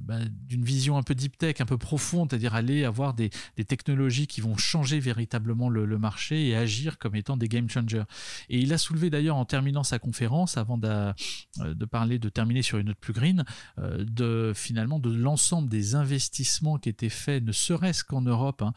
bah, 0.00 0.18
d'une 0.48 0.64
vision 0.64 0.96
un 0.96 1.02
peu 1.02 1.14
deep 1.14 1.38
tech, 1.38 1.60
un 1.60 1.66
peu 1.66 1.78
profonde, 1.78 2.30
c'est-à-dire 2.30 2.54
aller 2.54 2.84
avoir 2.84 3.14
des, 3.14 3.30
technologies 3.66 4.26
qui 4.26 4.40
vont 4.40 4.56
changer 4.56 5.00
véritablement 5.00 5.68
le, 5.68 5.98
marché 5.98 6.48
et 6.48 6.56
agir 6.56 6.98
comme 6.98 7.14
étant 7.14 7.36
des 7.36 7.48
game 7.48 7.68
changers. 7.68 8.04
Et 8.48 8.58
il 8.58 8.72
a 8.72 8.78
soulevé 8.78 9.08
d'ailleurs 9.08 9.36
en 9.36 9.44
terminant 9.44 9.84
sa 9.84 9.98
conférence, 9.98 10.56
avant 10.56 10.78
de, 10.78 11.12
de 11.58 11.84
parler 11.84 12.18
de 12.18 12.28
terminer 12.28 12.62
sur 12.62 12.78
une 12.78 12.88
note 12.88 12.98
plus 12.98 13.12
green, 13.12 13.44
de 13.78 14.52
finalement 14.54 14.98
de 14.98 15.14
l'ensemble 15.14 15.68
des 15.68 15.94
investissements 15.94 16.78
qui 16.78 16.88
étaient 16.88 17.08
faits, 17.08 17.44
ne 17.44 17.52
serait-ce 17.52 18.04
qu'en 18.04 18.22
Europe, 18.22 18.62
hein, 18.62 18.72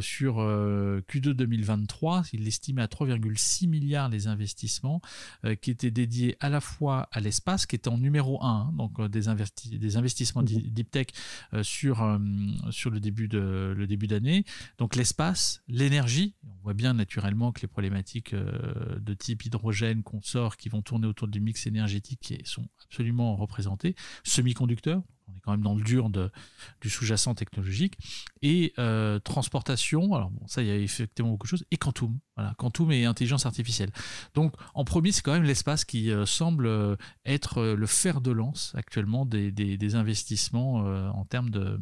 sur 0.00 0.38
Q2 0.38 1.32
2023. 1.32 2.22
Il 2.32 2.46
estimait 2.48 2.82
à 2.82 2.86
3,6 2.86 3.68
milliards 3.68 4.08
les 4.08 4.26
investissements 4.26 5.00
qui 5.60 5.70
étaient 5.70 5.90
dédiés 5.90 6.36
à 6.40 6.48
la 6.48 6.60
fois 6.60 7.08
à 7.12 7.20
l'espace, 7.20 7.66
qui 7.66 7.76
était 7.76 7.88
en 7.88 7.98
numéro 7.98 8.42
1, 8.42 8.48
hein, 8.48 8.72
donc 8.76 9.00
des, 9.08 9.28
des 9.80 9.96
investissements 9.96 10.42
deep 10.42 10.90
tech 10.90 11.06
sur, 11.62 12.18
sur 12.70 12.90
le 12.90 13.00
début 13.00 13.28
de 13.28 13.74
le 13.76 13.86
début 13.86 14.06
d'année. 14.06 14.44
Donc 14.78 14.96
l'espace, 14.96 15.62
l'énergie. 15.68 16.34
On 16.44 16.62
voit 16.62 16.74
bien 16.74 16.94
naturellement 16.94 17.52
que 17.52 17.60
les 17.62 17.68
problématiques 17.68 18.34
de 18.34 19.14
type 19.14 19.44
hydrogène 19.44 20.02
qu'on 20.02 20.22
sort, 20.22 20.56
qui 20.56 20.68
vont 20.68 20.82
tourner 20.82 21.06
autour 21.06 21.28
du 21.28 21.40
mix 21.40 21.66
énergétique, 21.66 22.34
sont 22.44 22.66
absolument 22.84 23.36
représentées. 23.36 23.94
Semi-conducteurs, 24.24 25.02
on 25.19 25.19
quand 25.40 25.52
même 25.52 25.62
dans 25.62 25.74
le 25.74 25.82
dur 25.82 26.10
du 26.80 26.90
sous-jacent 26.90 27.34
technologique, 27.34 27.98
et 28.42 28.72
euh, 28.78 29.18
transportation, 29.18 30.14
alors 30.14 30.30
bon, 30.30 30.46
ça 30.46 30.62
il 30.62 30.68
y 30.68 30.70
a 30.70 30.76
effectivement 30.76 31.30
beaucoup 31.30 31.46
de 31.46 31.50
choses, 31.50 31.64
et 31.70 31.76
quantum, 31.76 32.18
voilà, 32.36 32.54
quantum 32.58 32.90
et 32.92 33.04
intelligence 33.04 33.46
artificielle. 33.46 33.90
Donc 34.34 34.54
en 34.74 34.84
premier, 34.84 35.12
c'est 35.12 35.22
quand 35.22 35.32
même 35.32 35.44
l'espace 35.44 35.84
qui 35.84 36.10
euh, 36.10 36.26
semble 36.26 36.66
euh, 36.66 36.96
être 37.24 37.62
le 37.62 37.86
fer 37.86 38.20
de 38.20 38.30
lance 38.30 38.72
actuellement 38.74 39.26
des, 39.26 39.50
des, 39.52 39.94
investissements 39.94 40.76
en 40.76 41.24
termes 41.24 41.50
de 41.50 41.80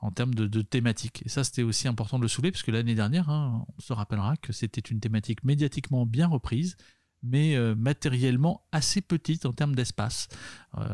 en 0.00 0.10
termes 0.10 0.34
de 0.34 0.62
thématiques. 0.62 1.22
Et 1.24 1.28
ça, 1.28 1.44
c'était 1.44 1.62
aussi 1.62 1.88
important 1.88 2.18
de 2.18 2.22
le 2.22 2.28
soulever, 2.28 2.50
parce 2.50 2.62
que 2.62 2.70
l'année 2.70 2.94
dernière, 2.94 3.28
hein, 3.28 3.64
on 3.76 3.80
se 3.80 3.92
rappellera 3.92 4.36
que 4.36 4.52
c'était 4.52 4.80
une 4.80 5.00
thématique 5.00 5.44
médiatiquement 5.44 6.06
bien 6.06 6.28
reprise, 6.28 6.76
mais 7.22 7.56
euh, 7.56 7.74
matériellement 7.74 8.62
assez 8.72 9.00
petite 9.00 9.46
en 9.46 9.52
termes 9.52 9.74
d'espace. 9.74 10.28
Euh, 10.78 10.84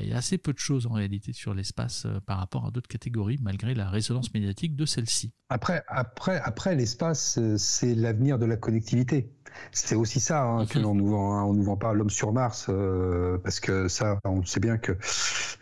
il 0.00 0.08
y, 0.08 0.12
a 0.12 0.16
assez 0.16 0.38
peu 0.38 0.52
de 0.52 0.58
choses 0.58 0.86
en 0.86 0.92
réalité 0.92 1.32
sur 1.32 1.54
l'espace 1.54 2.04
euh, 2.06 2.20
par 2.20 2.38
rapport 2.38 2.66
à 2.66 2.70
d'autres 2.70 2.88
catégories, 2.88 3.38
malgré 3.42 3.74
la 3.74 3.88
résonance 3.88 4.32
médiatique 4.34 4.76
de 4.76 4.86
celle-ci. 4.86 5.32
Après, 5.48 5.82
après, 5.88 6.40
après 6.44 6.74
l'espace, 6.76 7.38
c'est 7.56 7.94
l'avenir 7.94 8.38
de 8.38 8.46
la 8.46 8.56
connectivité. 8.56 9.30
C'est 9.72 9.94
aussi 9.94 10.20
ça 10.20 10.44
hein, 10.44 10.66
que 10.66 10.78
l'on 10.78 10.94
nous 10.94 11.08
vend. 11.08 11.36
Hein. 11.36 11.44
On 11.44 11.54
nous 11.54 11.62
vend 11.62 11.76
pas 11.76 11.92
l'homme 11.92 12.10
sur 12.10 12.32
Mars 12.32 12.70
parce 13.42 13.60
que 13.60 13.88
ça, 13.88 14.18
on 14.24 14.44
sait 14.44 14.60
bien 14.60 14.78
que 14.78 14.96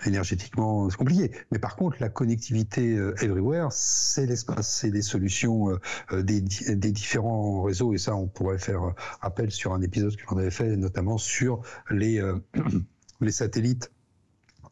énergétiquement 0.06 0.88
c'est 0.90 0.96
compliqué. 0.96 1.32
Mais 1.50 1.58
par 1.58 1.76
contre, 1.76 1.96
la 2.00 2.08
connectivité 2.08 2.94
everywhere, 3.20 3.68
c'est 3.70 4.26
l'espace, 4.26 4.68
c'est 4.80 4.90
des 4.90 5.02
solutions 5.02 5.78
des, 6.12 6.40
des, 6.40 6.92
différents 6.92 7.62
réseaux. 7.62 7.92
Et 7.94 7.98
ça, 7.98 8.14
on 8.16 8.26
pourrait 8.26 8.58
faire 8.58 8.94
appel 9.20 9.50
sur 9.50 9.72
un 9.72 9.82
épisode 9.82 10.16
que 10.16 10.22
l'on 10.30 10.38
avait 10.38 10.50
fait, 10.50 10.76
notamment 10.76 11.18
sur 11.18 11.62
les, 11.90 12.20
euh, 12.20 12.38
les 13.20 13.32
satellites 13.32 13.90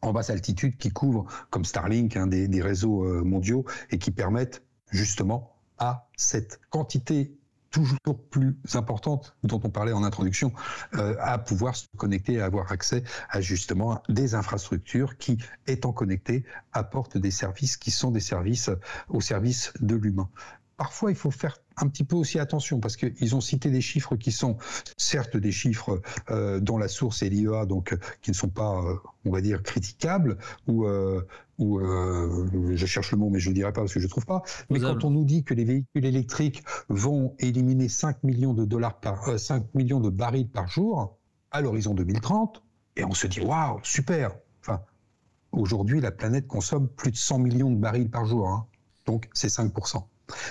en 0.02 0.12
basse 0.12 0.30
altitude 0.30 0.76
qui 0.76 0.90
couvrent, 0.90 1.26
comme 1.50 1.64
Starlink, 1.64 2.16
hein, 2.16 2.26
des, 2.26 2.62
réseaux 2.62 3.04
euh, 3.04 3.22
mondiaux 3.22 3.64
et 3.90 3.98
qui 3.98 4.10
permettent 4.10 4.62
justement 4.90 5.56
à 5.78 6.08
cette 6.16 6.60
quantité 6.70 7.38
toujours 7.70 8.20
plus 8.30 8.56
importante 8.74 9.36
dont 9.42 9.60
on 9.62 9.70
parlait 9.70 9.92
en 9.92 10.02
introduction, 10.02 10.52
euh, 10.94 11.14
à 11.20 11.38
pouvoir 11.38 11.76
se 11.76 11.86
connecter 11.96 12.34
et 12.34 12.40
avoir 12.40 12.72
accès 12.72 13.04
à 13.28 13.40
justement 13.40 14.02
des 14.08 14.34
infrastructures 14.34 15.16
qui, 15.18 15.38
étant 15.66 15.92
connectées, 15.92 16.44
apportent 16.72 17.18
des 17.18 17.30
services 17.30 17.76
qui 17.76 17.90
sont 17.90 18.10
des 18.10 18.20
services 18.20 18.70
au 19.08 19.20
service 19.20 19.72
de 19.80 19.94
l'humain 19.94 20.28
parfois, 20.80 21.10
il 21.10 21.14
faut 21.14 21.30
faire 21.30 21.58
un 21.76 21.88
petit 21.88 22.04
peu 22.04 22.16
aussi 22.16 22.38
attention 22.38 22.80
parce 22.80 22.96
qu'ils 22.96 23.36
ont 23.36 23.42
cité 23.42 23.70
des 23.70 23.82
chiffres 23.82 24.16
qui 24.16 24.32
sont 24.32 24.56
certes 24.96 25.36
des 25.36 25.52
chiffres 25.52 26.00
euh, 26.30 26.58
dont 26.58 26.78
la 26.78 26.88
source 26.88 27.22
est 27.22 27.28
l'IEA, 27.28 27.66
donc 27.66 27.94
qui 28.22 28.30
ne 28.30 28.34
sont 28.34 28.48
pas, 28.48 28.82
euh, 28.82 28.96
on 29.26 29.30
va 29.30 29.42
dire, 29.42 29.62
critiquables 29.62 30.38
ou, 30.66 30.86
euh, 30.86 31.22
ou 31.58 31.80
je 32.74 32.86
cherche 32.86 33.12
le 33.12 33.18
mot, 33.18 33.28
mais 33.28 33.40
je 33.40 33.50
ne 33.50 33.54
le 33.54 33.56
dirai 33.56 33.74
pas 33.74 33.82
parce 33.82 33.92
que 33.92 34.00
je 34.00 34.06
ne 34.06 34.10
trouve 34.10 34.24
pas. 34.24 34.42
Mais 34.70 34.80
quand 34.80 35.04
on 35.04 35.10
nous 35.10 35.26
dit 35.26 35.44
que 35.44 35.52
les 35.52 35.64
véhicules 35.64 36.06
électriques 36.06 36.64
vont 36.88 37.34
éliminer 37.40 37.90
5 37.90 38.24
millions 38.24 38.54
de 38.54 38.64
dollars 38.64 39.00
par 39.00 39.38
5 39.38 39.74
millions 39.74 40.00
de 40.00 40.08
barils 40.08 40.48
par 40.48 40.66
jour 40.66 41.18
à 41.50 41.60
l'horizon 41.60 41.92
2030, 41.92 42.62
et 42.96 43.04
on 43.04 43.12
se 43.12 43.26
dit 43.26 43.42
waouh, 43.42 43.80
super. 43.82 44.30
Enfin, 44.62 44.80
aujourd'hui, 45.52 46.00
la 46.00 46.10
planète 46.10 46.46
consomme 46.46 46.88
plus 46.88 47.10
de 47.10 47.18
100 47.18 47.38
millions 47.38 47.70
de 47.70 47.76
barils 47.76 48.08
par 48.08 48.24
jour, 48.24 48.48
hein. 48.48 48.66
donc 49.04 49.28
c'est 49.34 49.50
5 49.50 49.74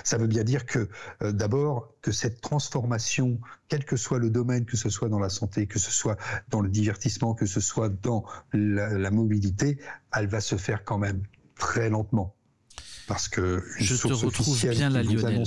ça 0.04 0.18
veut 0.18 0.26
bien 0.26 0.44
dire 0.44 0.66
que 0.66 0.88
euh, 1.22 1.32
d'abord 1.32 1.92
que 2.02 2.12
cette 2.12 2.40
transformation, 2.40 3.38
quel 3.68 3.84
que 3.84 3.96
soit 3.96 4.18
le 4.18 4.30
domaine, 4.30 4.64
que 4.64 4.76
ce 4.76 4.88
soit 4.88 5.08
dans 5.08 5.18
la 5.18 5.28
santé, 5.30 5.66
que 5.66 5.78
ce 5.78 5.90
soit 5.90 6.16
dans 6.48 6.60
le 6.60 6.68
divertissement, 6.68 7.34
que 7.34 7.46
ce 7.46 7.60
soit 7.60 7.88
dans 7.88 8.24
la, 8.52 9.10
mobilité, 9.10 9.78
elle 10.16 10.28
va 10.28 10.40
se 10.40 10.56
faire 10.56 10.84
quand 10.84 10.98
même 10.98 11.22
très 11.56 11.90
lentement. 11.90 12.34
Parce 13.08 13.28
que 13.28 13.62
je 13.78 13.96
te 13.96 14.12
retrouve 14.12 14.60
bien 14.68 14.88
la 14.88 15.02
Lionel. 15.02 15.44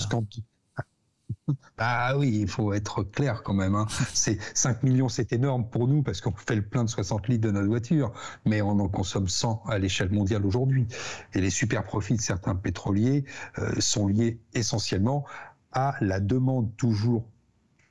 Bah 1.77 2.15
oui, 2.17 2.39
il 2.41 2.47
faut 2.47 2.73
être 2.73 3.03
clair 3.03 3.43
quand 3.43 3.53
même. 3.53 3.75
Hein. 3.75 3.87
C'est 4.13 4.39
5 4.55 4.83
millions, 4.83 5.09
c'est 5.09 5.33
énorme 5.33 5.67
pour 5.69 5.87
nous 5.87 6.03
parce 6.03 6.21
qu'on 6.21 6.31
fait 6.31 6.55
le 6.55 6.61
plein 6.61 6.83
de 6.83 6.89
60 6.89 7.27
litres 7.27 7.47
de 7.47 7.51
notre 7.51 7.67
voiture, 7.67 8.13
mais 8.45 8.61
on 8.61 8.79
en 8.79 8.87
consomme 8.87 9.27
100 9.27 9.63
à 9.67 9.77
l'échelle 9.79 10.11
mondiale 10.11 10.45
aujourd'hui. 10.45 10.87
Et 11.33 11.41
les 11.41 11.49
super 11.49 11.83
profits 11.83 12.15
de 12.15 12.21
certains 12.21 12.55
pétroliers 12.55 13.25
euh, 13.57 13.73
sont 13.79 14.07
liés 14.07 14.39
essentiellement 14.53 15.25
à 15.71 15.95
la 16.01 16.19
demande 16.19 16.75
toujours 16.77 17.25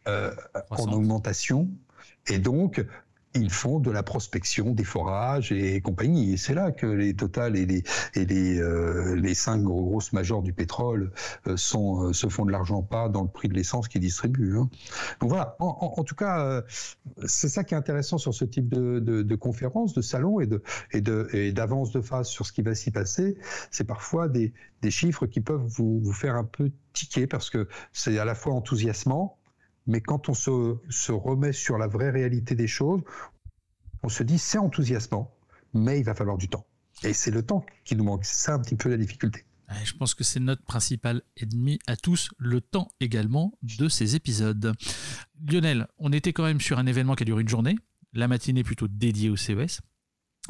euh, 0.08 0.34
en 0.70 0.92
augmentation 0.92 1.68
et 2.26 2.38
donc 2.38 2.84
ils 3.34 3.50
font 3.50 3.80
de 3.80 3.90
la 3.90 4.02
prospection, 4.02 4.72
des 4.72 4.84
forages 4.84 5.52
et 5.52 5.80
compagnie. 5.80 6.34
Et 6.34 6.36
c'est 6.36 6.54
là 6.54 6.72
que 6.72 6.86
les 6.86 7.14
Total 7.14 7.56
et 7.56 7.66
les 7.66 7.82
et 8.14 8.24
les 8.24 8.60
euh, 8.60 9.14
les 9.16 9.34
cinq 9.34 9.62
grosses 9.62 10.12
majors 10.12 10.42
du 10.42 10.52
pétrole 10.52 11.12
euh, 11.46 11.56
sont 11.56 12.08
euh, 12.08 12.12
se 12.12 12.28
font 12.28 12.44
de 12.44 12.50
l'argent 12.50 12.82
pas 12.82 13.08
dans 13.08 13.22
le 13.22 13.28
prix 13.28 13.48
de 13.48 13.54
l'essence 13.54 13.88
qu'ils 13.88 14.00
distribuent. 14.00 14.58
Hein. 14.58 14.68
Donc 15.20 15.30
voilà. 15.30 15.56
En, 15.60 16.04
tout 16.04 16.14
cas, 16.14 16.62
c'est 17.24 17.48
ça 17.48 17.64
qui 17.64 17.74
est 17.74 17.76
intéressant 17.76 18.18
sur 18.18 18.34
ce 18.34 18.44
type 18.44 18.68
de, 18.68 18.98
de, 18.98 19.22
de 19.22 19.34
conférences, 19.36 19.94
de 19.94 20.02
salons 20.02 20.40
et 20.40 20.46
de 20.46 20.62
et 20.92 21.00
de 21.00 21.28
et 21.32 21.52
de 21.52 22.00
phase 22.00 22.28
sur 22.28 22.46
ce 22.46 22.52
qui 22.52 22.62
va 22.62 22.74
s'y 22.74 22.90
passer. 22.90 23.36
C'est 23.70 23.84
parfois 23.84 24.28
des 24.28 24.52
des 24.82 24.90
chiffres 24.90 25.26
qui 25.26 25.40
peuvent 25.40 25.64
vous, 25.66 26.00
vous 26.00 26.12
faire 26.12 26.34
un 26.34 26.44
peu 26.44 26.70
tiquer 26.92 27.26
parce 27.26 27.50
que 27.50 27.68
c'est 27.92 28.18
à 28.18 28.24
la 28.24 28.34
fois 28.34 28.52
enthousiasmant 28.52 29.38
mais 29.86 30.00
quand 30.00 30.28
on 30.28 30.34
se, 30.34 31.12
remet 31.12 31.52
sur 31.52 31.78
la 31.78 31.86
vraie 31.86 32.10
réalité 32.10 32.54
des 32.54 32.68
choses, 32.68 33.02
on 34.02 34.08
se 34.08 34.22
dit 34.22 34.38
c'est 34.38 34.58
enthousiasmant, 34.58 35.34
mais 35.74 35.98
il 35.98 36.04
va 36.04 36.14
falloir 36.14 36.38
du 36.38 36.48
temps. 36.48 36.66
Et 37.04 37.12
c'est 37.12 37.30
le 37.30 37.42
temps 37.42 37.64
qui 37.84 37.96
nous 37.96 38.04
manque. 38.04 38.24
C'est 38.24 38.44
ça 38.44 38.54
un 38.54 38.60
petit 38.60 38.76
peu 38.76 38.88
la 38.88 38.96
difficulté. 38.96 39.44
Je 39.84 39.92
pense 39.94 40.14
que 40.14 40.22
c'est 40.22 40.40
notre 40.40 40.62
principal 40.62 41.22
ennemi 41.36 41.78
à 41.86 41.96
tous, 41.96 42.30
le 42.36 42.60
temps 42.60 42.90
également 43.00 43.58
de 43.62 43.88
ces 43.88 44.16
épisodes. 44.16 44.74
Lionel, 45.46 45.88
on 45.98 46.12
était 46.12 46.32
quand 46.32 46.44
même 46.44 46.60
sur 46.60 46.78
un 46.78 46.86
événement 46.86 47.14
qui 47.14 47.22
a 47.22 47.26
duré 47.26 47.42
une 47.42 47.48
journée, 47.48 47.76
la 48.12 48.28
matinée 48.28 48.64
plutôt 48.64 48.86
dédiée 48.86 49.30
au 49.30 49.36
CES. 49.36 49.80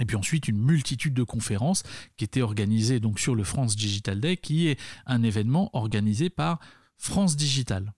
Et 0.01 0.07
puis 0.07 0.17
ensuite, 0.17 0.49
une 0.49 0.59
multitude 0.59 1.15
de 1.15 1.23
conférences 1.23 1.83
qui 2.17 2.25
étaient 2.25 2.43
organisées 2.43 2.99
donc 2.99 3.21
sur 3.21 3.35
le 3.35 3.45
France 3.45 3.77
Digital 3.77 4.21
Day, 4.21 4.37
qui 4.39 4.69
est 4.69 4.81
un 5.07 5.23
événement 5.23 5.71
organisé 5.75 6.31
par 6.31 6.59
France 6.97 7.37
Digital. 7.37 7.93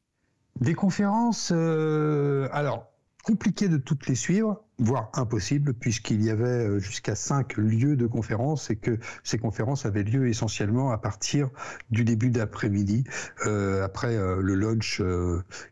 Des 0.60 0.74
conférences, 0.74 1.50
euh, 1.52 2.48
alors, 2.52 2.92
compliqué 3.24 3.68
de 3.68 3.76
toutes 3.76 4.06
les 4.06 4.14
suivre, 4.14 4.62
voire 4.78 5.10
impossible, 5.14 5.74
puisqu'il 5.74 6.22
y 6.22 6.30
avait 6.30 6.44
euh, 6.44 6.78
jusqu'à 6.78 7.16
cinq 7.16 7.56
lieux 7.56 7.96
de 7.96 8.06
conférences 8.06 8.70
et 8.70 8.76
que 8.76 9.00
ces 9.24 9.36
conférences 9.36 9.84
avaient 9.84 10.04
lieu 10.04 10.28
essentiellement 10.28 10.92
à 10.92 10.98
partir 10.98 11.50
du 11.90 12.04
début 12.04 12.30
d'après-midi, 12.30 13.02
euh, 13.46 13.82
après 13.82 14.16
le 14.16 14.54
lunch 14.54 15.02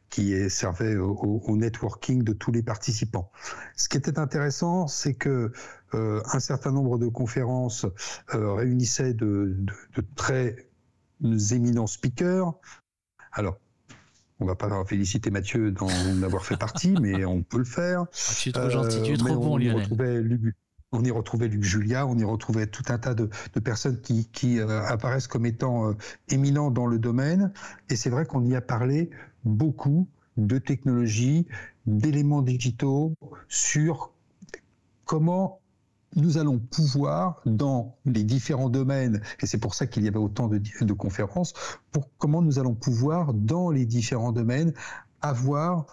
qui 0.09 0.51
servait 0.51 0.97
au, 0.97 1.57
networking 1.57 2.25
de 2.25 2.33
tous 2.33 2.51
les 2.51 2.63
participants. 2.63 3.31
Ce 3.77 3.89
qui 3.89 3.97
était 3.97 4.19
intéressant, 4.19 4.89
c'est 4.89 5.15
que 5.15 5.53
un 5.93 6.41
certain 6.41 6.73
nombre 6.73 6.99
de 6.99 7.07
conférences 7.07 7.87
réunissaient 8.29 9.15
de, 9.15 9.55
de, 9.57 9.75
de 9.95 10.07
très 10.17 10.57
éminents 11.23 11.87
speakers. 11.87 12.53
Alors, 13.33 13.59
on 14.43 14.47
va 14.47 14.55
pas 14.55 14.85
féliciter 14.85 15.31
Mathieu 15.31 15.71
d'en 15.71 15.89
avoir 16.23 16.45
fait 16.45 16.57
partie, 16.57 16.95
mais 17.01 17.25
on 17.25 17.43
peut 17.43 17.59
le 17.59 17.65
faire. 17.65 18.03
Ah, 18.03 18.33
tu 18.37 18.49
es 18.49 18.53
trop 18.53 18.71
gentil, 18.71 19.03
tu 19.03 19.13
es 19.13 19.17
trop 19.17 19.37
bon, 19.37 19.57
Lionel. 19.57 19.87
on 20.93 21.05
y 21.05 21.11
retrouvait 21.11 21.49
Luc 21.49 21.63
Julia, 21.63 22.07
on 22.07 22.19
y 22.19 22.25
retrouvait 22.25 22.67
tout 22.67 22.85
un 22.89 22.99
tas 22.99 23.15
de, 23.15 23.31
personnes 23.61 24.01
qui, 24.01 24.61
euh, 24.61 24.83
apparaissent 24.83 25.29
comme 25.29 25.47
étant 25.47 25.89
euh, 25.89 25.97
éminents 26.29 26.71
dans 26.71 26.87
le 26.87 26.99
domaine. 26.99 27.53
Et 27.89 27.97
c'est 27.97 28.11
vrai 28.11 28.27
qu'on 28.27 28.45
y 28.45 28.55
a 28.55 28.61
parlé 28.61 29.11
beaucoup 29.45 30.09
de 30.37 30.59
technologies, 30.59 31.47
d'éléments 31.87 32.43
digitaux, 32.43 33.15
sur 33.49 34.13
comment 35.05 35.62
nous 36.15 36.39
allons 36.39 36.59
pouvoir, 36.59 37.41
dans 37.47 37.97
les 38.05 38.25
différents 38.25 38.69
domaines, 38.69 39.23
et 39.41 39.47
c'est 39.47 39.59
pour 39.59 39.75
ça 39.75 39.87
qu'il 39.87 40.05
y 40.05 40.09
avait 40.09 40.19
autant 40.19 40.49
de, 40.49 40.93
conférences, 40.93 41.55
pour 41.91 42.11
comment 42.19 42.43
nous 42.43 42.59
allons 42.59 42.75
pouvoir, 42.75 43.33
dans 43.35 43.71
les 43.71 43.87
différents 43.87 44.33
domaines, 44.33 44.73
avoir 45.21 45.87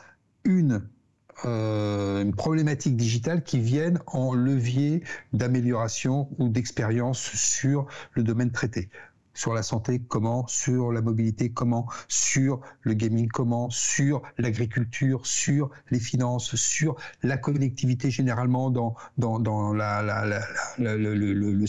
euh, 1.46 2.22
une 2.22 2.36
problématique 2.36 2.98
digitale 2.98 3.44
qui 3.44 3.60
vienne 3.60 4.00
en 4.08 4.34
levier 4.34 5.04
d'amélioration 5.32 6.30
ou 6.38 6.50
d'expérience 6.50 7.20
sur 7.20 7.88
le 8.14 8.24
domaine 8.24 8.52
traité 8.52 8.90
sur 9.40 9.54
la 9.54 9.64
santé, 9.64 10.00
comment, 10.00 10.46
sur 10.48 10.92
la 10.92 11.02
mobilité, 11.02 11.50
comment, 11.50 11.88
sur 12.10 12.60
le 12.82 12.94
gaming, 12.94 13.30
comment, 13.30 13.70
sur 13.70 14.22
l'agriculture, 14.38 15.26
sur 15.26 15.70
les 15.92 16.00
finances, 16.00 16.56
sur 16.56 16.98
la 17.24 17.38
connectivité 17.38 18.12
généralement 18.12 18.70
dans, 18.70 18.96
la, 19.74 20.42
le, 20.78 21.66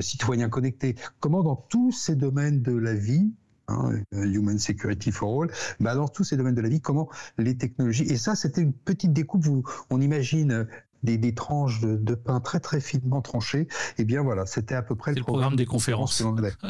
citoyen 0.00 0.48
connecté, 0.48 0.96
comment 1.20 1.42
dans 1.42 1.56
tous 1.56 1.92
ces 1.92 2.16
domaines 2.16 2.62
de 2.62 2.72
la 2.72 2.94
vie, 2.94 3.34
Hein, 3.68 4.02
Human 4.12 4.58
Security 4.58 5.10
for 5.10 5.44
All, 5.44 5.50
bah 5.80 5.94
dans 5.94 6.06
tous 6.06 6.22
ces 6.22 6.36
domaines 6.36 6.54
de 6.54 6.60
la 6.60 6.68
vie, 6.68 6.82
comment 6.82 7.08
les 7.38 7.56
technologies, 7.56 8.02
et 8.02 8.18
ça 8.18 8.34
c'était 8.34 8.60
une 8.60 8.74
petite 8.74 9.14
découpe, 9.14 9.46
où 9.46 9.62
on 9.88 10.02
imagine 10.02 10.66
des, 11.04 11.34
tranches 11.34 11.80
de, 11.80 12.14
pain 12.14 12.40
très 12.40 12.60
très 12.60 12.80
finement 12.80 13.22
tranchées. 13.22 13.62
Et 13.62 13.68
eh 13.98 14.04
bien 14.04 14.22
voilà, 14.22 14.46
c'était 14.46 14.74
à 14.74 14.82
peu 14.82 14.96
près 14.96 15.14
le 15.14 15.22
programme, 15.22 15.56
des 15.56 15.66
conférences. 15.66 16.22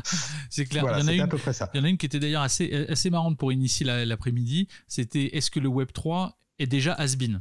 c'est 0.50 0.66
clair. 0.66 0.84
il, 0.84 1.00
y 1.00 1.04
en 1.04 1.08
a 1.08 1.12
une, 1.12 1.28
il 1.74 1.78
y 1.78 1.80
en 1.80 1.84
a 1.84 1.88
une 1.88 1.98
qui 1.98 2.06
était 2.06 2.18
d'ailleurs 2.18 2.42
assez, 2.42 2.86
assez 2.88 3.10
marrante 3.10 3.38
pour 3.38 3.52
initier 3.52 3.86
l'après-midi. 4.04 4.68
C'était 4.88 5.36
est-ce 5.36 5.50
que 5.50 5.60
le 5.60 5.68
Web 5.68 5.92
3 5.92 6.38
est 6.58 6.66
déjà 6.66 6.92
has-been? 6.94 7.40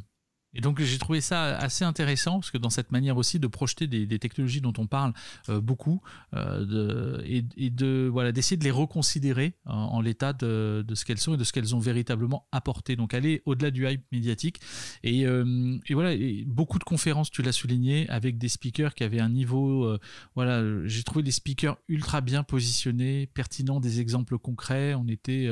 Et 0.55 0.61
donc 0.61 0.81
j'ai 0.81 0.97
trouvé 0.97 1.21
ça 1.21 1.57
assez 1.57 1.83
intéressant 1.83 2.39
parce 2.39 2.51
que 2.51 2.57
dans 2.57 2.69
cette 2.69 2.91
manière 2.91 3.17
aussi 3.17 3.39
de 3.39 3.47
projeter 3.47 3.87
des, 3.87 4.19
technologies 4.19 4.61
dont 4.61 4.73
on 4.77 4.87
parle 4.87 5.13
euh, 5.49 5.59
beaucoup 5.59 6.01
euh, 6.33 7.21
et, 7.25 7.69
de 7.69 8.09
voilà 8.11 8.31
d'essayer 8.31 8.57
de 8.57 8.63
les 8.63 8.71
reconsidérer 8.71 9.53
en, 9.65 9.99
l'état 10.01 10.33
de, 10.33 10.85
ce 10.93 11.05
qu'elles 11.05 11.17
sont 11.17 11.33
et 11.33 11.37
de 11.37 11.43
ce 11.43 11.51
qu'elles 11.51 11.75
ont 11.75 11.79
véritablement 11.79 12.47
apporté. 12.51 12.95
Donc 12.95 13.13
aller 13.13 13.41
au-delà 13.45 13.71
du 13.71 13.87
hype 13.87 14.03
médiatique 14.11 14.59
et, 15.03 15.25
euh, 15.25 15.77
voilà 15.89 16.15
beaucoup 16.45 16.79
de 16.79 16.83
conférences 16.83 17.31
tu 17.31 17.41
l'as 17.41 17.51
souligné 17.51 18.09
avec 18.09 18.37
des 18.37 18.49
speakers 18.49 18.95
qui 18.95 19.03
avaient 19.03 19.19
un 19.19 19.29
niveau 19.29 19.97
voilà 20.35 20.63
j'ai 20.85 21.03
trouvé 21.03 21.23
des 21.23 21.31
speakers 21.31 21.77
ultra 21.87 22.21
bien 22.21 22.43
positionnés, 22.43 23.27
pertinents, 23.27 23.79
des 23.79 23.99
exemples 23.99 24.37
concrets. 24.37 24.93
On 24.95 25.07
était 25.07 25.49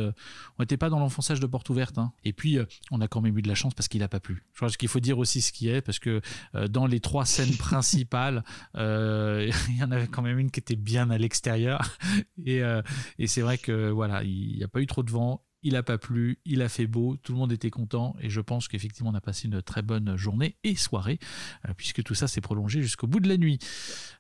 on 0.58 0.64
n'était 0.64 0.78
pas 0.78 0.90
dans 0.90 1.00
l'enfonçage 1.00 1.40
de 1.40 1.48
porte 1.48 1.70
ouverte. 1.70 1.98
Hein. 1.98 2.12
Et 2.24 2.34
puis 2.34 2.58
on 2.92 3.02
a 3.02 3.08
quand 3.08 3.22
même 3.22 3.38
eu 3.38 3.42
de 3.42 3.48
la 3.48 3.56
chance 3.56 3.74
parce 3.74 3.88
qu'il 3.88 4.04
a 4.04 4.08
pas 4.08 4.20
plu. 4.20 4.44
Je 4.54 4.60
pense 4.60 4.78
qu'il 4.78 4.90
faut 4.92 5.00
dire 5.00 5.18
aussi 5.18 5.42
ce 5.42 5.52
qui 5.52 5.70
est, 5.70 5.82
parce 5.82 6.00
que 6.00 6.22
euh, 6.56 6.68
dans 6.68 6.86
les 6.86 7.00
trois 7.00 7.26
scènes 7.26 7.56
principales, 7.58 8.44
euh, 8.76 9.50
il 9.70 9.78
y 9.78 9.84
en 9.84 9.92
avait 9.92 10.08
quand 10.08 10.22
même 10.22 10.40
une 10.40 10.52
qui 10.52 10.60
était 10.60 10.76
bien 10.76 11.10
à 11.10 11.18
l'extérieur. 11.18 11.98
Et, 12.46 12.64
euh, 12.64 12.82
et 13.20 13.28
c'est 13.28 13.42
vrai 13.42 13.58
que 13.58 13.90
voilà, 13.90 14.24
il 14.24 14.58
n'y 14.58 14.64
a 14.64 14.68
pas 14.68 14.82
eu 14.82 14.88
trop 14.88 15.04
de 15.04 15.12
vent 15.12 15.44
il 15.64 15.74
n'a 15.74 15.84
pas 15.84 15.98
plu, 15.98 16.40
il 16.46 16.62
a 16.62 16.70
fait 16.70 16.88
beau, 16.88 17.18
tout 17.18 17.34
le 17.34 17.38
monde 17.38 17.52
était 17.52 17.70
content 17.70 18.16
et 18.22 18.30
je 18.30 18.42
pense 18.42 18.68
qu'effectivement 18.68 19.12
on 19.12 19.16
a 19.16 19.22
passé 19.22 19.48
une 19.48 19.62
très 19.62 19.82
bonne 19.82 20.16
journée 20.18 20.58
et 20.64 20.76
soirée 20.76 21.20
euh, 21.68 21.74
puisque 21.76 22.04
tout 22.04 22.16
ça 22.16 22.28
s'est 22.28 22.42
prolongé 22.42 22.82
jusqu'au 22.82 23.08
bout 23.08 23.20
de 23.20 23.30
la 23.30 23.38
nuit. 23.38 23.60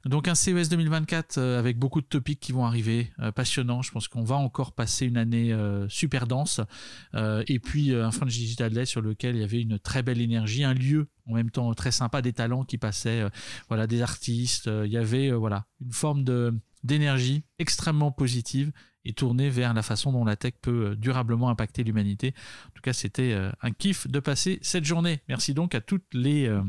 Donc 0.06 0.28
un 0.28 0.36
CES 0.36 0.70
2024 0.70 1.38
euh, 1.38 1.60
avec 1.60 1.78
beaucoup 1.80 2.02
de 2.02 2.06
topics 2.06 2.40
qui 2.40 2.52
vont 2.52 2.66
arriver, 2.66 3.12
euh, 3.20 3.32
passionnant. 3.32 3.82
Je 3.82 3.92
pense 3.92 4.08
qu'on 4.08 4.24
va 4.24 4.36
encore 4.36 4.74
passer 4.74 5.06
une 5.06 5.18
année 5.18 5.56
super 5.90 6.28
dense 6.28 6.62
et 7.14 7.60
puis 7.60 7.94
un 7.94 8.12
French 8.12 8.32
Digital 8.32 8.72
Day 8.72 8.86
sur 8.86 9.02
lequel 9.02 9.36
il 9.36 9.42
y 9.42 9.44
avait 9.44 9.62
une 9.62 9.80
très 9.80 10.04
belle 10.04 10.22
énergie, 10.22 10.64
un 10.64 10.74
lieu 10.74 11.08
en 11.28 11.34
même 11.34 11.50
temps 11.50 11.74
très 11.74 11.92
sympa, 11.92 12.22
des 12.22 12.34
talents 12.34 12.64
qui 12.64 12.78
passaient, 12.78 13.24
voilà, 13.68 13.88
des 13.88 14.02
artistes. 14.02 14.70
il 14.86 14.92
y 14.92 14.98
avait 14.98 15.32
voilà 15.32 15.66
une 15.82 15.92
forme 15.92 16.24
d'énergie 16.84 17.44
extrêmement 17.60 18.12
positive 18.12 18.72
et 19.06 19.14
tourner 19.14 19.50
vers 19.50 19.74
la 19.74 19.82
façon 19.82 20.12
dont 20.12 20.26
la 20.26 20.36
tech 20.36 20.54
peut 20.62 20.92
euh, 20.92 20.96
durablement 20.96 21.50
impacter 21.50 21.84
l'humanité. 21.84 22.34
En 22.68 22.72
tout 22.74 22.82
cas, 22.82 22.94
c'était 22.94 23.34
euh, 23.34 23.52
un 23.62 23.72
kiff 23.72 24.08
de 24.08 24.20
passer 24.20 24.60
cette 24.62 24.86
journée. 24.86 25.22
Merci 25.28 25.54
donc 25.54 25.76
à 25.76 25.82
toutes 25.82 26.14
les, 26.14 26.48
euh, 26.48 26.62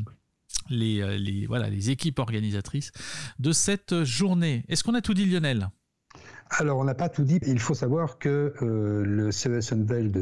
les, 0.71 1.47
voilà, 1.47 1.69
les 1.69 1.91
équipes 1.91 2.19
organisatrices 2.19 2.93
de 3.39 3.53
cette 3.53 4.05
journée. 4.05 4.65
Est-ce 4.69 4.85
qu'on 4.85 4.95
a 4.95 5.03
tout 5.03 5.15
dit, 5.15 5.27
Lionel? 5.27 5.69
Alors, 6.51 6.79
on 6.79 6.85
n'a 6.85 6.95
pas 6.95 7.09
tout 7.09 7.25
dit. 7.25 7.39
Il 7.47 7.59
faut 7.59 7.75
savoir 7.75 8.19
que 8.19 8.53
le 8.61 9.33
CES 9.33 9.73
Unveiled 9.73 10.13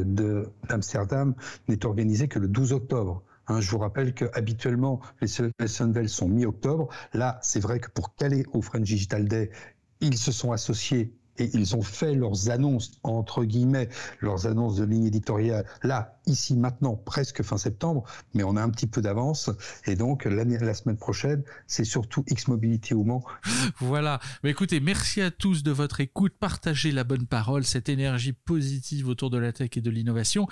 d'Amsterdam 0.69 1.35
n'est 1.67 1.85
organisé 1.85 2.29
que 2.29 2.39
le 2.39 2.47
12 2.47 2.71
octobre. 2.71 3.21
Hein, 3.47 3.59
je 3.59 3.69
vous 3.69 3.79
rappelle 3.79 4.13
que 4.13 4.25
habituellement 4.33 5.01
les 5.19 5.27
CES 5.27 5.81
Unveiled 5.81 6.07
sont 6.07 6.29
mi-octobre. 6.29 6.87
Là, 7.13 7.37
c'est 7.41 7.59
vrai 7.59 7.81
que 7.81 7.89
pour 7.89 8.15
caler 8.15 8.45
au 8.53 8.61
French 8.61 8.83
Digital 8.83 9.27
Day, 9.27 9.51
ils 9.99 10.17
se 10.17 10.31
sont 10.31 10.53
associés 10.53 11.13
et 11.37 11.49
ils 11.53 11.75
ont 11.75 11.81
fait 11.81 12.13
leurs 12.13 12.49
annonces, 12.49 12.91
entre 13.03 13.43
guillemets, 13.43 13.89
leurs 14.19 14.47
annonces 14.47 14.75
de 14.77 14.83
ligne 14.83 15.05
éditoriale, 15.05 15.65
là, 15.83 16.17
ici, 16.27 16.55
maintenant, 16.55 16.95
presque 16.95 17.41
fin 17.41 17.57
septembre, 17.57 18.03
mais 18.33 18.43
on 18.43 18.55
a 18.55 18.61
un 18.61 18.69
petit 18.69 18.87
peu 18.87 19.01
d'avance. 19.01 19.49
Et 19.85 19.95
donc, 19.95 20.25
la 20.25 20.73
semaine 20.73 20.97
prochaine, 20.97 21.43
c'est 21.67 21.83
surtout 21.83 22.23
X-Mobility 22.27 22.93
au 22.93 23.03
Mans. 23.03 23.23
Voilà. 23.79 24.19
Mais 24.43 24.51
écoutez, 24.51 24.79
merci 24.79 25.21
à 25.21 25.31
tous 25.31 25.63
de 25.63 25.71
votre 25.71 26.01
écoute. 26.01 26.33
Partagez 26.39 26.91
la 26.91 27.03
bonne 27.03 27.25
parole, 27.25 27.63
cette 27.63 27.89
énergie 27.89 28.33
positive 28.33 29.07
autour 29.07 29.29
de 29.29 29.37
la 29.37 29.51
tech 29.51 29.69
et 29.75 29.81
de 29.81 29.89
l'innovation, 29.89 30.47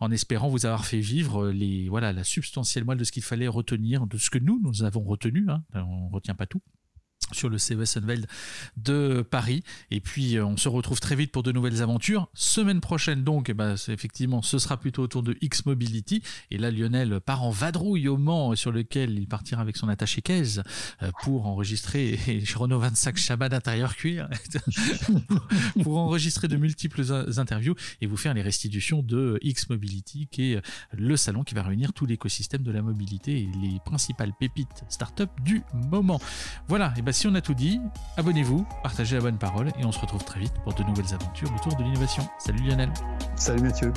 en 0.00 0.10
espérant 0.10 0.48
vous 0.48 0.66
avoir 0.66 0.84
fait 0.84 1.00
vivre 1.00 1.48
les, 1.48 1.88
voilà, 1.88 2.12
la 2.12 2.24
substantielle 2.24 2.84
moelle 2.84 2.98
de 2.98 3.04
ce 3.04 3.12
qu'il 3.12 3.22
fallait 3.22 3.48
retenir, 3.48 4.06
de 4.06 4.18
ce 4.18 4.30
que 4.30 4.38
nous, 4.38 4.60
nous 4.62 4.82
avons 4.82 5.02
retenu. 5.02 5.46
Hein. 5.48 5.62
On 5.74 6.08
ne 6.08 6.14
retient 6.14 6.34
pas 6.34 6.46
tout 6.46 6.62
sur 7.34 7.48
le 7.48 7.58
CES 7.58 7.96
Unveiled 7.96 8.26
de 8.76 9.22
Paris. 9.28 9.62
Et 9.90 10.00
puis, 10.00 10.36
euh, 10.36 10.44
on 10.44 10.56
se 10.56 10.68
retrouve 10.68 11.00
très 11.00 11.16
vite 11.16 11.32
pour 11.32 11.42
de 11.42 11.52
nouvelles 11.52 11.82
aventures. 11.82 12.28
Semaine 12.34 12.80
prochaine, 12.80 13.24
donc, 13.24 13.48
eh 13.48 13.54
ben, 13.54 13.74
effectivement, 13.88 14.42
ce 14.42 14.58
sera 14.58 14.76
plutôt 14.76 15.02
autour 15.02 15.22
de 15.22 15.36
X 15.40 15.66
Mobility. 15.66 16.22
Et 16.50 16.58
là, 16.58 16.70
Lionel 16.70 17.20
part 17.20 17.42
en 17.42 17.50
vadrouille 17.50 18.08
au 18.08 18.16
Mans, 18.16 18.54
sur 18.56 18.72
lequel 18.72 19.18
il 19.18 19.26
partira 19.26 19.62
avec 19.62 19.76
son 19.76 19.88
attaché 19.88 20.22
caisse 20.22 20.60
euh, 21.02 21.10
pour 21.22 21.46
enregistrer 21.46 22.18
Renault 22.54 22.78
25 22.78 23.16
Chabat 23.16 23.48
d'intérieur 23.48 23.96
cuir, 23.96 24.28
pour 25.82 25.98
enregistrer 25.98 26.48
de 26.48 26.56
multiples 26.56 27.04
interviews 27.38 27.74
et 28.00 28.06
vous 28.06 28.16
faire 28.16 28.34
les 28.34 28.42
restitutions 28.42 29.02
de 29.02 29.38
X 29.42 29.68
Mobility, 29.68 30.28
qui 30.30 30.52
est 30.52 30.62
le 30.92 31.16
salon 31.16 31.42
qui 31.42 31.54
va 31.54 31.62
réunir 31.62 31.92
tout 31.92 32.06
l'écosystème 32.06 32.62
de 32.62 32.70
la 32.70 32.82
mobilité 32.82 33.38
et 33.38 33.48
les 33.60 33.78
principales 33.84 34.32
pépites 34.38 34.84
start-up 34.88 35.30
du 35.42 35.62
moment. 35.90 36.20
Voilà, 36.68 36.94
et 36.96 37.02
ben 37.02 37.12
si 37.24 37.28
on 37.28 37.34
a 37.36 37.40
tout 37.40 37.54
dit, 37.54 37.80
abonnez-vous, 38.18 38.66
partagez 38.82 39.16
la 39.16 39.22
bonne 39.22 39.38
parole 39.38 39.68
et 39.78 39.86
on 39.86 39.92
se 39.92 39.98
retrouve 39.98 40.22
très 40.24 40.40
vite 40.40 40.52
pour 40.62 40.74
de 40.74 40.82
nouvelles 40.82 41.14
aventures 41.14 41.50
autour 41.56 41.74
de 41.74 41.82
l'innovation. 41.82 42.28
Salut 42.38 42.62
Lionel. 42.62 42.92
Salut 43.34 43.62
Mathieu. 43.62 43.94